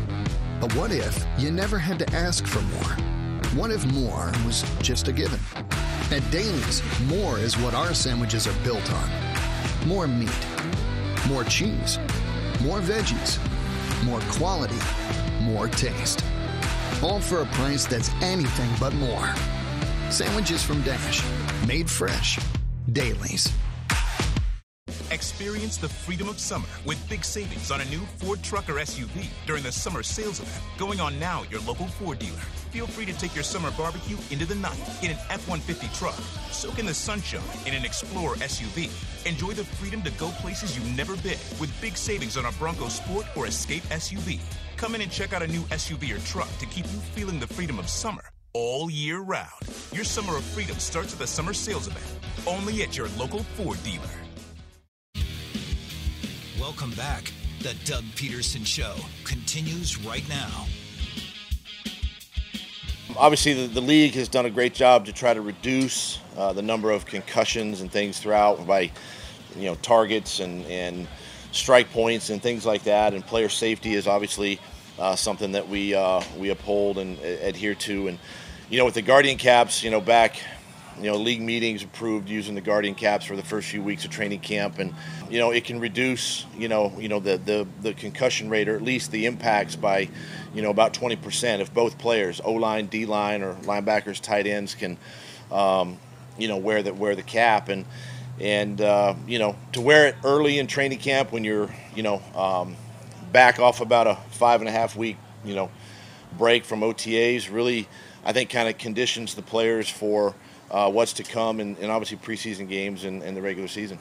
But 0.62 0.72
what 0.76 0.92
if 0.92 1.26
you 1.40 1.50
never 1.50 1.80
had 1.80 1.98
to 1.98 2.16
ask 2.16 2.46
for 2.46 2.62
more? 2.62 2.94
What 3.60 3.72
if 3.72 3.84
more 3.88 4.32
was 4.46 4.64
just 4.84 5.08
a 5.08 5.12
given? 5.12 5.40
At 6.12 6.22
Daly's, 6.30 6.84
more 7.08 7.40
is 7.40 7.58
what 7.58 7.74
our 7.74 7.96
sandwiches 7.96 8.46
are 8.46 8.54
built 8.64 8.88
on. 8.94 9.88
More 9.88 10.06
meat, 10.06 10.46
more 11.28 11.44
cheese, 11.44 11.98
more 12.62 12.80
veggies, 12.80 13.40
more 14.06 14.22
quality, 14.34 14.78
more 15.42 15.70
taste. 15.70 16.24
All 17.02 17.20
for 17.20 17.42
a 17.42 17.48
price 17.48 17.88
that's 17.88 18.12
anything 18.22 18.70
but 18.80 18.94
more. 18.94 19.34
Sandwiches 20.12 20.62
from 20.62 20.84
Dash, 20.84 21.24
made 21.66 21.90
fresh, 21.90 22.38
Dailies. 22.92 23.52
Experience 25.14 25.78
the 25.78 25.88
freedom 25.88 26.28
of 26.28 26.40
summer 26.40 26.66
with 26.86 26.98
big 27.08 27.24
savings 27.24 27.70
on 27.70 27.80
a 27.82 27.86
new 27.86 28.00
Ford 28.18 28.42
truck 28.42 28.68
or 28.68 28.74
SUV 28.74 29.28
during 29.46 29.62
the 29.62 29.72
summer 29.72 30.02
sales 30.02 30.40
event 30.40 30.64
going 30.80 31.00
on 31.00 31.20
now 31.20 31.44
at 31.44 31.52
your 31.52 31.62
local 31.62 31.86
Ford 31.86 32.18
dealer. 32.18 32.40
Feel 32.72 32.88
free 32.88 33.06
to 33.06 33.14
take 33.14 33.36
your 33.36 33.44
summer 33.44 33.70
barbecue 33.78 34.18
into 34.32 34.48
the 34.48 34.56
night 34.56 34.80
in 35.04 35.12
an 35.12 35.18
F 35.30 35.48
150 35.48 35.88
truck. 35.96 36.16
Soak 36.52 36.80
in 36.80 36.88
the 36.88 36.96
sunshine 36.96 37.44
in 37.68 37.76
an 37.76 37.86
Explorer 37.86 38.38
SUV. 38.38 38.90
Enjoy 39.28 39.52
the 39.52 39.64
freedom 39.64 40.02
to 40.02 40.10
go 40.14 40.30
places 40.42 40.76
you've 40.76 40.98
never 40.98 41.16
been 41.18 41.38
with 41.60 41.70
big 41.80 41.96
savings 41.96 42.36
on 42.36 42.46
a 42.46 42.52
Bronco 42.54 42.88
Sport 42.88 43.28
or 43.36 43.46
Escape 43.46 43.84
SUV. 43.84 44.40
Come 44.78 44.96
in 44.96 45.02
and 45.02 45.12
check 45.12 45.32
out 45.32 45.44
a 45.44 45.48
new 45.48 45.62
SUV 45.70 46.18
or 46.18 46.26
truck 46.26 46.50
to 46.58 46.66
keep 46.66 46.86
you 46.92 47.00
feeling 47.14 47.40
the 47.40 47.46
freedom 47.46 47.78
of 47.78 47.88
summer 47.88 48.24
all 48.54 48.90
year 48.90 49.20
round. 49.20 49.62
Your 49.92 50.06
summer 50.06 50.38
of 50.38 50.44
freedom 50.44 50.80
starts 50.80 51.14
at 51.14 51.20
the 51.20 51.28
summer 51.28 51.54
sales 51.54 51.86
event, 51.86 52.20
only 52.48 52.82
at 52.82 52.98
your 52.98 53.10
local 53.10 53.44
Ford 53.44 53.78
dealer. 53.84 54.23
Welcome 56.64 56.92
back. 56.92 57.34
The 57.60 57.76
Doug 57.84 58.06
Pederson 58.16 58.66
Show 58.66 58.96
continues 59.26 60.00
right 60.00 60.24
now. 60.30 60.66
Obviously, 63.18 63.54
the, 63.54 63.68
the 63.68 63.82
league 63.82 64.14
has 64.14 64.30
done 64.30 64.46
a 64.46 64.50
great 64.50 64.74
job 64.74 65.06
to 65.08 65.12
try 65.12 65.34
to 65.34 65.42
reduce 65.42 66.20
uh, 66.38 66.54
the 66.54 66.62
number 66.62 66.90
of 66.90 67.06
concussions 67.06 67.82
and 67.82 67.92
things 67.92 68.18
throughout 68.18 68.66
by, 68.66 68.84
you 69.58 69.66
know, 69.66 69.76
targets 69.76 70.40
and, 70.40 70.66
and 70.68 71.06
strike 71.52 71.92
points 71.92 72.30
and 72.30 72.42
things 72.42 72.66
like 72.66 72.84
that. 72.84 73.14
And 73.14 73.26
player 73.28 73.50
safety 73.50 73.94
is 73.96 74.08
obviously 74.08 74.58
uh, 74.98 75.18
something 75.18 75.52
that 75.52 75.68
we 75.68 75.94
uh, 75.94 76.24
we 76.38 76.50
uphold 76.50 76.98
and 76.98 77.20
adhere 77.20 77.76
to. 77.76 78.08
And 78.08 78.18
you 78.70 78.78
know, 78.78 78.86
with 78.86 78.94
the 78.94 79.02
Guardian 79.02 79.38
caps, 79.38 79.84
you 79.84 79.92
know, 79.92 80.00
back 80.00 80.40
you 80.98 81.10
know, 81.12 81.16
league 81.16 81.42
meetings 81.42 81.84
approved 81.84 82.30
using 82.30 82.56
the 82.56 82.62
Guardian 82.62 82.96
caps 82.96 83.26
for 83.26 83.36
the 83.36 83.44
first 83.44 83.70
few 83.70 83.82
weeks 83.82 84.06
of 84.06 84.12
training 84.12 84.40
camp, 84.40 84.80
and 84.80 84.94
you 85.30 85.40
know, 85.40 85.52
it 85.52 85.66
can 85.66 85.80
reduce, 85.80 86.46
you 86.58 86.68
know, 86.68 86.94
you 86.98 87.10
know 87.10 87.20
the 87.20 87.38
the, 87.38 87.68
the 87.82 87.94
concussion 87.94 88.50
rate 88.50 88.70
or 88.70 88.76
at 88.76 88.82
least 88.82 89.12
the 89.12 89.26
impacts 89.26 89.76
by, 89.76 90.10
you 90.54 90.62
know, 90.62 90.70
about 90.70 90.94
20% 90.94 91.60
if 91.60 91.74
both 91.74 91.98
players, 91.98 92.42
O 92.44 92.54
line, 92.54 92.88
D 92.88 93.06
line, 93.06 93.44
or 93.44 93.56
linebackers, 93.56 94.22
tight 94.22 94.48
ends 94.48 94.76
can, 94.76 94.98
um, 95.52 95.98
you 96.38 96.48
know, 96.48 96.58
wear 96.58 96.84
the 96.84 96.94
wear 96.94 97.16
the 97.16 97.24
cap. 97.24 97.70
And 97.70 97.86
and 98.40 98.82
uh, 98.82 99.16
you 99.28 99.40
know 99.40 99.56
to 99.74 99.82
wear 99.82 100.08
it 100.08 100.16
early 100.24 100.60
in 100.60 100.68
training 100.68 101.00
camp 101.00 101.32
when 101.32 101.44
you're 101.44 101.70
you 101.96 102.04
know 102.04 102.22
um, 102.36 102.76
back 103.32 103.60
off 103.60 103.82
about 103.82 104.08
a 104.08 104.16
five 104.32 104.62
and 104.62 104.70
a 104.70 104.72
half 104.72 104.96
week 104.96 105.18
you 105.46 105.56
know 105.56 105.70
break 106.38 106.66
from 106.66 106.82
OTAs 106.82 107.52
really 107.52 107.88
I 108.26 108.34
think 108.34 108.50
kind 108.50 108.68
of 108.68 108.78
conditions 108.78 109.36
the 109.36 109.42
players 109.42 109.90
for 109.90 110.34
uh, 110.74 110.90
what's 110.90 111.14
to 111.14 111.24
come, 111.24 111.60
and, 111.60 111.78
and, 111.78 111.92
obviously 111.92 112.18
preseason 112.18 112.68
games 112.68 113.06
and, 113.06 113.22
and 113.22 113.38
the 113.38 113.42
regular 113.42 113.68
season. 113.68 114.00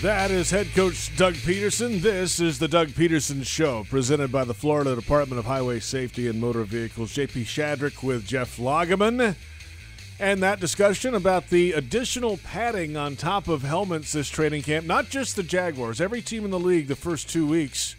That 0.00 0.30
is 0.30 0.48
head 0.48 0.68
coach 0.76 1.14
Doug 1.16 1.34
Pederson. 1.34 2.00
This 2.00 2.38
is 2.38 2.60
the 2.60 2.68
Doug 2.68 2.90
Pederson 2.90 3.44
Show, 3.44 3.84
presented 3.90 4.30
by 4.30 4.44
the 4.44 4.54
Florida 4.54 4.94
Department 4.94 5.40
of 5.40 5.44
Highway 5.44 5.80
Safety 5.80 6.28
and 6.28 6.40
Motor 6.40 6.62
Vehicles. 6.62 7.12
JP 7.12 7.42
Shadrick 7.42 8.04
with 8.04 8.24
Jeff 8.24 8.58
Lageman. 8.58 9.34
And 10.20 10.42
that 10.42 10.60
discussion 10.60 11.14
about 11.14 11.48
the 11.48 11.72
additional 11.72 12.38
padding 12.38 12.96
on 12.96 13.16
top 13.16 13.48
of 13.48 13.62
helmets 13.62 14.12
this 14.12 14.28
training 14.28 14.62
camp, 14.62 14.86
not 14.86 15.08
just 15.08 15.34
the 15.34 15.42
Jaguars, 15.44 16.00
every 16.00 16.22
team 16.22 16.44
in 16.44 16.52
the 16.52 16.58
league 16.60 16.86
the 16.86 16.96
first 16.96 17.28
two 17.28 17.46
weeks. 17.46 17.96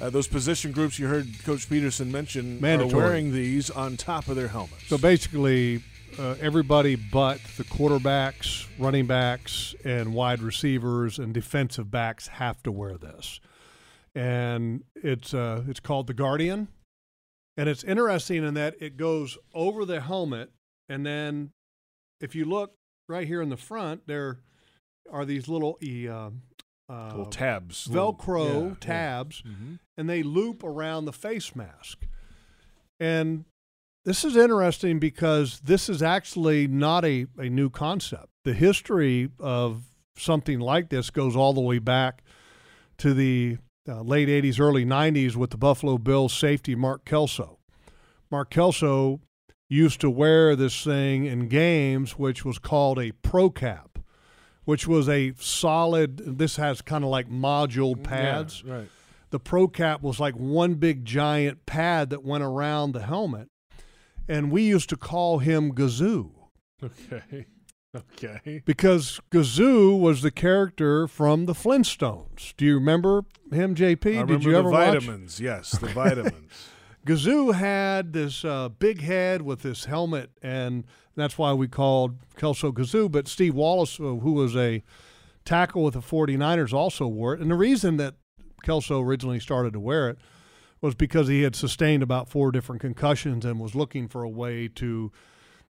Uh, 0.00 0.08
those 0.10 0.26
position 0.26 0.72
groups 0.72 0.98
you 0.98 1.06
heard 1.06 1.26
Coach 1.44 1.68
Pederson 1.68 2.10
mention 2.10 2.60
Mandatory. 2.60 2.92
are 2.92 3.06
wearing 3.06 3.32
these 3.32 3.70
on 3.70 3.96
top 3.96 4.28
of 4.28 4.36
their 4.36 4.48
helmets. 4.48 4.86
So 4.88 4.98
basically, 4.98 5.82
uh, 6.18 6.34
everybody 6.40 6.96
but 6.96 7.40
the 7.56 7.64
quarterbacks, 7.64 8.66
running 8.78 9.06
backs, 9.06 9.74
and 9.84 10.14
wide 10.14 10.40
receivers 10.40 11.18
and 11.18 11.32
defensive 11.32 11.90
backs 11.90 12.28
have 12.28 12.62
to 12.62 12.72
wear 12.72 12.96
this. 12.96 13.40
And 14.14 14.84
it's 14.94 15.32
uh, 15.32 15.64
it's 15.66 15.80
called 15.80 16.06
the 16.06 16.14
Guardian, 16.14 16.68
and 17.56 17.68
it's 17.68 17.82
interesting 17.84 18.44
in 18.44 18.54
that 18.54 18.74
it 18.80 18.96
goes 18.96 19.38
over 19.54 19.84
the 19.84 20.00
helmet, 20.00 20.50
and 20.88 21.06
then 21.06 21.50
if 22.20 22.34
you 22.34 22.44
look 22.44 22.74
right 23.08 23.26
here 23.26 23.42
in 23.42 23.48
the 23.48 23.56
front, 23.56 24.06
there 24.06 24.40
are 25.10 25.24
these 25.24 25.48
little 25.48 25.78
uh, 25.82 26.30
uh, 26.92 27.08
little 27.08 27.26
tabs, 27.26 27.88
Velcro 27.88 28.44
little, 28.44 28.68
yeah, 28.68 28.74
tabs, 28.80 29.42
yeah. 29.44 29.52
Mm-hmm. 29.52 29.74
and 29.96 30.10
they 30.10 30.22
loop 30.22 30.62
around 30.62 31.06
the 31.06 31.12
face 31.12 31.56
mask. 31.56 32.06
And 33.00 33.46
this 34.04 34.24
is 34.24 34.36
interesting 34.36 34.98
because 34.98 35.60
this 35.60 35.88
is 35.88 36.02
actually 36.02 36.66
not 36.66 37.04
a, 37.04 37.26
a 37.38 37.48
new 37.48 37.70
concept. 37.70 38.28
The 38.44 38.54
history 38.54 39.30
of 39.38 39.84
something 40.16 40.60
like 40.60 40.88
this 40.90 41.10
goes 41.10 41.36
all 41.36 41.52
the 41.52 41.60
way 41.60 41.78
back 41.78 42.22
to 42.98 43.14
the 43.14 43.58
uh, 43.88 44.02
late 44.02 44.28
80s, 44.28 44.60
early 44.60 44.84
90s 44.84 45.36
with 45.36 45.50
the 45.50 45.56
Buffalo 45.56 45.98
Bills 45.98 46.32
safety 46.32 46.74
Mark 46.74 47.04
Kelso. 47.04 47.58
Mark 48.30 48.50
Kelso 48.50 49.20
used 49.68 50.00
to 50.00 50.10
wear 50.10 50.54
this 50.56 50.84
thing 50.84 51.24
in 51.24 51.48
games, 51.48 52.18
which 52.18 52.44
was 52.44 52.58
called 52.58 52.98
a 52.98 53.12
pro 53.22 53.50
cap, 53.50 53.98
which 54.64 54.86
was 54.86 55.08
a 55.08 55.32
solid, 55.38 56.38
this 56.38 56.56
has 56.56 56.82
kind 56.82 57.04
of 57.04 57.10
like 57.10 57.28
module 57.28 58.00
pads. 58.00 58.62
Yeah, 58.66 58.74
right. 58.74 58.88
The 59.30 59.40
pro 59.40 59.66
cap 59.66 60.02
was 60.02 60.20
like 60.20 60.34
one 60.34 60.74
big 60.74 61.04
giant 61.04 61.64
pad 61.64 62.10
that 62.10 62.22
went 62.22 62.44
around 62.44 62.92
the 62.92 63.02
helmet 63.02 63.48
and 64.28 64.50
we 64.50 64.62
used 64.62 64.88
to 64.90 64.96
call 64.96 65.38
him 65.38 65.72
Gazoo. 65.72 66.30
Okay. 66.82 67.46
Okay. 67.94 68.62
Because 68.64 69.20
Gazoo 69.30 70.00
was 70.00 70.22
the 70.22 70.30
character 70.30 71.06
from 71.06 71.44
the 71.44 71.52
Flintstones. 71.52 72.54
Do 72.56 72.64
you 72.64 72.76
remember 72.76 73.26
him, 73.52 73.74
JP? 73.74 74.22
I 74.22 74.24
Did 74.24 74.44
you 74.44 74.56
ever 74.56 74.70
vitamins? 74.70 75.38
Watch? 75.38 75.40
Yes, 75.40 75.70
the 75.72 75.86
vitamins. 75.88 76.70
Gazoo 77.06 77.54
had 77.54 78.14
this 78.14 78.46
uh, 78.46 78.70
big 78.70 79.02
head 79.02 79.42
with 79.42 79.60
this 79.60 79.84
helmet, 79.84 80.30
and 80.40 80.84
that's 81.16 81.36
why 81.36 81.52
we 81.52 81.68
called 81.68 82.16
Kelso 82.36 82.72
Gazoo. 82.72 83.10
But 83.10 83.28
Steve 83.28 83.54
Wallace, 83.54 84.00
uh, 84.00 84.04
who 84.04 84.32
was 84.32 84.56
a 84.56 84.82
tackle 85.44 85.82
with 85.84 85.92
the 85.92 86.00
49ers, 86.00 86.72
also 86.72 87.06
wore 87.06 87.34
it. 87.34 87.40
And 87.40 87.50
the 87.50 87.56
reason 87.56 87.98
that 87.98 88.14
Kelso 88.62 89.02
originally 89.02 89.40
started 89.40 89.74
to 89.74 89.80
wear 89.80 90.08
it 90.08 90.18
was 90.82 90.94
because 90.94 91.28
he 91.28 91.42
had 91.42 91.56
sustained 91.56 92.02
about 92.02 92.28
four 92.28 92.52
different 92.52 92.82
concussions 92.82 93.46
and 93.46 93.58
was 93.58 93.74
looking 93.74 94.08
for 94.08 94.22
a 94.22 94.28
way 94.28 94.68
to 94.68 95.10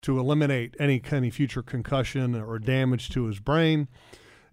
to 0.01 0.18
eliminate 0.18 0.76
any 0.80 0.97
kind 0.97 1.26
of 1.26 1.34
future 1.34 1.62
concussion 1.62 2.34
or 2.34 2.57
damage 2.57 3.10
to 3.10 3.26
his 3.26 3.41
brain. 3.41 3.89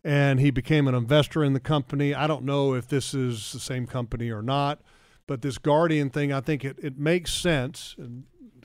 And 0.02 0.40
he 0.40 0.50
became 0.50 0.88
an 0.88 0.94
investor 0.94 1.44
in 1.44 1.52
the 1.52 1.61
company. 1.61 2.12
I 2.14 2.26
don't 2.26 2.44
know 2.44 2.74
if 2.74 2.88
this 2.88 3.14
is 3.14 3.52
the 3.52 3.61
same 3.61 3.86
company 3.86 4.28
or 4.28 4.42
not, 4.42 4.80
but 5.28 5.42
this 5.42 5.59
Guardian 5.59 6.11
thing, 6.11 6.32
I 6.32 6.40
think 6.40 6.64
it, 6.64 6.76
it 6.82 6.98
makes 6.98 7.32
sense. 7.32 7.94
And 7.96 8.24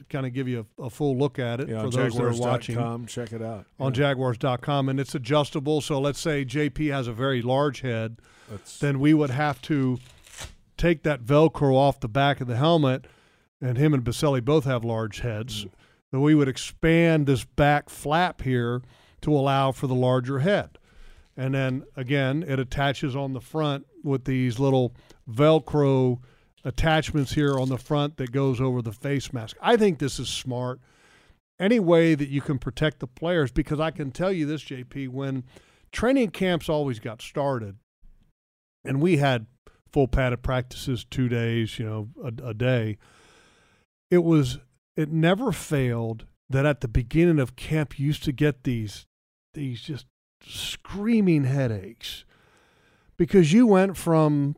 kind 0.10 0.26
of 0.26 0.34
give 0.34 0.48
you 0.48 0.66
a, 0.80 0.84
a, 0.84 0.90
full 0.90 1.16
look 1.16 1.40
at 1.40 1.62
it 1.62 1.70
yeah, 1.70 1.84
for 1.84 1.90
those 1.90 2.16
that 2.16 2.24
are 2.24 2.34
watching. 2.34 2.76
Com, 2.76 3.06
check 3.06 3.32
it 3.32 3.42
out. 3.42 3.66
On 3.80 3.94
yeah. 3.94 3.98
jaguars.com. 3.98 4.90
And 4.90 5.00
it's 5.00 5.16
adjustable. 5.16 5.82
So 5.82 6.02
let's 6.02 6.20
say 6.20 6.44
JP 6.44 6.92
has 6.92 7.08
a 7.08 7.14
very 7.14 7.42
large 7.42 7.82
head, 7.82 8.18
That's... 8.50 8.80
then 8.80 9.00
we 9.00 9.14
would 9.14 9.30
have 9.30 9.62
to– 9.64 10.00
take 10.82 11.04
that 11.04 11.24
Velcro 11.24 11.76
off 11.76 12.00
the 12.00 12.10
back 12.10 12.42
of 12.42 12.48
the 12.48 12.58
helmet, 12.58 13.06
and 13.62 13.78
him 13.78 13.94
and 13.94 14.04
Baselli 14.04 14.44
both 14.44 14.66
have 14.66 14.84
large 14.84 15.20
heads, 15.20 15.66
mm. 15.66 15.72
then 16.12 16.22
we 16.22 16.34
would 16.34 16.48
expand 16.48 17.28
this 17.28 17.44
back 17.44 17.90
flap 17.90 18.42
here 18.42 18.82
to 19.22 19.32
allow 19.32 19.72
for 19.72 19.86
the 19.86 19.96
larger 19.96 20.40
head. 20.40 20.80
And 21.38 21.54
then 21.54 21.84
again, 21.96 22.44
it 22.48 22.60
attaches 22.60 23.16
on 23.16 23.34
the 23.34 23.42
front 23.42 23.86
with 24.04 24.26
these 24.26 24.60
little 24.60 24.94
Velcro 25.30 26.20
attachments 26.66 27.34
here 27.34 27.60
on 27.60 27.70
the 27.70 27.78
front 27.78 28.18
that 28.18 28.32
goes 28.32 28.60
over 28.60 28.82
the 28.82 28.92
face 28.92 29.32
mask. 29.32 29.58
I 29.62 29.78
think 29.78 30.00
this 30.00 30.20
is 30.20 30.30
smart. 30.30 30.80
Any 31.60 31.80
way 31.80 32.16
that 32.16 32.30
you 32.30 32.42
can 32.42 32.58
protect 32.58 33.00
the 33.00 33.08
players, 33.08 33.52
because 33.52 33.80
I 33.80 33.92
can 33.92 34.12
tell 34.12 34.32
you 34.32 34.48
this, 34.48 34.64
JP, 34.64 35.10
when 35.10 35.44
training 35.92 36.32
camps 36.32 36.70
always 36.70 37.00
got 37.00 37.22
started, 37.22 37.78
and 38.84 39.00
we 39.00 39.18
had 39.18 39.46
full 39.92 40.08
padded 40.08 40.42
practices 40.42 41.06
two 41.10 41.30
days, 41.30 41.78
you 41.78 41.86
know, 41.86 42.10
a, 42.24 42.50
a 42.50 42.54
day. 42.54 42.98
It 44.10 44.24
was 44.24 44.60
it 44.96 45.10
never 45.10 45.52
failed 45.52 46.26
that 46.50 46.66
at 46.66 46.82
the 46.82 46.88
beginning 46.88 47.40
of 47.40 47.56
camp 47.56 47.98
you 47.98 48.08
used 48.08 48.24
to 48.24 48.32
get 48.32 48.64
these 48.64 49.06
these 49.54 49.82
just 49.82 50.06
screaming 50.44 51.44
headaches 51.46 52.26
because 53.18 53.54
you 53.54 53.68
went 53.68 53.96
from 53.96 54.56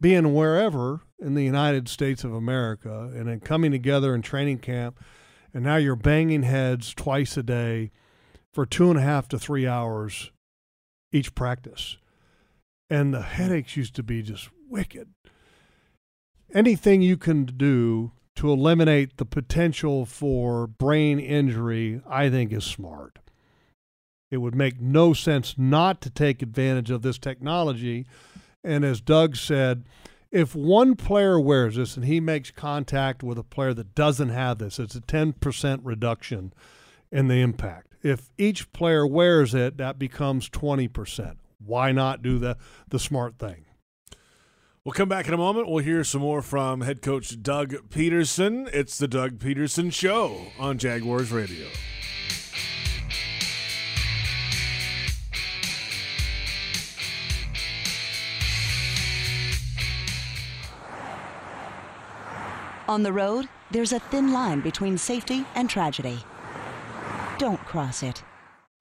being 0.00 0.34
wherever 0.34 1.02
in 1.18 1.34
the 1.34 1.42
United 1.42 1.88
States 1.88 2.24
of 2.24 2.32
America 2.32 3.10
and 3.14 3.28
then 3.28 3.40
coming 3.40 3.70
together 3.70 4.14
in 4.14 4.22
training 4.22 4.58
camp 4.58 4.98
and 5.52 5.62
now 5.62 5.76
you're 5.76 5.96
banging 5.96 6.42
heads 6.42 6.94
twice 6.94 7.36
a 7.36 7.42
day 7.42 7.90
for 8.52 8.64
two 8.64 8.88
and 8.88 8.98
a 8.98 9.02
half 9.02 9.28
to 9.28 9.38
three 9.38 9.66
hours 9.66 10.30
each 11.12 11.34
practice 11.34 11.98
and 12.88 13.12
the 13.12 13.22
headaches 13.22 13.76
used 13.76 13.94
to 13.94 14.02
be 14.02 14.22
just 14.22 14.48
wicked. 14.70 15.08
Anything 16.52 17.02
you 17.02 17.16
can 17.16 17.44
do 17.44 18.12
to 18.36 18.50
eliminate 18.50 19.16
the 19.18 19.24
potential 19.24 20.06
for 20.06 20.66
brain 20.66 21.20
injury, 21.20 22.00
I 22.08 22.30
think, 22.30 22.52
is 22.52 22.64
smart. 22.64 23.18
It 24.30 24.38
would 24.38 24.54
make 24.54 24.80
no 24.80 25.12
sense 25.12 25.56
not 25.58 26.00
to 26.02 26.10
take 26.10 26.40
advantage 26.40 26.90
of 26.90 27.02
this 27.02 27.18
technology. 27.18 28.06
And 28.62 28.84
as 28.84 29.00
Doug 29.00 29.36
said, 29.36 29.84
if 30.30 30.54
one 30.54 30.94
player 30.94 31.40
wears 31.40 31.76
this 31.76 31.96
and 31.96 32.06
he 32.06 32.20
makes 32.20 32.50
contact 32.52 33.22
with 33.22 33.38
a 33.38 33.42
player 33.42 33.74
that 33.74 33.94
doesn't 33.94 34.28
have 34.28 34.58
this, 34.58 34.78
it's 34.78 34.94
a 34.94 35.00
10% 35.00 35.80
reduction 35.82 36.52
in 37.10 37.26
the 37.26 37.40
impact. 37.40 37.94
If 38.02 38.30
each 38.38 38.72
player 38.72 39.06
wears 39.06 39.54
it, 39.54 39.76
that 39.78 39.98
becomes 39.98 40.48
20%. 40.48 41.36
Why 41.58 41.92
not 41.92 42.22
do 42.22 42.38
the, 42.38 42.56
the 42.88 42.98
smart 42.98 43.38
thing? 43.38 43.66
We'll 44.82 44.94
come 44.94 45.10
back 45.10 45.28
in 45.28 45.34
a 45.34 45.36
moment. 45.36 45.68
We'll 45.68 45.84
hear 45.84 46.02
some 46.04 46.22
more 46.22 46.40
from 46.40 46.80
head 46.80 47.02
coach 47.02 47.42
Doug 47.42 47.90
Pederson. 47.90 48.66
It's 48.72 48.96
the 48.96 49.06
Doug 49.06 49.38
Pederson 49.38 49.92
Show 49.92 50.46
on 50.58 50.78
Jaguars 50.78 51.30
Radio. 51.30 51.66
On 62.88 63.02
the 63.02 63.12
road, 63.12 63.50
there's 63.70 63.92
a 63.92 64.00
thin 64.00 64.32
line 64.32 64.60
between 64.62 64.96
safety 64.96 65.44
and 65.54 65.68
tragedy. 65.68 66.24
Don't 67.36 67.62
cross 67.66 68.02
it. 68.02 68.24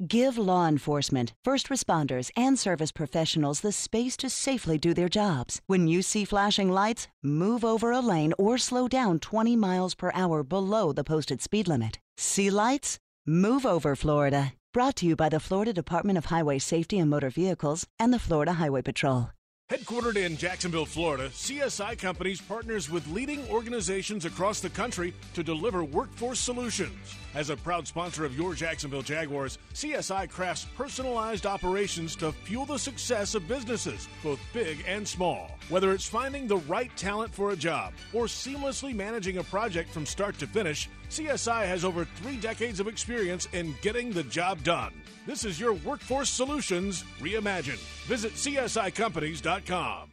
Give 0.08 0.38
law 0.38 0.66
enforcement, 0.66 1.34
first 1.43 1.68
responders, 1.68 2.32
and 2.38 2.58
service 2.58 2.89
professionals 2.89 3.60
the 3.60 3.74
space 3.74 4.16
to 4.18 4.30
safely 4.30 4.78
do 4.78 4.93
their 4.93 5.10
jobs. 5.10 5.60
When 5.68 5.89
you 5.89 6.02
see 6.02 6.24
flashing 6.24 6.72
lights, 6.72 7.10
move 7.22 7.66
over 7.66 7.91
a 7.91 8.00
lane 8.00 8.34
or 8.38 8.58
slow 8.58 8.88
down 8.88 9.20
20 9.20 9.58
miles 9.58 9.95
per 9.95 10.10
hour 10.14 10.41
below 10.41 10.93
the 10.93 11.04
posted 11.04 11.41
speed 11.41 11.68
limit. 11.68 12.00
See 12.18 12.50
lights? 12.50 12.97
Move 13.28 13.66
over, 13.66 13.93
Florida. 13.93 14.54
Brought 14.74 14.95
to 14.97 15.06
you 15.06 15.18
by 15.18 15.28
the 15.28 15.41
Florida 15.41 15.74
Department 15.74 16.18
of 16.18 16.26
Highway 16.26 16.60
Safety 16.60 16.97
and 16.97 17.10
Motor 17.10 17.30
Vehicles 17.30 17.86
and 18.00 18.14
the 18.14 18.20
Florida 18.20 18.54
Highway 18.54 18.82
Patrol. 18.82 19.32
Headquartered 19.70 20.16
in 20.16 20.36
Jacksonville, 20.36 20.86
Florida, 20.86 21.30
CSI 21.30 22.00
Companies 22.00 22.41
partners 22.41 22.89
with 22.89 23.06
leading 23.10 23.47
organizations 23.50 24.26
across 24.26 24.62
the 24.62 24.70
country 24.70 25.14
to 25.36 25.43
deliver 25.43 25.84
workforce 25.84 26.39
solutions. 26.39 27.16
As 27.36 27.51
a 27.51 27.57
proud 27.57 27.88
sponsor 27.88 28.25
of 28.25 28.36
your 28.36 28.55
Jacksonville 28.55 29.03
Jaguars, 29.03 29.59
CSI 29.73 30.30
crafts 30.30 30.65
personalized 30.75 31.45
operations 31.45 32.15
to 32.17 32.32
fuel 32.32 32.65
the 32.65 32.80
success 32.80 33.36
of 33.36 33.47
businesses, 33.47 34.07
both 34.23 34.39
big 34.51 34.84
and 34.88 35.07
small. 35.07 35.51
Whether 35.69 35.93
it's 35.93 36.09
finding 36.09 36.47
the 36.47 36.57
right 36.57 36.95
talent 36.97 37.34
for 37.34 37.51
a 37.51 37.55
job 37.55 37.93
or 38.13 38.25
seamlessly 38.25 38.95
managing 38.95 39.38
a 39.38 39.43
project 39.43 39.91
from 39.91 40.07
start 40.07 40.39
to 40.39 40.47
finish, 40.47 40.89
CSI 41.09 41.65
has 41.67 41.86
over 41.86 42.05
three 42.05 42.38
decades 42.38 42.80
of 42.80 42.88
experience 42.88 43.47
in 43.53 43.75
getting 43.82 44.11
the 44.11 44.23
job 44.23 44.63
done. 44.63 44.93
This 45.27 45.45
is 45.45 45.59
your 45.59 45.73
Workforce 45.73 46.30
Solutions 46.30 47.03
reimagined. 47.19 47.77
Visit 48.07 48.34
CSICompanies.com. 48.34 50.09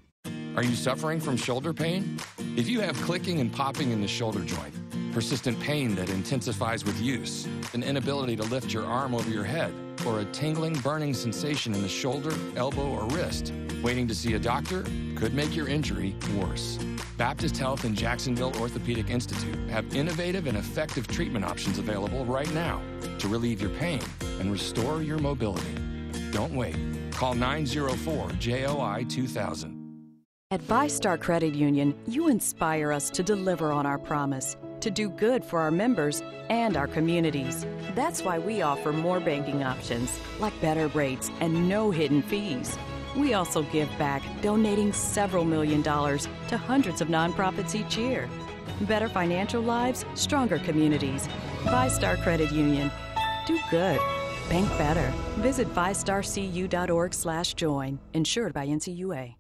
Are 0.56 0.64
you 0.64 0.74
suffering 0.74 1.20
from 1.20 1.36
shoulder 1.36 1.72
pain? 1.72 2.18
If 2.56 2.68
you 2.68 2.80
have 2.80 2.96
clicking 3.02 3.40
and 3.40 3.52
popping 3.52 3.90
in 3.90 4.00
the 4.00 4.08
shoulder 4.08 4.40
joint, 4.40 4.74
persistent 5.16 5.58
pain 5.60 5.94
that 5.94 6.10
intensifies 6.10 6.84
with 6.84 7.00
use, 7.00 7.48
an 7.72 7.82
inability 7.82 8.36
to 8.36 8.42
lift 8.42 8.70
your 8.70 8.84
arm 8.84 9.14
over 9.14 9.30
your 9.30 9.44
head, 9.44 9.72
or 10.06 10.20
a 10.20 10.24
tingling, 10.26 10.74
burning 10.80 11.14
sensation 11.14 11.74
in 11.74 11.80
the 11.80 11.88
shoulder, 11.88 12.34
elbow, 12.54 12.86
or 12.86 13.06
wrist, 13.06 13.50
waiting 13.82 14.06
to 14.06 14.14
see 14.14 14.34
a 14.34 14.38
doctor 14.38 14.84
could 15.14 15.32
make 15.32 15.56
your 15.56 15.68
injury 15.68 16.14
worse. 16.36 16.78
Baptist 17.16 17.56
Health 17.56 17.84
and 17.84 17.96
Jacksonville 17.96 18.54
Orthopedic 18.60 19.08
Institute 19.08 19.56
have 19.70 19.96
innovative 19.96 20.46
and 20.46 20.58
effective 20.58 21.08
treatment 21.08 21.46
options 21.46 21.78
available 21.78 22.26
right 22.26 22.52
now 22.52 22.82
to 23.18 23.26
relieve 23.26 23.58
your 23.58 23.70
pain 23.70 24.02
and 24.38 24.52
restore 24.52 25.02
your 25.02 25.18
mobility. 25.18 25.74
Don't 26.30 26.54
wait. 26.54 26.76
Call 27.12 27.32
904 27.32 28.32
JOI 28.32 29.06
2000. 29.08 29.82
At 30.50 30.60
VyStar 30.60 31.18
Credit 31.18 31.54
Union, 31.54 31.98
you 32.06 32.28
inspire 32.28 32.92
us 32.92 33.08
to 33.10 33.22
deliver 33.22 33.72
on 33.72 33.86
our 33.86 33.98
promise 33.98 34.56
to 34.80 34.90
do 34.90 35.08
good 35.08 35.44
for 35.44 35.60
our 35.60 35.70
members 35.70 36.22
and 36.48 36.76
our 36.76 36.86
communities. 36.86 37.66
That's 37.94 38.22
why 38.22 38.38
we 38.38 38.62
offer 38.62 38.92
more 38.92 39.20
banking 39.20 39.62
options, 39.62 40.18
like 40.38 40.58
better 40.60 40.88
rates 40.88 41.30
and 41.40 41.68
no 41.68 41.90
hidden 41.90 42.22
fees. 42.22 42.78
We 43.16 43.34
also 43.34 43.62
give 43.62 43.88
back, 43.98 44.22
donating 44.42 44.92
several 44.92 45.44
million 45.44 45.82
dollars 45.82 46.28
to 46.48 46.58
hundreds 46.58 47.00
of 47.00 47.08
nonprofits 47.08 47.74
each 47.74 47.96
year. 47.96 48.28
Better 48.82 49.08
financial 49.08 49.62
lives, 49.62 50.04
stronger 50.14 50.58
communities. 50.58 51.28
VyStar 51.62 52.22
Credit 52.22 52.52
Union. 52.52 52.90
Do 53.46 53.58
good. 53.70 54.00
Bank 54.48 54.68
better. 54.76 55.12
Visit 55.36 55.72
vystarcu.org 55.74 57.14
slash 57.14 57.54
join. 57.54 57.98
Insured 58.12 58.52
by 58.52 58.66
NCUA. 58.66 59.35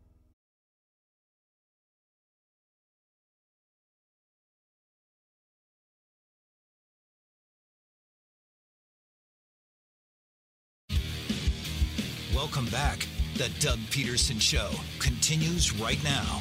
Welcome 12.56 12.72
back. 12.72 13.06
The 13.34 13.50
Doug 13.60 13.78
Pederson 13.90 14.40
Show 14.40 14.70
continues 14.98 15.78
right 15.78 16.02
now. 16.02 16.40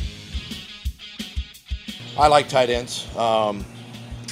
I 2.18 2.28
like 2.28 2.48
tight 2.48 2.70
ends. 2.70 3.06
Um, 3.18 3.66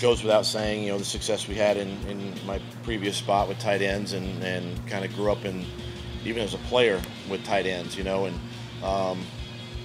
goes 0.01 0.23
without 0.23 0.45
saying, 0.45 0.85
you 0.85 0.93
know, 0.93 0.97
the 0.97 1.03
success 1.03 1.45
we 1.49 1.55
had 1.55 1.75
in, 1.75 1.89
in 2.07 2.33
my 2.45 2.61
previous 2.83 3.17
spot 3.17 3.49
with 3.49 3.59
tight 3.59 3.81
ends 3.81 4.13
and, 4.13 4.41
and 4.41 4.87
kind 4.87 5.03
of 5.03 5.13
grew 5.13 5.29
up 5.29 5.43
in, 5.43 5.65
even 6.23 6.41
as 6.41 6.53
a 6.53 6.57
player 6.69 7.01
with 7.29 7.43
tight 7.43 7.65
ends, 7.65 7.97
you 7.97 8.05
know, 8.05 8.27
and 8.27 8.39
um, 8.81 9.21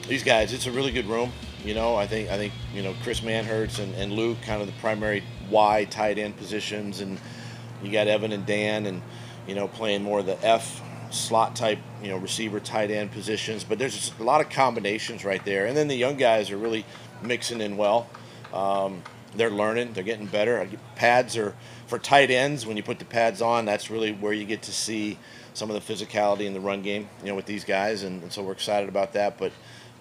these 0.06 0.22
guys, 0.22 0.52
it's 0.52 0.68
a 0.68 0.70
really 0.70 0.92
good 0.92 1.06
room. 1.06 1.32
You 1.64 1.74
know, 1.74 1.96
I 1.96 2.06
think, 2.06 2.30
I 2.30 2.36
think, 2.36 2.52
you 2.72 2.84
know, 2.84 2.94
Chris 3.02 3.22
Manhertz 3.22 3.80
and, 3.80 3.92
and 3.96 4.12
Luke 4.12 4.38
kind 4.42 4.60
of 4.60 4.68
the 4.68 4.74
primary 4.74 5.24
Y 5.50 5.84
tight 5.90 6.16
end 6.16 6.36
positions. 6.36 7.00
And 7.00 7.18
you 7.82 7.90
got 7.90 8.06
Evan 8.06 8.30
and 8.30 8.46
Dan 8.46 8.86
and, 8.86 9.02
you 9.48 9.56
know, 9.56 9.66
playing 9.66 10.04
more 10.04 10.20
of 10.20 10.26
the 10.26 10.38
F 10.46 10.80
slot 11.10 11.56
type, 11.56 11.78
you 12.02 12.08
know, 12.08 12.16
receiver 12.16 12.60
tight 12.60 12.90
end 12.90 13.12
positions. 13.12 13.64
But 13.64 13.78
there's 13.78 14.12
a 14.18 14.22
lot 14.22 14.40
of 14.40 14.50
combinations 14.50 15.24
right 15.24 15.44
there. 15.44 15.66
And 15.66 15.76
then 15.76 15.88
the 15.88 15.96
young 15.96 16.16
guys 16.16 16.50
are 16.50 16.58
really 16.58 16.84
mixing 17.22 17.60
in 17.60 17.76
well. 17.76 18.08
Um, 18.52 19.02
they're 19.34 19.50
learning. 19.50 19.92
They're 19.92 20.04
getting 20.04 20.26
better. 20.26 20.66
Pads 20.96 21.36
are 21.36 21.54
for 21.86 21.98
tight 21.98 22.30
ends. 22.30 22.66
When 22.66 22.76
you 22.76 22.82
put 22.82 22.98
the 22.98 23.04
pads 23.04 23.42
on, 23.42 23.64
that's 23.64 23.90
really 23.90 24.12
where 24.12 24.32
you 24.32 24.44
get 24.44 24.62
to 24.62 24.72
see 24.72 25.18
some 25.54 25.70
of 25.70 25.74
the 25.74 25.92
physicality 25.92 26.46
in 26.46 26.54
the 26.54 26.60
run 26.60 26.82
game. 26.82 27.08
You 27.22 27.28
know, 27.28 27.34
with 27.34 27.46
these 27.46 27.64
guys, 27.64 28.02
and, 28.02 28.22
and 28.22 28.32
so 28.32 28.42
we're 28.42 28.52
excited 28.52 28.88
about 28.88 29.12
that. 29.14 29.38
But 29.38 29.52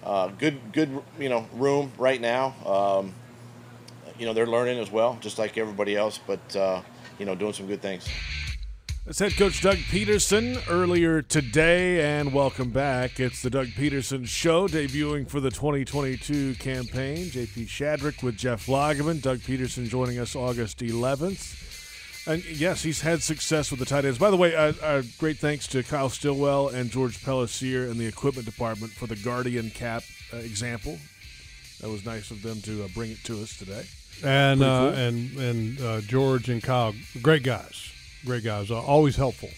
uh, 0.04 0.28
good, 0.28 0.60
good, 0.72 1.02
you 1.20 1.30
know, 1.30 1.48
room 1.54 1.92
right 1.98 2.22
now. 2.22 2.56
Um, 2.66 3.14
you 4.18 4.26
know, 4.26 4.34
they're 4.34 4.48
learning 4.48 4.80
as 4.80 4.92
well, 4.92 5.18
just 5.22 5.38
like 5.38 5.58
everybody 5.58 5.96
else. 5.96 6.20
But 6.26 6.56
uh, 6.56 6.82
you 7.20 7.26
know, 7.26 7.36
doing 7.36 7.54
some 7.54 7.68
good 7.68 7.82
things. 7.82 8.08
That's 9.08 9.20
head 9.20 9.38
coach 9.38 9.62
Doug 9.62 9.78
Pederson 9.78 10.62
earlier 10.70 11.22
today, 11.22 12.20
and 12.20 12.34
welcome 12.34 12.72
back. 12.72 13.22
It's 13.22 13.42
the 13.42 13.50
Doug 13.50 13.68
Pederson 13.68 14.28
Show, 14.28 14.68
debuting 14.68 15.30
for 15.30 15.40
the 15.40 15.50
2022 15.50 16.56
campaign. 16.56 17.28
JP 17.28 17.68
Shadrick 17.68 18.22
with 18.22 18.36
Jeff 18.36 18.66
Lageman. 18.66 19.22
Doug 19.22 19.38
Pederson 19.38 19.88
joining 19.88 20.20
us 20.20 20.36
August 20.36 20.80
11th. 20.80 22.28
And 22.28 22.44
yes, 22.44 22.84
he's 22.84 23.00
had 23.00 23.24
success 23.24 23.72
with 23.72 23.80
the 23.80 23.86
tight 23.86 24.04
ends. 24.04 24.18
By 24.18 24.30
the 24.30 24.36
way, 24.36 24.54
uh, 24.54 24.74
uh, 24.84 25.04
great 25.18 25.38
thanks 25.38 25.68
to 25.68 25.84
Kyle 25.84 26.10
Stillwell 26.10 26.68
and 26.68 26.92
George 26.92 27.24
Pellissier 27.24 27.90
in 27.90 27.98
the 27.98 28.06
equipment 28.06 28.46
department 28.46 28.92
for 28.92 29.08
the 29.08 29.16
Guardian 29.16 29.70
cap 29.70 30.04
uh, 30.34 30.38
example. 30.38 30.98
That 31.80 31.90
was 31.90 32.06
nice 32.06 32.30
of 32.30 32.42
them 32.42 32.60
to 32.64 32.84
uh, 32.84 32.90
bring 32.94 33.12
it 33.12 33.24
to 33.24 33.42
us 33.42 33.58
today. 33.58 33.86
And 34.22 34.62
uh, 34.62 34.80
cool. 34.80 35.00
and 35.00 35.38
and 35.38 35.82
uh, 35.82 36.02
George 36.02 36.50
and 36.50 36.62
Kyle, 36.62 36.94
great 37.22 37.44
guys 37.44 37.94
great 38.26 38.44
guys. 38.44 38.72
Uh, 38.72 38.82
always 38.82 39.16
helpful. 39.16 39.50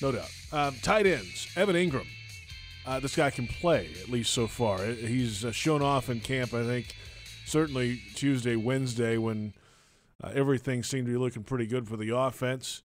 No 0.00 0.12
doubt. 0.12 0.30
Um, 0.52 0.74
tight 0.82 1.06
ends, 1.06 1.48
Evan 1.56 1.76
Engram. 1.76 2.06
Uh, 2.86 3.00
this 3.00 3.16
guy 3.16 3.30
can 3.30 3.46
play, 3.46 3.90
at 4.00 4.08
least 4.08 4.32
so 4.32 4.46
far. 4.46 4.84
He's 4.84 5.44
uh, 5.44 5.50
shown 5.50 5.82
off 5.82 6.08
in 6.08 6.20
camp, 6.20 6.54
I 6.54 6.64
think, 6.64 6.94
certainly 7.44 8.00
Tuesday, 8.14 8.54
Wednesday, 8.54 9.16
when 9.16 9.54
uh, 10.22 10.30
everything 10.34 10.82
seemed 10.82 11.06
to 11.06 11.12
be 11.12 11.18
looking 11.18 11.42
pretty 11.42 11.66
good 11.66 11.88
for 11.88 11.96
the 11.96 12.16
offense. 12.16 12.82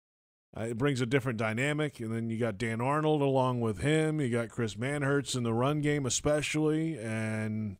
Uh, 0.56 0.62
it 0.62 0.78
brings 0.78 1.00
a 1.00 1.06
different 1.06 1.38
dynamic, 1.38 2.00
and 2.00 2.12
then 2.12 2.30
you 2.30 2.38
got 2.38 2.58
Dan 2.58 2.80
Arnold 2.80 3.22
along 3.22 3.60
with 3.60 3.82
him. 3.82 4.20
You 4.20 4.30
got 4.30 4.48
Chris 4.48 4.74
Manhertz 4.74 5.36
in 5.36 5.42
the 5.42 5.52
run 5.52 5.80
game, 5.80 6.06
especially, 6.06 6.98
and 6.98 7.76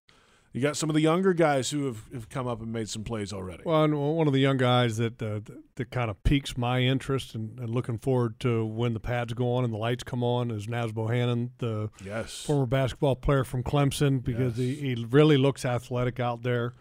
You 0.52 0.60
got 0.60 0.76
some 0.76 0.90
of 0.90 0.94
the 0.94 1.00
younger 1.00 1.32
guys 1.32 1.70
who 1.70 1.86
have, 1.86 2.08
have 2.12 2.28
come 2.28 2.48
up 2.48 2.60
and 2.60 2.72
made 2.72 2.88
some 2.88 3.04
plays 3.04 3.32
already. 3.32 3.62
Well, 3.64 3.84
and 3.84 3.96
one 4.16 4.26
of 4.26 4.32
the 4.32 4.40
young 4.40 4.56
guys 4.56 4.96
that 4.96 5.22
uh, 5.22 5.40
that, 5.76 5.90
kind 5.92 6.10
of 6.10 6.20
piques 6.24 6.58
my 6.58 6.80
interest 6.80 7.36
and, 7.36 7.58
and, 7.60 7.70
looking 7.70 7.98
forward 7.98 8.40
to 8.40 8.64
when 8.64 8.92
the 8.92 9.00
pads 9.00 9.32
go 9.32 9.54
on 9.54 9.62
and 9.64 9.72
the 9.72 9.78
lights 9.78 10.02
come 10.02 10.24
on 10.24 10.50
is 10.50 10.68
Naz 10.68 10.90
Bohannon, 10.90 11.50
the 11.58 11.90
yes. 12.04 12.42
former 12.44 12.66
basketball 12.66 13.14
player 13.14 13.44
from 13.44 13.62
Clemson, 13.62 14.22
because 14.22 14.58
yes. 14.58 14.78
he, 14.80 14.94
he 14.94 15.06
really 15.08 15.36
looks 15.36 15.64
athletic 15.64 16.18
out 16.18 16.42
there. 16.42 16.74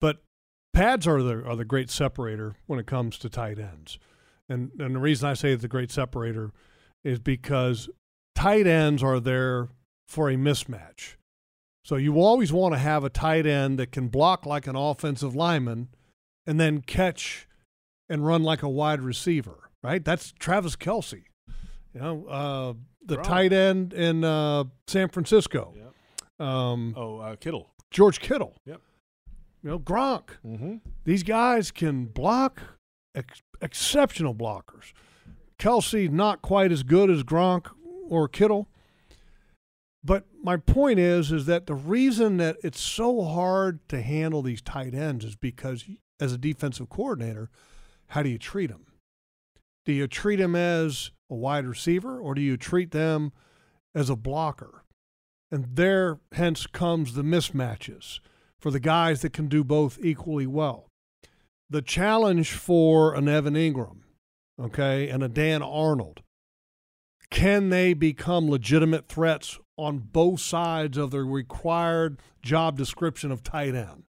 But 0.00 0.22
pads 0.74 1.06
are 1.06 1.22
the 1.22 1.44
are 1.44 1.54
the 1.56 1.64
great 1.64 1.90
separator 1.90 2.56
when 2.66 2.80
it 2.80 2.86
comes 2.86 3.18
to 3.18 3.28
tight 3.28 3.60
ends, 3.60 4.00
and 4.48 4.72
and 4.80 4.96
the 4.96 5.00
reason 5.00 5.28
I 5.28 5.34
say 5.34 5.52
it's 5.52 5.64
a 5.64 5.68
great 5.68 5.92
separator 5.92 6.50
is 7.04 7.20
because 7.20 7.88
tight 8.34 8.66
ends 8.66 9.00
are 9.04 9.20
there 9.20 9.68
for 10.08 10.28
a 10.28 10.34
mismatch 10.34 11.14
so 11.86 11.94
you 11.94 12.20
always 12.20 12.52
want 12.52 12.74
to 12.74 12.80
have 12.80 13.04
a 13.04 13.08
tight 13.08 13.46
end 13.46 13.78
that 13.78 13.92
can 13.92 14.08
block 14.08 14.44
like 14.44 14.66
an 14.66 14.74
offensive 14.74 15.36
lineman 15.36 15.86
and 16.44 16.58
then 16.58 16.80
catch 16.80 17.46
and 18.08 18.26
run 18.26 18.42
like 18.42 18.64
a 18.64 18.68
wide 18.68 19.00
receiver, 19.00 19.70
right? 19.84 20.04
That's 20.04 20.32
Travis 20.32 20.74
Kelce, 20.74 21.22
You 21.94 22.00
know, 22.00 22.26
uh, 22.26 22.72
the 23.06 23.18
tight 23.18 23.52
end 23.52 23.92
in 23.92 24.24
uh, 24.24 24.64
San 24.88 25.10
Francisco. 25.10 25.74
Yep. 25.76 26.44
Um, 26.48 26.94
oh, 26.96 27.18
uh, 27.18 27.36
Kittle. 27.36 27.70
George 27.92 28.18
Kittle. 28.18 28.56
Yep. 28.66 28.80
You 29.62 29.70
know, 29.70 29.78
Gronk. 29.78 30.30
Mm-hmm. 30.44 30.78
These 31.04 31.22
guys 31.22 31.70
can 31.70 32.06
block, 32.06 32.62
ex- 33.14 33.42
exceptional 33.62 34.34
blockers. 34.34 34.92
Kelce, 35.56 36.10
not 36.10 36.42
quite 36.42 36.72
as 36.72 36.82
good 36.82 37.12
as 37.12 37.22
Gronk 37.22 37.68
or 38.08 38.26
Kittle, 38.26 38.66
but 40.06 40.24
my 40.40 40.56
point 40.56 41.00
is, 41.00 41.32
is 41.32 41.46
that 41.46 41.66
the 41.66 41.74
reason 41.74 42.36
that 42.36 42.56
it's 42.62 42.80
so 42.80 43.22
hard 43.22 43.86
to 43.88 44.00
handle 44.00 44.40
these 44.40 44.62
tight 44.62 44.94
ends 44.94 45.24
is 45.24 45.34
because, 45.34 45.84
as 46.20 46.32
a 46.32 46.38
defensive 46.38 46.88
coordinator, 46.88 47.50
how 48.08 48.22
do 48.22 48.28
you 48.28 48.38
treat 48.38 48.70
them? 48.70 48.86
Do 49.84 49.92
you 49.92 50.06
treat 50.06 50.36
them 50.36 50.54
as 50.54 51.10
a 51.28 51.34
wide 51.34 51.66
receiver, 51.66 52.20
or 52.20 52.36
do 52.36 52.40
you 52.40 52.56
treat 52.56 52.92
them 52.92 53.32
as 53.96 54.08
a 54.08 54.14
blocker? 54.14 54.84
And 55.50 55.74
there, 55.74 56.20
hence, 56.32 56.68
comes 56.68 57.14
the 57.14 57.22
mismatches 57.22 58.20
for 58.60 58.70
the 58.70 58.80
guys 58.80 59.22
that 59.22 59.32
can 59.32 59.48
do 59.48 59.64
both 59.64 59.98
equally 60.00 60.46
well. 60.46 60.86
The 61.68 61.82
challenge 61.82 62.52
for 62.52 63.12
an 63.14 63.28
Evan 63.28 63.54
Engram, 63.54 64.02
okay, 64.60 65.08
and 65.08 65.24
a 65.24 65.28
Dan 65.28 65.62
Arnold 65.62 66.22
can 67.28 67.70
they 67.70 67.92
become 67.92 68.48
legitimate 68.48 69.08
threats 69.08 69.58
on 69.76 69.98
both 69.98 70.40
sides 70.40 70.96
of 70.96 71.10
the 71.10 71.22
required 71.22 72.20
job 72.42 72.78
description 72.78 73.30
of 73.30 73.42
tight 73.42 73.74
end, 73.74 74.04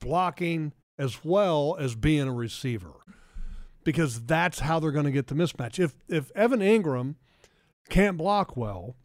blocking 0.00 0.72
as 0.98 1.24
well 1.24 1.76
as 1.78 1.94
being 1.94 2.28
a 2.28 2.32
receiver, 2.32 2.94
because 3.84 4.22
that's 4.24 4.60
how 4.60 4.78
they're 4.78 4.90
going 4.90 5.04
to 5.04 5.10
get 5.10 5.26
the 5.26 5.34
mismatch. 5.34 5.78
If 5.78 5.94
if 6.08 6.30
Evan 6.34 6.60
Engram 6.60 7.16
can't 7.88 8.16
block 8.16 8.56
well, 8.56 8.96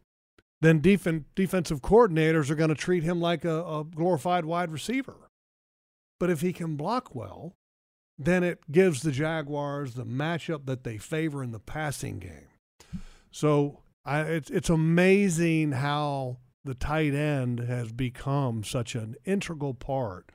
then 0.60 0.80
def- 0.80 1.06
defensive 1.34 1.82
coordinators 1.82 2.50
are 2.50 2.54
going 2.54 2.68
to 2.68 2.74
treat 2.74 3.02
him 3.02 3.20
like 3.20 3.44
a, 3.44 3.64
a 3.64 3.84
glorified 3.84 4.44
wide 4.44 4.70
receiver. 4.70 5.30
But 6.18 6.30
if 6.30 6.40
he 6.40 6.52
can 6.52 6.76
block 6.76 7.14
well, 7.14 7.54
then 8.18 8.42
it 8.42 8.60
gives 8.70 9.02
the 9.02 9.12
Jaguars 9.12 9.94
the 9.94 10.04
matchup 10.04 10.66
that 10.66 10.82
they 10.82 10.98
favor 10.98 11.42
in 11.42 11.52
the 11.52 11.60
passing 11.60 12.18
game. 12.18 12.48
So 13.30 13.82
I, 14.08 14.20
it's 14.22 14.48
it's 14.48 14.70
amazing 14.70 15.72
how 15.72 16.38
the 16.64 16.74
tight 16.74 17.14
end 17.14 17.60
has 17.60 17.92
become 17.92 18.64
such 18.64 18.94
an 18.94 19.16
integral 19.26 19.74
part 19.74 20.32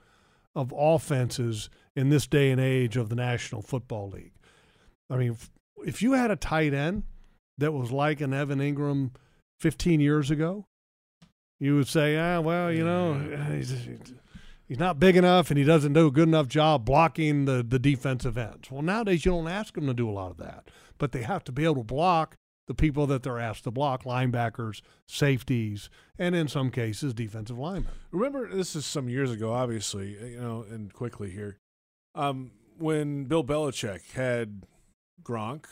of 0.55 0.71
offenses 0.77 1.71
in 1.95 2.09
this 2.09 2.27
day 2.27 2.51
and 2.51 2.61
age 2.61 2.97
of 2.97 3.09
the 3.09 3.15
National 3.15 3.63
Football 3.63 4.09
League. 4.09 4.33
I 5.09 5.17
mean, 5.17 5.37
if 5.85 6.03
you 6.03 6.13
had 6.13 6.29
a 6.29 6.35
tight 6.35 6.73
end 6.75 7.03
that 7.57 7.71
was 7.71 7.91
like 7.91 8.21
an 8.21 8.31
Evan 8.31 8.59
Engram 8.59 9.11
15 9.59 9.99
years 9.99 10.29
ago, 10.29 10.67
you 11.59 11.75
would 11.75 11.87
say, 11.87 12.15
ah, 12.15 12.41
well, 12.41 12.71
you 12.71 12.85
know, 12.85 13.15
he's, 13.51 13.71
he's 14.67 14.79
not 14.79 14.99
big 14.99 15.15
enough 15.15 15.49
and 15.49 15.57
he 15.57 15.63
doesn't 15.63 15.93
do 15.93 16.07
a 16.07 16.11
good 16.11 16.27
enough 16.27 16.47
job 16.47 16.85
blocking 16.85 17.45
the, 17.45 17.65
the 17.67 17.79
defensive 17.79 18.37
ends. 18.37 18.69
Well, 18.69 18.83
nowadays 18.83 19.25
you 19.25 19.31
don't 19.31 19.47
ask 19.47 19.73
them 19.73 19.87
to 19.87 19.93
do 19.95 20.09
a 20.09 20.11
lot 20.11 20.31
of 20.31 20.37
that, 20.37 20.67
but 20.99 21.11
they 21.11 21.23
have 21.23 21.43
to 21.45 21.51
be 21.51 21.63
able 21.63 21.77
to 21.77 21.83
block 21.83 22.37
the 22.67 22.73
people 22.73 23.07
that 23.07 23.23
they're 23.23 23.39
asked 23.39 23.65
to 23.65 23.71
block 23.71 24.03
linebackers, 24.03 24.81
safeties, 25.07 25.89
and 26.17 26.35
in 26.35 26.47
some 26.47 26.71
cases, 26.71 27.13
defensive 27.13 27.57
linemen. 27.57 27.91
Remember, 28.11 28.47
this 28.53 28.75
is 28.75 28.85
some 28.85 29.09
years 29.09 29.31
ago, 29.31 29.51
obviously, 29.51 30.17
you 30.31 30.39
know, 30.39 30.65
and 30.69 30.93
quickly 30.93 31.31
here. 31.31 31.57
Um, 32.15 32.51
when 32.77 33.25
Bill 33.25 33.43
Belichick 33.43 34.11
had 34.13 34.63
Gronk, 35.23 35.65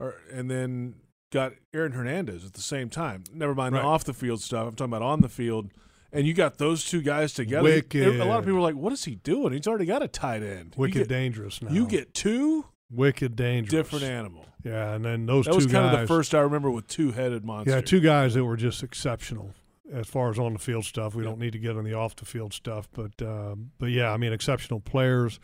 or, 0.00 0.14
and 0.32 0.50
then 0.50 0.94
got 1.30 1.52
Aaron 1.74 1.92
Hernandez 1.92 2.44
at 2.44 2.54
the 2.54 2.62
same 2.62 2.88
time. 2.88 3.24
Never 3.32 3.54
mind 3.54 3.74
right. 3.74 3.82
the 3.82 3.86
off 3.86 4.04
the 4.04 4.14
field 4.14 4.40
stuff. 4.40 4.66
I'm 4.66 4.74
talking 4.74 4.92
about 4.92 5.02
on 5.02 5.20
the 5.20 5.28
field. 5.28 5.70
And 6.10 6.26
you 6.26 6.32
got 6.32 6.56
those 6.56 6.86
two 6.86 7.02
guys 7.02 7.34
together. 7.34 7.64
Wicked. 7.64 8.18
A 8.18 8.24
lot 8.24 8.38
of 8.38 8.46
people 8.46 8.60
are 8.60 8.62
like, 8.62 8.76
"What 8.76 8.94
is 8.94 9.04
he 9.04 9.16
doing? 9.16 9.52
He's 9.52 9.66
already 9.66 9.84
got 9.84 10.02
a 10.02 10.08
tight 10.08 10.42
end. 10.42 10.74
Wicked 10.74 10.94
get, 10.94 11.08
dangerous 11.08 11.60
now. 11.60 11.70
You 11.70 11.86
get 11.86 12.14
two. 12.14 12.64
Wicked 12.90 13.36
dangerous. 13.36 13.70
Different 13.70 14.04
animal. 14.04 14.46
Yeah, 14.64 14.94
and 14.94 15.04
then 15.04 15.26
those 15.26 15.44
that 15.44 15.52
two 15.52 15.56
was 15.56 15.66
kind 15.66 15.86
guys, 15.86 15.94
of 15.94 16.00
the 16.00 16.06
first 16.06 16.34
I 16.34 16.40
remember 16.40 16.70
with 16.70 16.88
two-headed 16.88 17.44
monsters. 17.44 17.74
Yeah, 17.74 17.80
two 17.80 18.00
guys 18.00 18.34
that 18.34 18.44
were 18.44 18.56
just 18.56 18.82
exceptional 18.82 19.54
as 19.92 20.06
far 20.06 20.30
as 20.30 20.38
on 20.38 20.52
the 20.52 20.58
field 20.58 20.84
stuff. 20.84 21.14
We 21.14 21.22
don't 21.22 21.38
need 21.38 21.52
to 21.52 21.58
get 21.58 21.76
on 21.76 21.84
the 21.84 21.94
off 21.94 22.16
the 22.16 22.24
field 22.24 22.52
stuff, 22.52 22.88
but 22.92 23.20
uh, 23.22 23.54
but 23.78 23.90
yeah, 23.90 24.12
I 24.12 24.16
mean 24.16 24.32
exceptional 24.32 24.80
players, 24.80 25.38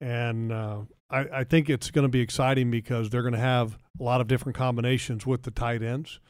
and 0.00 0.50
uh, 0.52 0.80
I, 1.10 1.26
I 1.32 1.44
think 1.44 1.68
it's 1.68 1.90
going 1.90 2.04
to 2.04 2.08
be 2.08 2.20
exciting 2.20 2.70
because 2.70 3.10
they're 3.10 3.22
going 3.22 3.34
to 3.34 3.38
have 3.40 3.78
a 3.98 4.02
lot 4.02 4.20
of 4.20 4.26
different 4.26 4.56
combinations 4.56 5.26
with 5.26 5.42
the 5.42 5.50
tight 5.50 5.82
ends 5.82 6.20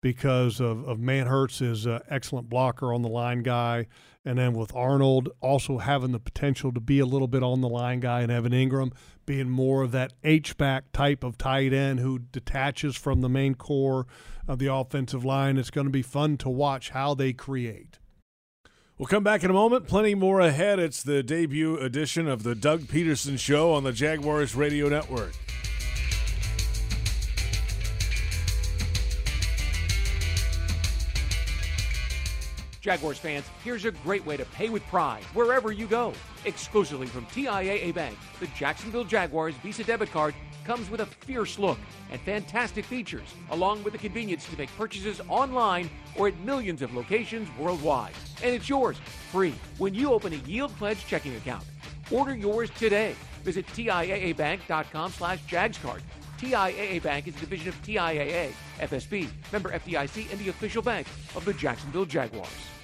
because 0.00 0.60
of, 0.60 0.86
of 0.86 0.98
Manhertz 0.98 1.60
is 1.60 1.86
an 1.86 2.00
excellent 2.08 2.48
blocker 2.48 2.92
on 2.92 3.02
the 3.02 3.08
line 3.08 3.42
guy. 3.42 3.86
And 4.24 4.38
then 4.38 4.52
with 4.52 4.74
Arnold 4.74 5.30
also 5.40 5.78
having 5.78 6.12
the 6.12 6.20
potential 6.20 6.72
to 6.72 6.80
be 6.80 6.98
a 6.98 7.06
little 7.06 7.28
bit 7.28 7.42
on 7.42 7.60
the 7.60 7.68
line 7.68 8.00
guy 8.00 8.20
and 8.20 8.30
Evan 8.30 8.52
Engram 8.52 8.92
being 9.24 9.48
more 9.48 9.82
of 9.82 9.92
that 9.92 10.12
H-back 10.22 10.92
type 10.92 11.24
of 11.24 11.38
tight 11.38 11.72
end 11.72 12.00
who 12.00 12.18
detaches 12.18 12.96
from 12.96 13.20
the 13.20 13.28
main 13.28 13.54
core 13.54 14.06
of 14.46 14.58
the 14.58 14.72
offensive 14.72 15.24
line. 15.24 15.56
It's 15.56 15.70
going 15.70 15.86
to 15.86 15.90
be 15.90 16.02
fun 16.02 16.36
to 16.38 16.48
watch 16.48 16.90
how 16.90 17.14
they 17.14 17.32
create. 17.32 17.98
We'll 18.98 19.06
come 19.06 19.22
back 19.22 19.44
in 19.44 19.50
a 19.50 19.54
moment. 19.54 19.86
Plenty 19.86 20.14
more 20.14 20.40
ahead. 20.40 20.78
It's 20.78 21.02
the 21.02 21.22
debut 21.22 21.78
edition 21.78 22.26
of 22.26 22.42
the 22.42 22.54
Doug 22.54 22.82
Pederson 22.82 23.38
Show 23.38 23.72
on 23.72 23.84
the 23.84 23.92
Jaguars 23.92 24.54
Radio 24.54 24.88
Network. 24.88 25.32
Jaguars 32.80 33.18
fans, 33.18 33.44
here's 33.64 33.84
a 33.84 33.90
great 33.90 34.24
way 34.24 34.36
to 34.36 34.44
pay 34.46 34.68
with 34.68 34.86
pride 34.86 35.22
wherever 35.34 35.72
you 35.72 35.86
go. 35.86 36.12
Exclusively 36.44 37.06
from 37.06 37.26
TIAA 37.26 37.92
Bank, 37.94 38.16
the 38.40 38.46
Jacksonville 38.48 39.04
Jaguars 39.04 39.54
Visa 39.56 39.84
debit 39.84 40.10
card 40.12 40.34
comes 40.64 40.90
with 40.90 41.00
a 41.00 41.06
fierce 41.06 41.58
look 41.58 41.78
and 42.12 42.20
fantastic 42.20 42.84
features, 42.84 43.34
along 43.50 43.82
with 43.82 43.94
the 43.94 43.98
convenience 43.98 44.46
to 44.46 44.58
make 44.58 44.68
purchases 44.76 45.20
online 45.28 45.88
or 46.16 46.28
at 46.28 46.38
millions 46.40 46.82
of 46.82 46.94
locations 46.94 47.48
worldwide. 47.58 48.12
And 48.42 48.54
it's 48.54 48.68
yours, 48.68 48.98
free, 49.32 49.54
when 49.78 49.94
you 49.94 50.12
open 50.12 50.32
a 50.32 50.36
Yield 50.36 50.76
Pledge 50.76 51.04
checking 51.06 51.34
account. 51.36 51.64
Order 52.10 52.36
yours 52.36 52.70
today. 52.70 53.14
Visit 53.44 53.66
TIAABank.com 53.68 55.12
slash 55.12 55.42
JagsCard. 55.44 56.00
TIAA 56.38 57.02
Bank 57.02 57.26
is 57.26 57.36
a 57.36 57.40
division 57.40 57.68
of 57.68 57.82
TIAA, 57.82 58.52
FSB, 58.78 59.28
member 59.52 59.70
FDIC, 59.70 60.30
and 60.30 60.38
the 60.38 60.48
official 60.48 60.82
bank 60.82 61.08
of 61.34 61.44
the 61.44 61.52
Jacksonville 61.52 62.04
Jaguars. 62.04 62.77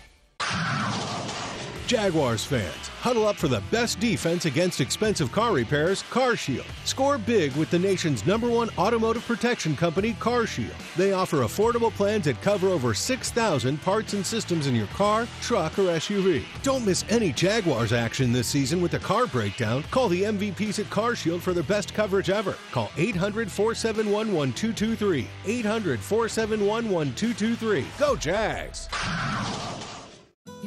Jaguars 1.87 2.43
fans, 2.43 2.89
huddle 2.89 3.27
up 3.27 3.37
for 3.37 3.47
the 3.47 3.63
best 3.71 4.01
defense 4.01 4.47
against 4.47 4.81
expensive 4.81 5.31
car 5.31 5.53
repairs, 5.53 6.03
CarShield. 6.05 6.65
Score 6.87 7.19
big 7.19 7.55
with 7.57 7.71
the 7.71 7.79
nation's 7.79 8.25
number 8.27 8.49
one 8.49 8.71
automotive 8.79 9.25
protection 9.27 9.77
company, 9.77 10.15
CarShield. 10.15 10.75
They 10.97 11.13
offer 11.13 11.39
affordable 11.39 11.93
plans 11.93 12.25
that 12.25 12.41
cover 12.41 12.69
over 12.69 12.95
6,000 12.95 13.83
parts 13.83 14.15
and 14.15 14.25
systems 14.25 14.67
in 14.67 14.75
your 14.75 14.87
car, 14.89 15.29
truck, 15.43 15.79
or 15.79 15.83
SUV. 15.83 16.43
Don't 16.63 16.87
miss 16.87 17.05
any 17.11 17.33
Jaguars 17.33 17.93
action 17.93 18.33
this 18.33 18.49
season 18.49 18.81
with 18.81 18.95
a 18.95 18.99
car 18.99 19.27
breakdown. 19.27 19.83
Call 19.91 20.09
the 20.09 20.23
MVPs 20.23 20.79
at 20.79 20.87
CarShield 20.87 21.43
for 21.43 21.53
their 21.53 21.63
best 21.65 21.93
coverage 21.93 22.31
ever. 22.31 22.57
Call 22.73 22.91
800 22.97 23.51
471 23.51 24.33
1223. 24.33 25.27
800 25.45 26.01
471 26.01 26.91
1223. 26.91 27.87
Go, 27.99 28.17
Jags! 28.17 28.89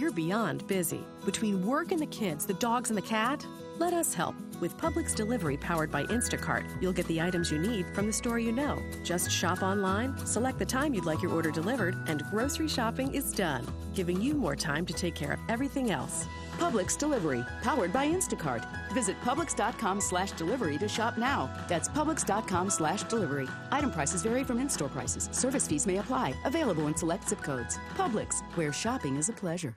You're 0.07 0.13
beyond 0.13 0.65
busy. 0.67 1.03
Between 1.25 1.65
work 1.65 1.91
and 1.91 2.01
the 2.01 2.05
kids, 2.05 2.45
the 2.45 2.53
dogs 2.53 2.89
and 2.89 2.97
the 2.97 3.01
cat, 3.01 3.45
let 3.77 3.93
us 3.93 4.13
help. 4.13 4.35
With 4.61 4.77
Publix 4.77 5.13
delivery 5.13 5.57
powered 5.57 5.91
by 5.91 6.05
Instacart, 6.05 6.81
you'll 6.81 6.93
get 6.93 7.05
the 7.07 7.19
items 7.19 7.51
you 7.51 7.59
need 7.59 7.93
from 7.93 8.07
the 8.07 8.13
store 8.13 8.39
you 8.39 8.53
know. 8.53 8.81
Just 9.03 9.29
shop 9.29 9.61
online, 9.61 10.17
select 10.25 10.59
the 10.59 10.65
time 10.65 10.93
you'd 10.93 11.03
like 11.03 11.21
your 11.21 11.33
order 11.33 11.51
delivered, 11.51 11.97
and 12.07 12.23
grocery 12.31 12.69
shopping 12.69 13.13
is 13.13 13.33
done, 13.33 13.67
giving 13.93 14.21
you 14.21 14.33
more 14.33 14.55
time 14.55 14.85
to 14.85 14.93
take 14.93 15.13
care 15.13 15.33
of 15.33 15.41
everything 15.49 15.91
else. 15.91 16.25
Publix 16.57 16.97
Delivery, 16.97 17.45
powered 17.61 17.91
by 17.91 18.07
Instacart. 18.07 18.65
Visit 18.93 19.19
Publix.com 19.25 19.99
slash 19.99 20.31
delivery 20.31 20.77
to 20.77 20.87
shop 20.87 21.17
now. 21.17 21.51
That's 21.67 21.89
Publix.com 21.89 22.69
slash 22.69 23.03
delivery. 23.03 23.49
Item 23.73 23.91
prices 23.91 24.23
vary 24.23 24.45
from 24.45 24.59
in-store 24.59 24.89
prices. 24.89 25.27
Service 25.33 25.67
fees 25.67 25.85
may 25.85 25.97
apply. 25.97 26.33
Available 26.45 26.87
in 26.87 26.95
select 26.95 27.27
zip 27.27 27.43
codes. 27.43 27.77
Publix, 27.95 28.41
where 28.55 28.71
shopping 28.71 29.17
is 29.17 29.27
a 29.27 29.33
pleasure. 29.33 29.75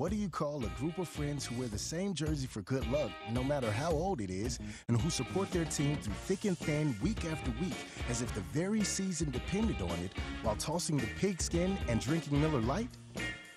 What 0.00 0.10
do 0.10 0.16
you 0.16 0.30
call 0.30 0.64
a 0.64 0.68
group 0.78 0.96
of 0.96 1.08
friends 1.08 1.44
who 1.44 1.58
wear 1.58 1.68
the 1.68 1.76
same 1.76 2.14
jersey 2.14 2.46
for 2.46 2.62
good 2.62 2.90
luck, 2.90 3.10
no 3.32 3.44
matter 3.44 3.70
how 3.70 3.90
old 3.90 4.22
it 4.22 4.30
is, 4.30 4.58
and 4.88 4.98
who 4.98 5.10
support 5.10 5.50
their 5.50 5.66
team 5.66 5.98
through 5.98 6.14
thick 6.14 6.46
and 6.46 6.56
thin, 6.56 6.96
week 7.02 7.26
after 7.26 7.50
week, 7.60 7.74
as 8.08 8.22
if 8.22 8.32
the 8.34 8.40
very 8.40 8.82
season 8.82 9.30
depended 9.30 9.82
on 9.82 9.98
it, 9.98 10.12
while 10.42 10.56
tossing 10.56 10.96
the 10.96 11.06
pigskin 11.18 11.76
and 11.88 12.00
drinking 12.00 12.40
Miller 12.40 12.60
Lite? 12.60 12.88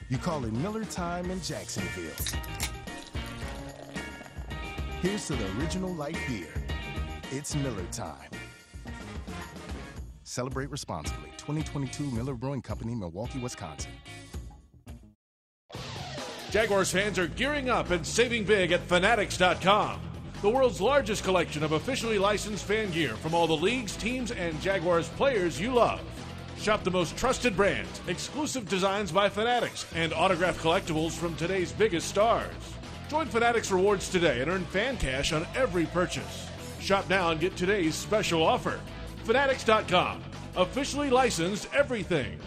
You 0.10 0.18
call 0.18 0.44
it 0.44 0.52
Miller 0.52 0.84
Time 0.84 1.32
in 1.32 1.42
Jacksonville. 1.42 2.12
Here's 5.02 5.28
to 5.28 5.36
the 5.36 5.46
original 5.60 5.94
light 5.94 6.18
beer. 6.28 6.54
It's 7.32 7.56
Miller 7.56 7.86
Time. 7.92 8.32
Celebrate 10.24 10.70
responsibly. 10.72 11.30
2022 11.38 12.04
Miller 12.12 12.34
Brewing 12.34 12.62
Company, 12.62 12.96
Milwaukee, 12.96 13.40
Wisconsin. 13.40 13.92
Jaguars 16.52 16.92
fans 16.92 17.18
are 17.18 17.28
gearing 17.28 17.70
up 17.70 17.90
and 17.90 18.06
saving 18.06 18.44
big 18.44 18.72
at 18.72 18.82
Fanatics.com, 18.82 20.00
the 20.42 20.50
world's 20.50 20.80
largest 20.80 21.24
collection 21.24 21.64
of 21.64 21.72
officially 21.72 22.20
licensed 22.20 22.66
fan 22.66 22.92
gear 22.92 23.16
from 23.16 23.34
all 23.34 23.48
the 23.48 23.58
leagues, 23.58 23.96
teams, 23.96 24.32
and 24.32 24.62
Jaguars 24.62 25.10
players 25.10 25.60
you 25.60 25.74
love. 25.74 26.02
Shop 26.58 26.84
the 26.84 26.92
most 26.92 27.18
trusted 27.18 27.56
brands, 27.56 28.02
exclusive 28.08 28.70
designs 28.70 29.12
by 29.12 29.30
Fanatics, 29.30 29.86
and 29.96 30.14
autographed 30.14 30.62
collectibles 30.62 31.12
from 31.12 31.36
today's 31.36 31.72
biggest 31.72 32.08
stars. 32.08 32.54
Join 33.10 33.26
Fanatics 33.28 33.72
Rewards 33.72 34.10
today 34.10 34.42
and 34.42 34.50
earn 34.50 34.66
fan 34.66 34.98
cash 34.98 35.34
on 35.34 35.46
every 35.56 35.88
purchase. 35.88 36.48
Shop 36.80 37.10
now 37.10 37.32
and 37.32 37.40
get 37.40 37.56
today's 37.56 37.96
special 37.96 38.44
offer. 38.44 38.80
Fanatics.com, 39.24 40.24
officially 40.56 41.10
licensed 41.10 41.68
everything. 41.74 42.40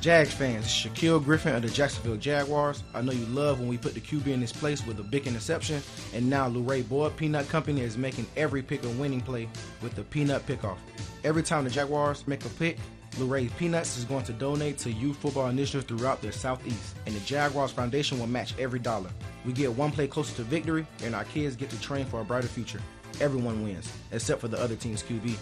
Jags 0.00 0.32
fans, 0.32 0.66
Shaquille 0.66 1.24
Griffin 1.24 1.54
of 1.54 1.62
the 1.62 1.68
Jacksonville 1.68 2.16
Jaguars. 2.16 2.82
I 2.94 3.00
know 3.00 3.12
you 3.12 3.26
love 3.26 3.58
when 3.58 3.68
we 3.68 3.78
put 3.78 3.94
the 3.94 4.00
QB 4.00 4.26
in 4.28 4.40
his 4.40 4.52
place 4.52 4.86
with 4.86 5.00
a 5.00 5.02
big 5.02 5.26
interception, 5.26 5.82
and 6.14 6.28
now 6.28 6.48
Luray 6.48 6.82
Boyd 6.82 7.16
Peanut 7.16 7.48
Company 7.48 7.80
is 7.80 7.96
making 7.96 8.26
every 8.36 8.62
pick 8.62 8.84
a 8.84 8.88
winning 8.90 9.20
play 9.20 9.48
with 9.82 9.94
the 9.94 10.02
Peanut 10.04 10.46
Pickoff. 10.46 10.76
Every 11.24 11.42
time 11.42 11.64
the 11.64 11.70
Jaguars 11.70 12.26
make 12.28 12.44
a 12.44 12.48
pick, 12.50 12.78
Luray 13.18 13.48
Peanuts 13.56 13.96
is 13.96 14.04
going 14.04 14.24
to 14.24 14.32
donate 14.32 14.78
to 14.78 14.92
youth 14.92 15.16
football 15.16 15.48
initiatives 15.48 15.86
throughout 15.86 16.20
the 16.20 16.30
Southeast, 16.30 16.96
and 17.06 17.14
the 17.14 17.20
Jaguars 17.20 17.72
Foundation 17.72 18.18
will 18.18 18.26
match 18.26 18.54
every 18.58 18.78
dollar. 18.78 19.10
We 19.44 19.52
get 19.52 19.72
one 19.72 19.90
play 19.90 20.06
closer 20.06 20.36
to 20.36 20.42
victory, 20.42 20.86
and 21.02 21.14
our 21.14 21.24
kids 21.24 21.56
get 21.56 21.70
to 21.70 21.80
train 21.80 22.04
for 22.04 22.20
a 22.20 22.24
brighter 22.24 22.48
future. 22.48 22.80
Everyone 23.20 23.62
wins, 23.62 23.90
except 24.12 24.40
for 24.40 24.48
the 24.48 24.60
other 24.60 24.76
team's 24.76 25.02
QB. 25.02 25.36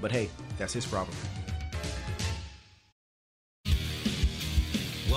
But 0.00 0.10
hey, 0.10 0.28
that's 0.58 0.72
his 0.72 0.86
problem. 0.86 1.16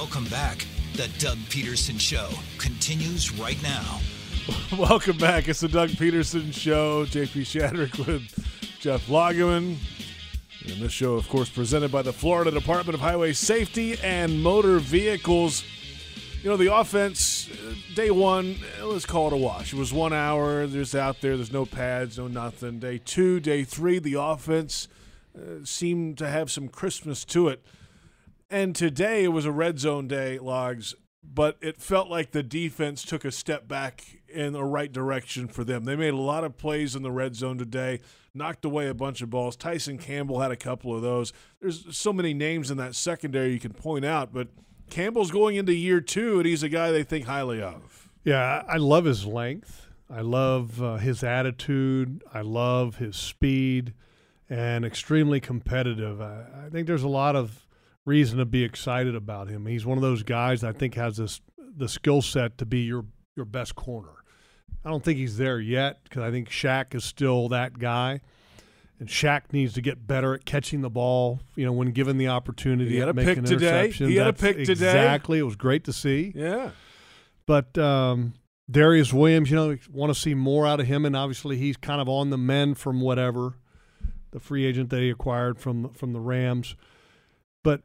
Welcome 0.03 0.25
back. 0.25 0.65
The 0.97 1.09
Doug 1.17 1.37
Pederson 1.47 1.97
Show 1.97 2.27
continues 2.57 3.31
right 3.39 3.57
now. 3.63 4.01
Welcome 4.77 5.17
back. 5.17 5.47
It's 5.47 5.61
the 5.61 5.69
Doug 5.69 5.91
Pederson 5.91 6.53
Show. 6.53 7.05
JP 7.05 7.45
Shadrick 7.45 8.05
with 8.05 8.21
Jeff 8.81 9.07
Lageman. 9.07 9.77
And 10.67 10.81
this 10.81 10.91
show, 10.91 11.13
of 11.13 11.29
course, 11.29 11.49
presented 11.49 11.89
by 11.89 12.01
the 12.01 12.11
Florida 12.11 12.51
Department 12.51 12.95
of 12.95 12.99
Highway 12.99 13.31
Safety 13.31 13.97
and 14.03 14.43
Motor 14.43 14.79
Vehicles. 14.79 15.63
You 16.43 16.49
know, 16.49 16.57
the 16.57 16.75
offense, 16.75 17.49
uh, 17.49 17.73
day 17.95 18.11
one, 18.11 18.57
let's 18.83 19.05
call 19.05 19.27
it 19.27 19.33
a 19.33 19.37
wash. 19.37 19.71
It 19.71 19.79
was 19.79 19.93
one 19.93 20.11
hour. 20.11 20.67
There's 20.67 20.93
out 20.93 21.21
there. 21.21 21.37
There's 21.37 21.53
no 21.53 21.65
pads, 21.65 22.17
no 22.17 22.27
nothing. 22.27 22.79
Day 22.79 22.99
two, 23.03 23.39
day 23.39 23.63
three, 23.63 23.99
the 23.99 24.15
offense 24.15 24.89
uh, 25.33 25.63
seemed 25.63 26.17
to 26.17 26.27
have 26.27 26.51
some 26.51 26.67
Christmas 26.67 27.23
to 27.23 27.47
it. 27.47 27.63
And 28.53 28.75
today 28.75 29.23
it 29.23 29.29
was 29.29 29.45
a 29.45 29.51
red 29.51 29.79
zone 29.79 30.07
day, 30.07 30.37
logs, 30.37 30.93
but 31.23 31.57
it 31.59 31.81
felt 31.81 32.07
like 32.07 32.33
the 32.33 32.43
defense 32.43 33.01
took 33.01 33.25
a 33.25 33.31
step 33.31 33.67
back 33.67 34.19
in 34.29 34.53
the 34.53 34.63
right 34.63 34.93
direction 34.93 35.47
for 35.47 35.63
them. 35.63 35.85
They 35.85 35.95
made 35.95 36.13
a 36.13 36.17
lot 36.17 36.43
of 36.43 36.55
plays 36.55 36.95
in 36.95 37.01
the 37.01 37.09
red 37.09 37.35
zone 37.35 37.57
today, 37.57 37.99
knocked 38.31 38.63
away 38.63 38.87
a 38.87 38.93
bunch 38.93 39.23
of 39.23 39.31
balls. 39.31 39.55
Tyson 39.55 39.97
Campbell 39.97 40.39
had 40.39 40.51
a 40.51 40.55
couple 40.55 40.95
of 40.95 41.01
those. 41.01 41.33
There's 41.61 41.97
so 41.97 42.13
many 42.13 42.35
names 42.35 42.69
in 42.69 42.77
that 42.77 42.93
secondary 42.93 43.53
you 43.53 43.59
can 43.59 43.73
point 43.73 44.05
out, 44.05 44.31
but 44.31 44.49
Campbell's 44.87 45.31
going 45.31 45.55
into 45.55 45.73
year 45.73 45.99
two, 45.99 46.37
and 46.37 46.45
he's 46.45 46.61
a 46.61 46.69
guy 46.69 46.91
they 46.91 47.01
think 47.01 47.25
highly 47.25 47.59
of. 47.59 48.07
Yeah, 48.23 48.61
I 48.67 48.77
love 48.77 49.05
his 49.05 49.25
length. 49.25 49.87
I 50.11 50.21
love 50.21 50.79
uh, 50.79 50.97
his 50.97 51.23
attitude. 51.23 52.21
I 52.31 52.41
love 52.41 52.97
his 52.97 53.15
speed 53.15 53.95
and 54.47 54.85
extremely 54.85 55.39
competitive. 55.39 56.21
I, 56.21 56.45
I 56.67 56.69
think 56.69 56.85
there's 56.85 57.01
a 57.01 57.07
lot 57.07 57.35
of 57.35 57.62
reason 58.05 58.37
to 58.39 58.45
be 58.45 58.63
excited 58.63 59.15
about 59.15 59.49
him. 59.49 59.65
He's 59.65 59.85
one 59.85 59.97
of 59.97 60.01
those 60.01 60.23
guys 60.23 60.61
that 60.61 60.75
I 60.75 60.77
think 60.77 60.95
has 60.95 61.17
this 61.17 61.41
the 61.75 61.89
skill 61.89 62.21
set 62.21 62.57
to 62.59 62.65
be 62.65 62.81
your 62.81 63.05
your 63.35 63.45
best 63.45 63.75
corner. 63.75 64.23
I 64.85 64.89
don't 64.89 65.03
think 65.03 65.17
he's 65.17 65.37
there 65.37 65.59
yet 65.59 66.03
because 66.03 66.23
I 66.23 66.31
think 66.31 66.49
Shaq 66.49 66.93
is 66.93 67.03
still 67.03 67.49
that 67.49 67.79
guy. 67.79 68.21
And 68.99 69.09
Shaq 69.09 69.51
needs 69.51 69.73
to 69.73 69.81
get 69.81 70.05
better 70.05 70.33
at 70.33 70.45
catching 70.45 70.81
the 70.81 70.89
ball, 70.89 71.39
you 71.55 71.65
know, 71.65 71.71
when 71.71 71.91
given 71.91 72.17
the 72.17 72.27
opportunity. 72.27 72.91
He 72.91 72.97
had 72.97 73.09
a 73.09 73.13
pick 73.13 73.43
today. 73.43 73.89
He 73.89 74.15
had 74.15 74.27
a 74.27 74.33
pick 74.33 74.57
today. 74.57 74.71
Exactly. 74.71 75.39
It 75.39 75.43
was 75.43 75.55
great 75.55 75.83
to 75.85 75.93
see. 75.93 76.31
Yeah. 76.35 76.71
But 77.45 77.77
um, 77.77 78.33
Darious 78.71 79.11
Williams, 79.11 79.49
you 79.49 79.55
know, 79.55 79.77
want 79.91 80.13
to 80.13 80.19
see 80.19 80.33
more 80.35 80.65
out 80.65 80.79
of 80.79 80.87
him, 80.87 81.05
and 81.05 81.15
obviously 81.15 81.57
he's 81.57 81.75
kind 81.75 81.99
of 81.99 82.07
on 82.07 82.29
the 82.29 82.37
mend 82.37 82.77
from 82.77 83.01
whatever 83.01 83.55
the 84.31 84.39
free 84.39 84.65
agent 84.65 84.89
that 84.89 84.99
he 84.99 85.09
acquired 85.09 85.59
from 85.59 85.89
from 85.89 86.13
the 86.13 86.19
Rams. 86.19 86.75
But 87.63 87.81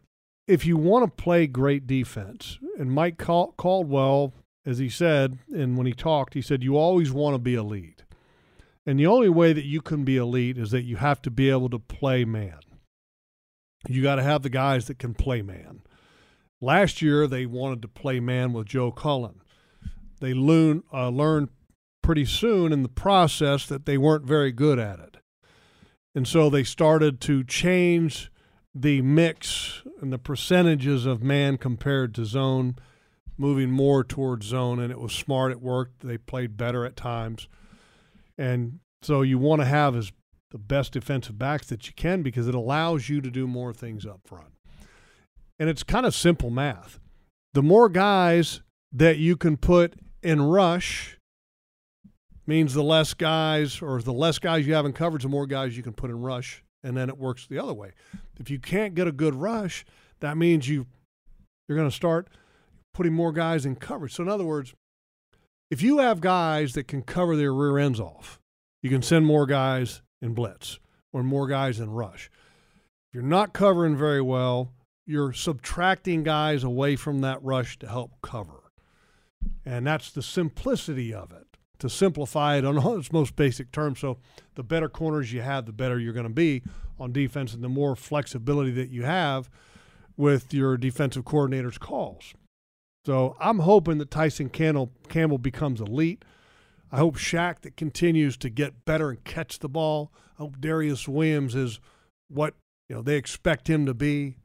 if 0.49 0.65
you 0.65 0.77
want 0.77 1.05
to 1.05 1.23
play 1.23 1.47
great 1.47 1.87
defense, 1.87 2.59
and 2.79 2.91
Mike 2.91 3.19
Cal- 3.19 3.55
Caldwell, 3.57 4.33
as 4.67 4.79
he 4.79 4.89
said, 4.89 5.39
and 5.55 5.77
when 5.77 5.87
he 5.87 5.93
talked, 5.93 6.35
he 6.35 6.43
said 6.43 6.65
you 6.65 6.77
always 6.77 7.13
want 7.13 7.35
to 7.35 7.39
be 7.39 7.55
elite, 7.55 8.03
and 8.87 8.99
the 8.99 9.07
only 9.07 9.29
way 9.29 9.53
that 9.53 9.67
you 9.67 9.83
can 9.83 10.05
be 10.05 10.17
elite 10.17 10.57
is 10.57 10.71
that 10.71 10.85
you 10.85 10.97
have 10.97 11.21
to 11.23 11.31
be 11.31 11.51
able 11.51 11.69
to 11.69 11.79
play 11.79 12.25
man. 12.25 12.59
You 13.87 14.03
got 14.03 14.17
to 14.17 14.23
have 14.23 14.43
the 14.43 14.51
guys 14.51 14.87
that 14.87 14.99
can 14.99 15.15
play 15.15 15.43
man. 15.43 15.83
Last 16.61 17.03
year 17.03 17.27
they 17.27 17.47
wanted 17.47 17.83
to 17.83 17.89
play 17.89 18.19
man 18.19 18.53
with 18.53 18.67
Joe 18.67 18.91
Cullen. 18.91 19.43
They 20.21 20.33
uh, 20.33 21.11
learned 21.11 21.51
pretty 22.03 22.25
soon 22.25 22.73
in 22.73 22.83
the 22.83 22.89
process 22.89 23.67
that 23.67 23.85
they 23.85 23.99
weren't 23.99 24.25
very 24.25 24.51
good 24.51 24.79
at 24.79 24.99
it. 24.99 25.19
And 26.15 26.27
so 26.27 26.51
they 26.51 26.65
started 26.65 27.21
to 27.21 27.45
change 27.45 28.33
the 28.75 29.03
mix 29.03 29.83
and 30.01 30.13
the 30.13 30.19
percentages 30.19 31.07
of 31.07 31.23
man 31.23 31.59
compared 31.59 32.15
to 32.15 32.25
zone, 32.25 32.77
moving 33.37 33.71
more 33.71 34.05
towards 34.05 34.47
zone. 34.47 34.79
And 34.79 34.91
it 34.91 35.01
was 35.01 35.13
smart. 35.13 35.53
It 35.53 35.61
worked. 35.61 36.07
They 36.07 36.19
played 36.19 36.57
better 36.57 36.85
at 36.85 36.97
times. 36.97 37.49
And 38.37 38.81
so 39.03 39.23
you 39.23 39.39
want 39.39 39.61
to 39.61 39.67
have 39.67 39.97
as 39.97 40.13
the 40.51 40.59
best 40.59 40.93
defensive 40.93 41.39
backs 41.39 41.67
that 41.67 41.87
you 41.87 41.93
can 41.95 42.23
because 42.23 42.49
it 42.49 42.55
allows 42.55 43.09
you 43.09 43.21
to 43.21 43.31
do 43.31 43.47
more 43.47 43.73
things 43.73 44.07
up 44.07 44.21
front. 44.25 44.53
And 45.59 45.69
it's 45.69 45.83
kind 45.83 46.07
of 46.07 46.15
simple 46.15 46.51
math. 46.51 46.99
The 47.55 47.63
more 47.63 47.89
guys 47.89 48.63
that 48.93 49.19
you 49.19 49.37
can 49.37 49.57
put 49.57 49.95
in 50.23 50.41
rush 50.43 51.19
means 52.47 52.73
the 52.75 52.83
less 52.83 53.13
guys 53.15 53.83
or 53.83 54.01
the 54.01 54.13
less 54.13 54.39
guys 54.39 54.67
you 54.67 54.75
have 54.75 54.87
in 54.87 54.93
coverage, 54.93 55.23
the 55.23 55.29
more 55.29 55.47
guys 55.47 55.77
you 55.77 55.83
can 55.83 55.93
put 55.93 56.11
in 56.11 56.21
rush, 56.21 56.63
and 56.83 56.97
then 56.97 57.09
it 57.09 57.19
works 57.19 57.47
the 57.47 57.59
other 57.59 57.75
way. 57.75 57.93
If 58.39 58.51
you 58.51 58.59
can't 58.59 58.95
get 58.95 59.09
a 59.09 59.13
good 59.13 59.35
rush, 59.35 59.85
that 60.21 60.37
means 60.37 60.69
you 60.69 60.87
you're 61.69 61.77
going 61.77 61.91
to 61.91 61.95
start 61.95 62.29
putting 62.95 63.13
more 63.13 63.33
guys 63.33 63.67
in 63.67 63.77
coverage. 63.77 64.15
So 64.15 64.23
in 64.23 64.29
other 64.29 64.45
words, 64.45 64.75
if 65.71 65.83
you 65.83 65.99
have 65.99 66.21
guys 66.21 66.73
that 66.75 66.89
can 66.89 67.03
cover 67.03 67.37
their 67.37 67.53
rear 67.53 67.79
ends 67.79 68.01
off, 68.01 68.41
you 68.83 68.89
can 68.89 69.03
send 69.03 69.27
more 69.27 69.45
guys 69.45 70.01
in 70.23 70.33
blitz 70.33 70.79
or 71.13 71.23
more 71.23 71.47
guys 71.47 71.79
in 71.79 71.91
rush. 71.91 72.31
If 73.09 73.15
you're 73.15 73.23
not 73.23 73.53
covering 73.53 73.97
very 73.97 74.23
well, 74.23 74.73
you're 75.07 75.33
subtracting 75.33 76.23
guys 76.23 76.65
away 76.65 76.97
from 76.97 77.21
that 77.21 77.43
rush 77.43 77.79
to 77.79 77.89
help 77.89 78.13
cover. 78.23 78.71
And 79.65 79.87
that's 79.87 80.11
the 80.11 80.23
simplicity 80.23 81.13
of 81.13 81.33
it, 81.33 81.48
to 81.79 81.89
simplify 81.89 82.57
it 82.57 82.65
on 82.65 82.79
its 82.99 83.13
most 83.13 83.37
basic 83.37 83.73
terms. 83.73 84.01
So 84.01 84.19
the 84.55 84.63
better 84.63 84.89
corners 84.89 85.33
you 85.33 85.43
have, 85.43 85.67
the 85.67 85.73
better 85.73 85.99
you're 85.99 86.13
going 86.13 86.25
to 86.25 86.33
be 86.33 86.63
on 86.99 87.13
defense 87.13 87.55
and 87.55 87.63
the 87.63 87.69
more 87.69 87.95
flexibility 87.95 88.71
that 88.73 88.91
you 88.91 89.05
have 89.05 89.49
with 90.17 90.53
your 90.53 90.77
defensive 90.77 91.25
coordinator's 91.25 91.79
calls. 91.79 92.35
So 93.07 93.37
I'm 93.41 93.61
hoping 93.61 93.99
that 93.99 94.11
Tyson 94.11 94.51
Campbell, 94.51 94.91
Campbell 95.09 95.39
becomes 95.39 95.81
elite. 95.81 96.25
I 96.91 96.99
hope 96.99 97.17
Shaq 97.17 97.61
that 97.61 97.77
continues 97.77 98.37
to 98.39 98.51
get 98.51 98.85
better 98.85 99.11
and 99.11 99.23
catch 99.25 99.61
the 99.61 99.69
ball. 99.69 100.13
I 100.39 100.43
hope 100.43 100.59
Darious 100.59 101.07
Williams 101.07 101.55
is 101.55 101.81
what 102.29 102.55
you 102.89 102.97
know 102.97 103.03
they 103.03 103.17
expect 103.17 103.69
him 103.69 103.87
to 103.87 103.95
be. 103.95 104.37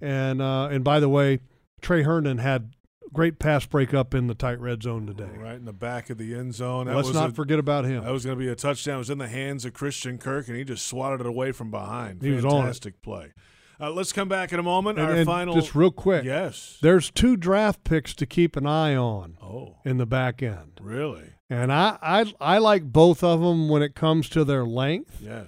And 0.00 0.42
uh, 0.42 0.68
and 0.70 0.84
by 0.84 1.00
the 1.00 1.08
way, 1.08 1.40
Tre 1.80 2.02
Herndon 2.02 2.38
had 2.38 2.74
great 3.12 3.38
pass 3.38 3.64
breakup 3.66 4.14
in 4.14 4.26
the 4.26 4.34
tight 4.34 4.60
red 4.60 4.82
zone 4.82 5.06
today. 5.06 5.30
Right 5.36 5.54
in 5.56 5.64
the 5.64 5.72
back 5.72 6.10
of 6.10 6.18
the 6.18 6.34
end 6.34 6.54
zone. 6.54 6.86
That 6.86 6.96
Let's 6.96 7.12
not 7.12 7.30
a- 7.30 7.34
forget 7.34 7.58
about 7.58 7.84
him. 7.84 8.04
That 8.04 8.12
was 8.12 8.24
going 8.24 8.38
to 8.38 8.44
be 8.44 8.50
a 8.50 8.54
touchdown. 8.54 8.96
It 8.96 8.98
was 8.98 9.10
in 9.10 9.18
the 9.18 9.28
hands 9.28 9.64
of 9.64 9.72
Christian 9.74 10.18
Kirk, 10.18 10.48
and 10.48 10.56
he 10.56 10.64
just 10.64 10.86
swatted 10.86 11.20
it 11.20 11.26
away 11.26 11.52
from 11.52 11.70
behind. 11.70 12.22
He 12.22 12.30
was 12.30 12.44
on 12.44 12.52
it. 12.52 12.60
Fantastic 12.60 13.02
play. 13.02 13.32
Uh, 13.80 13.90
let's 13.92 14.12
come 14.12 14.28
back 14.28 14.52
in 14.52 14.58
a 14.58 14.62
moment. 14.62 14.98
And- 14.98 15.06
Our 15.08 15.14
and 15.14 15.26
final. 15.26 15.54
just 15.54 15.74
real 15.74 15.92
quick. 15.92 16.24
Yes. 16.24 16.78
There's 16.82 17.10
two 17.10 17.36
draft 17.36 17.84
picks 17.84 18.12
to 18.14 18.26
keep 18.26 18.56
an 18.56 18.66
eye 18.66 18.96
on. 18.96 19.36
Oh. 19.42 19.76
In 19.84 19.98
the 19.98 20.06
back 20.06 20.42
end. 20.42 20.80
Really? 20.82 21.34
And 21.50 21.72
I, 21.72 21.96
I 22.02 22.34
I 22.40 22.58
like 22.58 22.84
both 22.92 23.22
of 23.24 23.40
them 23.40 23.68
when 23.68 23.82
it 23.82 23.94
comes 23.94 24.28
to 24.30 24.44
their 24.44 24.64
length. 24.64 25.20
Yes. 25.22 25.46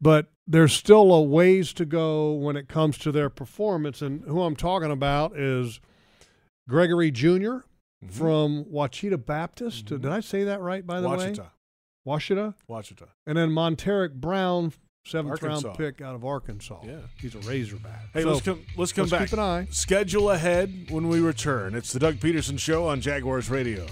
But 0.00 0.32
there's 0.46 0.72
still 0.72 1.12
a 1.12 1.22
ways 1.22 1.72
to 1.74 1.84
go 1.84 2.32
when 2.32 2.56
it 2.56 2.66
comes 2.66 2.96
to 2.98 3.12
their 3.12 3.28
performance. 3.30 4.00
And 4.02 4.22
who 4.24 4.40
I'm 4.42 4.56
talking 4.56 4.90
about 4.90 5.36
is 5.38 5.80
Gregory 6.70 7.10
junior 7.10 7.64
Mm-hmm. 8.02 8.14
from 8.16 8.64
Ouachita 8.70 9.18
Baptist. 9.18 9.84
Did 9.84 10.06
I 10.06 10.20
say 10.20 10.44
that 10.44 10.62
right, 10.62 10.86
by 10.86 11.02
the 11.02 11.08
way? 11.10 11.16
Ouachita. 11.16 11.50
Ouachita? 12.06 12.54
Ouachita. 12.66 13.08
And 13.26 13.36
then 13.36 13.50
Montaric 13.50 14.14
Brown, 14.14 14.72
seventh 15.04 15.32
Arkansas. 15.32 15.68
round 15.68 15.76
pick 15.78 16.00
out 16.00 16.14
of 16.14 16.24
Arkansas. 16.24 16.80
Yeah. 16.82 17.00
He's 17.20 17.34
a 17.34 17.40
Razorback. 17.40 18.06
Hey, 18.14 18.22
So, 18.22 18.30
let's 18.30 18.40
come. 18.40 18.62
Let's 18.78 18.92
come 18.94 19.02
let's 19.02 19.10
back. 19.10 19.20
Keep 19.28 19.32
an 19.34 19.40
eye. 19.40 19.66
Schedule 19.70 20.30
ahead 20.30 20.86
when 20.88 21.08
we 21.08 21.20
return. 21.20 21.74
It's 21.74 21.92
the 21.92 21.98
Doug 21.98 22.14
Pederson 22.14 22.58
Show 22.58 22.86
on 22.88 23.02
Jaguars 23.02 23.50
Radio. 23.50 23.86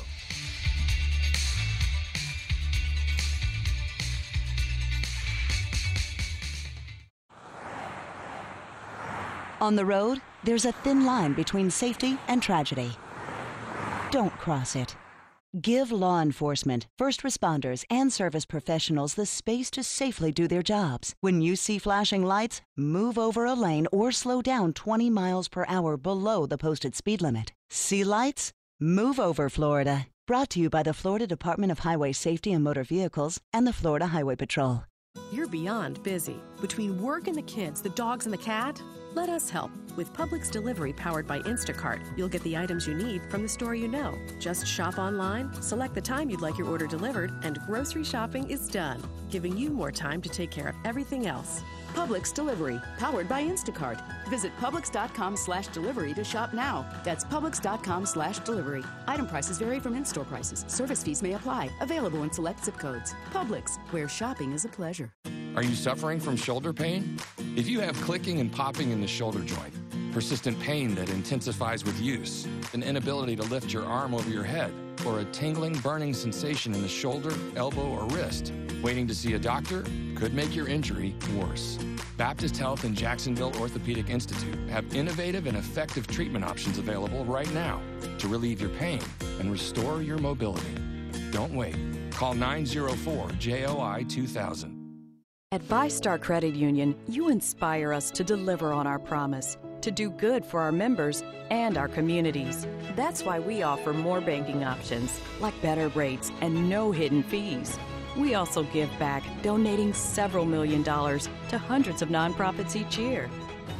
On 9.60 9.74
the 9.74 9.84
road, 9.84 10.20
there's 10.44 10.64
a 10.64 10.72
thin 10.72 11.04
line 11.04 11.32
between 11.32 11.68
safety 11.70 12.16
and 12.28 12.40
tragedy. 12.40 12.92
Don't 14.12 14.32
cross 14.38 14.76
it. 14.76 14.96
Give 15.60 15.90
law 15.90 16.20
enforcement, 16.20 16.86
first 16.96 17.22
responders, 17.22 17.84
and 17.90 18.12
service 18.12 18.44
professionals 18.44 19.14
the 19.14 19.26
space 19.26 19.70
to 19.72 19.82
safely 19.82 20.30
do 20.30 20.46
their 20.46 20.62
jobs. 20.62 21.16
When 21.20 21.40
you 21.40 21.56
see 21.56 21.78
flashing 21.78 22.24
lights, 22.24 22.60
move 22.76 23.18
over 23.18 23.46
a 23.46 23.54
lane 23.54 23.88
or 23.90 24.12
slow 24.12 24.42
down 24.42 24.74
20 24.74 25.10
miles 25.10 25.48
per 25.48 25.64
hour 25.66 25.96
below 25.96 26.46
the 26.46 26.58
posted 26.58 26.94
speed 26.94 27.20
limit. 27.20 27.52
See 27.68 28.04
lights? 28.04 28.52
Move 28.78 29.18
over, 29.18 29.48
Florida. 29.48 30.06
Brought 30.26 30.50
to 30.50 30.60
you 30.60 30.70
by 30.70 30.84
the 30.84 30.94
Florida 30.94 31.26
Department 31.26 31.72
of 31.72 31.80
Highway 31.80 32.12
Safety 32.12 32.52
and 32.52 32.62
Motor 32.62 32.84
Vehicles 32.84 33.40
and 33.52 33.66
the 33.66 33.72
Florida 33.72 34.08
Highway 34.08 34.36
Patrol. 34.36 34.84
You're 35.32 35.48
beyond 35.48 36.02
busy. 36.02 36.36
Between 36.60 37.02
work 37.02 37.26
and 37.26 37.36
the 37.36 37.42
kids, 37.42 37.82
the 37.82 37.88
dogs 37.90 38.26
and 38.26 38.32
the 38.32 38.38
cat, 38.38 38.80
let 39.14 39.28
us 39.28 39.50
help. 39.50 39.70
With 39.96 40.12
Publix 40.12 40.50
delivery 40.50 40.92
powered 40.92 41.26
by 41.26 41.40
Instacart, 41.40 42.00
you'll 42.16 42.28
get 42.28 42.42
the 42.42 42.56
items 42.56 42.86
you 42.86 42.94
need 42.94 43.22
from 43.30 43.42
the 43.42 43.48
store 43.48 43.74
you 43.74 43.88
know. 43.88 44.16
Just 44.38 44.66
shop 44.66 44.98
online, 44.98 45.52
select 45.60 45.94
the 45.94 46.00
time 46.00 46.30
you'd 46.30 46.40
like 46.40 46.58
your 46.58 46.68
order 46.68 46.86
delivered, 46.86 47.32
and 47.42 47.58
grocery 47.66 48.04
shopping 48.04 48.48
is 48.50 48.68
done, 48.68 49.02
giving 49.30 49.56
you 49.56 49.70
more 49.70 49.90
time 49.90 50.22
to 50.22 50.28
take 50.28 50.50
care 50.50 50.68
of 50.68 50.76
everything 50.84 51.26
else. 51.26 51.62
Publix 51.94 52.32
delivery, 52.32 52.80
powered 52.98 53.28
by 53.28 53.42
Instacart. 53.42 54.00
Visit 54.28 54.52
Publix.com 54.58 55.36
slash 55.36 55.68
delivery 55.68 56.14
to 56.14 56.24
shop 56.24 56.52
now. 56.52 56.86
That's 57.04 57.24
Publix.com 57.24 58.06
slash 58.06 58.38
delivery. 58.40 58.84
Item 59.06 59.26
prices 59.26 59.58
vary 59.58 59.80
from 59.80 59.94
in-store 59.94 60.24
prices. 60.24 60.64
Service 60.68 61.02
fees 61.02 61.22
may 61.22 61.34
apply. 61.34 61.70
Available 61.80 62.22
in 62.22 62.32
select 62.32 62.64
zip 62.64 62.78
codes. 62.78 63.14
Publix, 63.32 63.78
where 63.90 64.08
shopping 64.08 64.52
is 64.52 64.64
a 64.64 64.68
pleasure. 64.68 65.12
Are 65.56 65.62
you 65.62 65.74
suffering 65.74 66.20
from 66.20 66.36
shoulder 66.36 66.72
pain? 66.72 67.18
If 67.56 67.68
you 67.68 67.80
have 67.80 68.00
clicking 68.02 68.38
and 68.38 68.52
popping 68.52 68.90
in 68.90 69.00
the 69.00 69.08
shoulder 69.08 69.40
joint, 69.40 69.74
persistent 70.12 70.58
pain 70.60 70.94
that 70.94 71.10
intensifies 71.10 71.84
with 71.84 71.98
use, 72.00 72.46
an 72.74 72.82
inability 72.82 73.34
to 73.36 73.42
lift 73.44 73.72
your 73.72 73.84
arm 73.84 74.14
over 74.14 74.30
your 74.30 74.44
head, 74.44 74.72
or 75.08 75.20
a 75.20 75.24
tingling, 75.26 75.74
burning 75.78 76.12
sensation 76.12 76.74
in 76.74 76.82
the 76.82 76.88
shoulder, 76.88 77.32
elbow, 77.56 77.88
or 77.88 78.04
wrist, 78.08 78.52
waiting 78.82 79.06
to 79.06 79.14
see 79.14 79.34
a 79.34 79.38
doctor 79.38 79.84
could 80.14 80.34
make 80.34 80.54
your 80.54 80.68
injury 80.68 81.14
worse. 81.36 81.78
Baptist 82.16 82.56
Health 82.58 82.84
and 82.84 82.94
Jacksonville 82.94 83.54
Orthopedic 83.56 84.10
Institute 84.10 84.58
have 84.68 84.94
innovative 84.94 85.46
and 85.46 85.56
effective 85.56 86.06
treatment 86.06 86.44
options 86.44 86.78
available 86.78 87.24
right 87.24 87.52
now 87.54 87.80
to 88.18 88.28
relieve 88.28 88.60
your 88.60 88.70
pain 88.70 89.00
and 89.38 89.50
restore 89.50 90.02
your 90.02 90.18
mobility. 90.18 90.74
Don't 91.30 91.54
wait. 91.54 91.76
Call 92.10 92.34
904 92.34 93.30
JOI 93.38 94.04
2000. 94.08 94.78
At 95.50 95.62
VyStar 95.62 96.20
Credit 96.20 96.54
Union, 96.54 96.94
you 97.08 97.30
inspire 97.30 97.92
us 97.94 98.10
to 98.10 98.22
deliver 98.22 98.72
on 98.72 98.86
our 98.86 98.98
promise 98.98 99.56
to 99.82 99.90
do 99.90 100.10
good 100.10 100.44
for 100.44 100.60
our 100.60 100.72
members 100.72 101.22
and 101.50 101.78
our 101.78 101.88
communities. 101.88 102.66
That's 102.96 103.24
why 103.24 103.38
we 103.38 103.62
offer 103.62 103.92
more 103.92 104.20
banking 104.20 104.64
options, 104.64 105.20
like 105.40 105.54
better 105.62 105.88
rates 105.88 106.32
and 106.40 106.68
no 106.68 106.90
hidden 106.92 107.22
fees. 107.22 107.78
We 108.16 108.34
also 108.34 108.64
give 108.64 108.90
back, 108.98 109.22
donating 109.42 109.94
several 109.94 110.44
million 110.44 110.82
dollars 110.82 111.28
to 111.50 111.58
hundreds 111.58 112.02
of 112.02 112.08
nonprofits 112.08 112.74
each 112.76 112.98
year. 112.98 113.30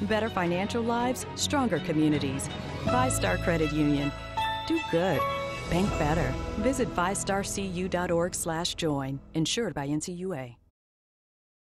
Better 0.03 0.28
financial 0.28 0.82
lives, 0.82 1.26
stronger 1.34 1.80
communities. 1.80 2.49
VyStar 2.84 3.42
Credit 3.42 3.72
Union. 3.72 4.12
Do 4.66 4.78
good. 4.90 5.20
Bank 5.70 5.88
better. 5.99 6.32
Visit 6.59 6.94
vystarcu.org/join. 6.94 9.20
Insured 9.34 9.74
by 9.74 9.88
NCUA. 9.88 10.57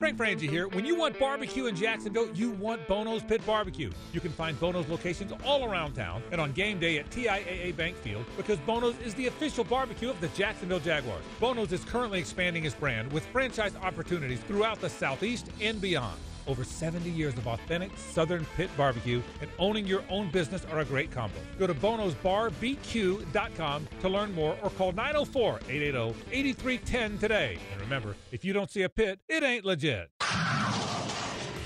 Frank 0.05 0.19
Frangie 0.19 0.47
here. 0.47 0.67
When 0.67 0.85
you 0.85 0.95
want 0.95 1.17
barbecue 1.17 1.65
in 1.65 1.75
Jacksonville, 1.75 2.29
you 2.35 2.51
want 2.51 2.87
Bono's 2.87 3.23
Pit 3.23 3.43
Barbecue. 3.43 3.89
You 4.13 4.19
can 4.19 4.31
find 4.31 4.59
Bono's 4.59 4.87
locations 4.87 5.33
all 5.43 5.65
around 5.65 5.93
town 5.93 6.21
and 6.31 6.39
on 6.39 6.51
game 6.51 6.77
day 6.77 6.99
at 6.99 7.09
TIAA 7.09 7.75
Bank 7.75 7.97
Field 7.97 8.23
because 8.37 8.59
Bono's 8.59 8.95
is 8.99 9.15
the 9.15 9.25
official 9.25 9.63
barbecue 9.63 10.11
of 10.11 10.21
the 10.21 10.27
Jacksonville 10.27 10.79
Jaguars. 10.79 11.23
Bono's 11.39 11.71
is 11.71 11.83
currently 11.85 12.19
expanding 12.19 12.65
its 12.65 12.75
brand 12.75 13.11
with 13.11 13.25
franchise 13.27 13.75
opportunities 13.81 14.39
throughout 14.41 14.79
the 14.79 14.89
Southeast 14.89 15.47
and 15.59 15.81
beyond. 15.81 16.19
Over 16.47 16.63
70 16.63 17.09
years 17.09 17.37
of 17.37 17.47
authentic 17.47 17.91
Southern 17.97 18.45
pit 18.55 18.69
barbecue 18.77 19.21
and 19.41 19.49
owning 19.59 19.85
your 19.85 20.03
own 20.09 20.31
business 20.31 20.65
are 20.71 20.79
a 20.79 20.85
great 20.85 21.11
combo. 21.11 21.37
Go 21.57 21.67
to 21.67 21.73
bonosbarbq.com 21.73 23.87
to 24.01 24.09
learn 24.09 24.33
more 24.33 24.57
or 24.61 24.69
call 24.71 24.91
904 24.91 25.59
880 25.69 26.15
8310 26.31 27.17
today. 27.19 27.57
And 27.71 27.81
remember, 27.81 28.15
if 28.31 28.45
you 28.45 28.53
don't 28.53 28.69
see 28.69 28.83
a 28.83 28.89
pit, 28.89 29.19
it 29.27 29.43
ain't 29.43 29.65
legit. 29.65 30.09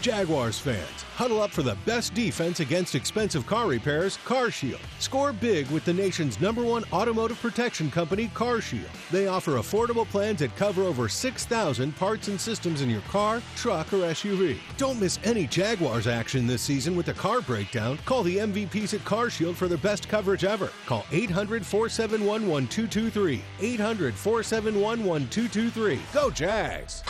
Jaguars 0.01 0.57
fans, 0.57 1.03
huddle 1.15 1.41
up 1.41 1.51
for 1.51 1.61
the 1.61 1.75
best 1.85 2.13
defense 2.13 2.61
against 2.61 2.95
expensive 2.95 3.45
car 3.45 3.67
repairs, 3.67 4.17
CarShield. 4.25 4.79
Score 4.99 5.33
big 5.33 5.69
with 5.71 5.83
the 5.83 5.91
nation's 5.91 6.39
number 6.39 6.63
one 6.63 6.85
automotive 6.93 7.39
protection 7.41 7.91
company, 7.91 8.27
CarShield. 8.29 8.87
They 9.11 9.27
offer 9.27 9.53
affordable 9.53 10.07
plans 10.07 10.39
that 10.39 10.55
cover 10.55 10.83
over 10.83 11.09
6,000 11.09 11.95
parts 11.97 12.29
and 12.29 12.39
systems 12.39 12.81
in 12.81 12.89
your 12.89 13.01
car, 13.01 13.41
truck, 13.57 13.91
or 13.91 13.97
SUV. 13.97 14.57
Don't 14.77 15.01
miss 15.01 15.19
any 15.25 15.45
Jaguars 15.47 16.07
action 16.07 16.47
this 16.47 16.61
season 16.61 16.95
with 16.95 17.09
a 17.09 17.13
car 17.13 17.41
breakdown. 17.41 17.99
Call 18.05 18.23
the 18.23 18.37
MVPs 18.37 18.93
at 18.93 19.01
CarShield 19.01 19.55
for 19.55 19.67
their 19.67 19.77
best 19.79 20.07
coverage 20.07 20.45
ever. 20.45 20.71
Call 20.85 21.05
800 21.11 21.65
471 21.65 22.47
1223. 22.47 23.41
800 23.59 24.15
471 24.15 25.03
1223. 25.03 25.99
Go, 26.13 26.31
Jags! 26.31 27.03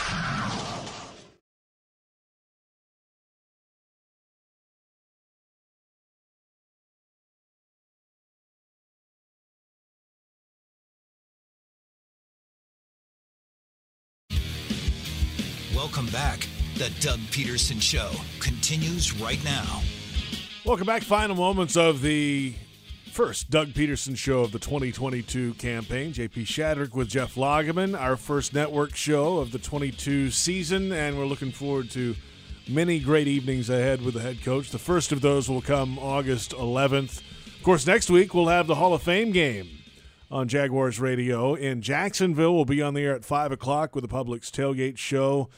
Welcome 15.82 16.08
back. 16.08 16.46
The 16.74 16.92
Doug 17.00 17.20
Pederson 17.30 17.80
Show 17.80 18.10
continues 18.38 19.18
right 19.18 19.42
now. 19.42 19.80
Welcome 20.66 20.86
back. 20.86 21.00
Final 21.00 21.36
moments 21.36 21.74
of 21.74 22.02
the 22.02 22.54
first 23.10 23.48
Doug 23.48 23.68
Pederson 23.68 24.14
show 24.14 24.40
of 24.40 24.52
the 24.52 24.58
2022 24.58 25.54
campaign. 25.54 26.12
JP 26.12 26.42
Shadrick 26.42 26.94
with 26.94 27.08
Jeff 27.08 27.34
Lageman, 27.34 27.98
our 27.98 28.18
first 28.18 28.52
network 28.52 28.94
show 28.94 29.38
of 29.38 29.52
the 29.52 29.58
22 29.58 30.30
season, 30.30 30.92
and 30.92 31.16
we're 31.16 31.24
looking 31.24 31.50
forward 31.50 31.90
to 31.92 32.14
many 32.68 33.00
great 33.00 33.26
evenings 33.26 33.70
ahead 33.70 34.02
with 34.02 34.12
the 34.12 34.20
head 34.20 34.44
coach. 34.44 34.68
The 34.68 34.78
first 34.78 35.12
of 35.12 35.22
those 35.22 35.48
will 35.48 35.62
come 35.62 35.98
August 35.98 36.50
11th. 36.50 37.22
Of 37.56 37.62
course, 37.62 37.86
next 37.86 38.10
week 38.10 38.34
we'll 38.34 38.48
have 38.48 38.66
the 38.66 38.74
Hall 38.74 38.92
of 38.92 39.02
Fame 39.02 39.32
game 39.32 39.66
on 40.30 40.46
Jaguars 40.46 41.00
Radio 41.00 41.54
in 41.54 41.80
Jacksonville. 41.80 42.54
We'll 42.54 42.66
be 42.66 42.82
on 42.82 42.92
the 42.92 43.00
air 43.00 43.14
at 43.14 43.24
5 43.24 43.52
o'clock 43.52 43.94
with 43.94 44.02
the 44.02 44.14
Publix 44.14 44.50
Tailgate 44.50 44.98
Show. 44.98 45.48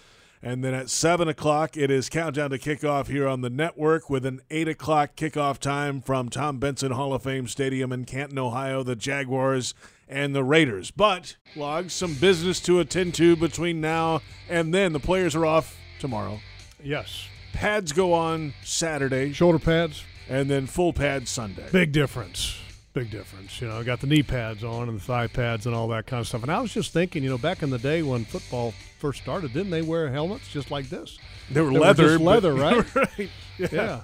And 0.43 0.65
then 0.65 0.75
at 0.75 0.91
7 0.91 1.29
o'clock, 1.29 1.77
it 1.77 1.89
is 1.89 2.09
countdown 2.09 2.51
to 2.51 2.59
kickoff 2.59 3.07
here 3.07 3.29
on 3.29 3.43
the 3.43 3.51
network 3.51 4.11
with 4.11 4.27
an 4.27 4.41
8 4.51 4.67
o'clock 4.69 5.15
kickoff 5.15 5.59
time 5.59 6.01
from 6.01 6.29
Tom 6.31 6.59
Benson 6.59 6.93
Hall 6.93 7.15
of 7.15 7.23
Fame 7.23 7.47
Stadium 7.47 7.93
in 7.93 8.05
Canton, 8.05 8.39
Ohio. 8.39 8.83
The 8.83 8.97
Jaguars 8.97 9.73
and 10.09 10.35
the 10.35 10.43
Raiders. 10.43 10.91
But, 10.91 11.37
Logs, 11.55 11.93
some 11.93 12.15
business 12.15 12.59
to 12.61 12.81
attend 12.81 13.15
to 13.15 13.37
between 13.37 13.81
now 13.81 14.21
and 14.49 14.75
then. 14.75 14.93
The 14.93 15.01
players 15.01 15.37
are 15.37 15.47
off 15.47 15.77
tomorrow. 16.01 16.41
Yes. 16.83 17.29
Pads 17.53 17.93
go 17.93 18.13
on 18.13 18.53
Saturday. 18.65 19.33
Shoulder 19.33 19.61
pads. 19.61 20.03
And 20.29 20.51
then 20.51 20.67
full 20.67 20.93
pads 20.93 21.31
Sunday. 21.31 21.69
Big 21.71 21.93
difference. 21.93 22.59
Big 22.95 23.11
difference. 23.11 23.59
You 23.61 23.69
know, 23.69 23.79
I 23.79 23.85
got 23.85 24.01
the 24.01 24.07
knee 24.07 24.23
pads 24.23 24.63
on 24.63 24.89
and 24.89 25.01
the 25.01 25.03
thigh 25.03 25.27
pads 25.27 25.65
and 25.65 25.75
all 25.75 25.89
that 25.89 26.07
kind 26.07 26.21
of 26.21 26.29
stuff. 26.29 26.43
And 26.43 26.53
I 26.53 26.61
was 26.61 26.75
just 26.75 26.93
thinking, 26.93 27.23
you 27.23 27.31
know, 27.31 27.39
back 27.39 27.63
in 27.63 27.71
the 27.71 27.79
day 27.79 28.03
when 28.03 28.25
football 28.27 28.75
first 28.99 29.23
started, 29.23 29.55
didn't 29.55 29.71
they 29.71 29.81
wear 29.81 30.11
helmets 30.11 30.49
just 30.49 30.71
like 30.71 30.91
this? 30.91 31.19
They 31.51 31.63
were 31.63 31.73
leather. 31.73 32.19
Were 32.19 32.19
leather, 32.19 32.55
right? 32.55 32.95
right. 32.95 33.31
Yeah. 33.59 33.69
yeah. 33.73 34.01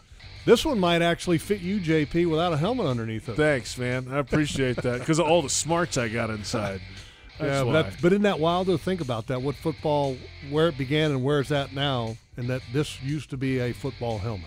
This 0.46 0.64
one 0.64 0.78
might 0.78 1.02
actually 1.02 1.36
fit 1.36 1.60
you, 1.60 1.78
JP, 1.78 2.30
without 2.30 2.54
a 2.54 2.56
helmet 2.56 2.86
underneath 2.86 3.28
it. 3.28 3.36
Thanks, 3.36 3.76
man. 3.76 4.08
I 4.10 4.18
appreciate 4.18 4.76
that 4.76 5.00
because 5.00 5.18
of 5.18 5.26
all 5.26 5.42
the 5.42 5.50
smarts 5.50 5.98
I 5.98 6.08
got 6.08 6.30
inside. 6.30 6.80
yeah, 7.40 7.64
but, 7.64 7.94
but, 8.00 8.12
isn't 8.12 8.22
that 8.22 8.40
wild 8.40 8.68
to 8.68 8.78
think 8.78 9.02
about 9.02 9.26
that? 9.26 9.42
What 9.42 9.56
football, 9.56 10.16
where 10.48 10.68
it 10.68 10.78
began 10.78 11.10
and 11.10 11.22
where 11.22 11.40
it's 11.40 11.50
at 11.50 11.74
now, 11.74 12.16
and 12.38 12.48
that 12.48 12.62
this 12.72 13.02
used 13.02 13.28
to 13.28 13.36
be 13.36 13.58
a 13.58 13.72
football 13.72 14.16
helmet. 14.16 14.46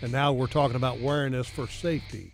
And 0.00 0.12
now 0.12 0.32
we're 0.32 0.46
talking 0.46 0.76
about 0.76 1.00
wearing 1.00 1.32
this 1.32 1.48
for 1.48 1.66
safety. 1.66 2.32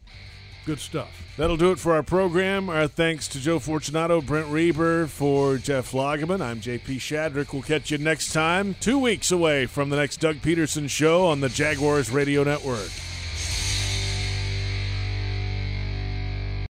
Good 0.69 0.81
stuff. 0.81 1.33
That'll 1.39 1.57
do 1.57 1.71
it 1.71 1.79
for 1.79 1.95
our 1.95 2.03
program. 2.03 2.69
Our 2.69 2.87
thanks 2.89 3.27
to 3.29 3.41
Joe 3.41 3.59
Fortunato, 3.59 4.21
Brent 4.21 4.49
Reber, 4.49 5.07
for 5.07 5.57
Jeff 5.57 5.93
Lageman. 5.93 6.43
I'm 6.43 6.61
JP 6.61 6.97
Shadrick. 6.97 7.55
We'll 7.55 7.63
catch 7.63 7.91
you 7.91 7.97
next 7.97 8.35
time, 8.35 8.77
two 8.79 8.99
weeks 8.99 9.31
away 9.31 9.65
from 9.65 9.89
the 9.89 9.97
next 9.97 10.19
Doug 10.19 10.37
Pederson 10.37 10.91
show 10.91 11.25
on 11.25 11.41
the 11.41 11.49
Jaguars 11.49 12.11
Radio 12.11 12.45
Network. 12.45 12.91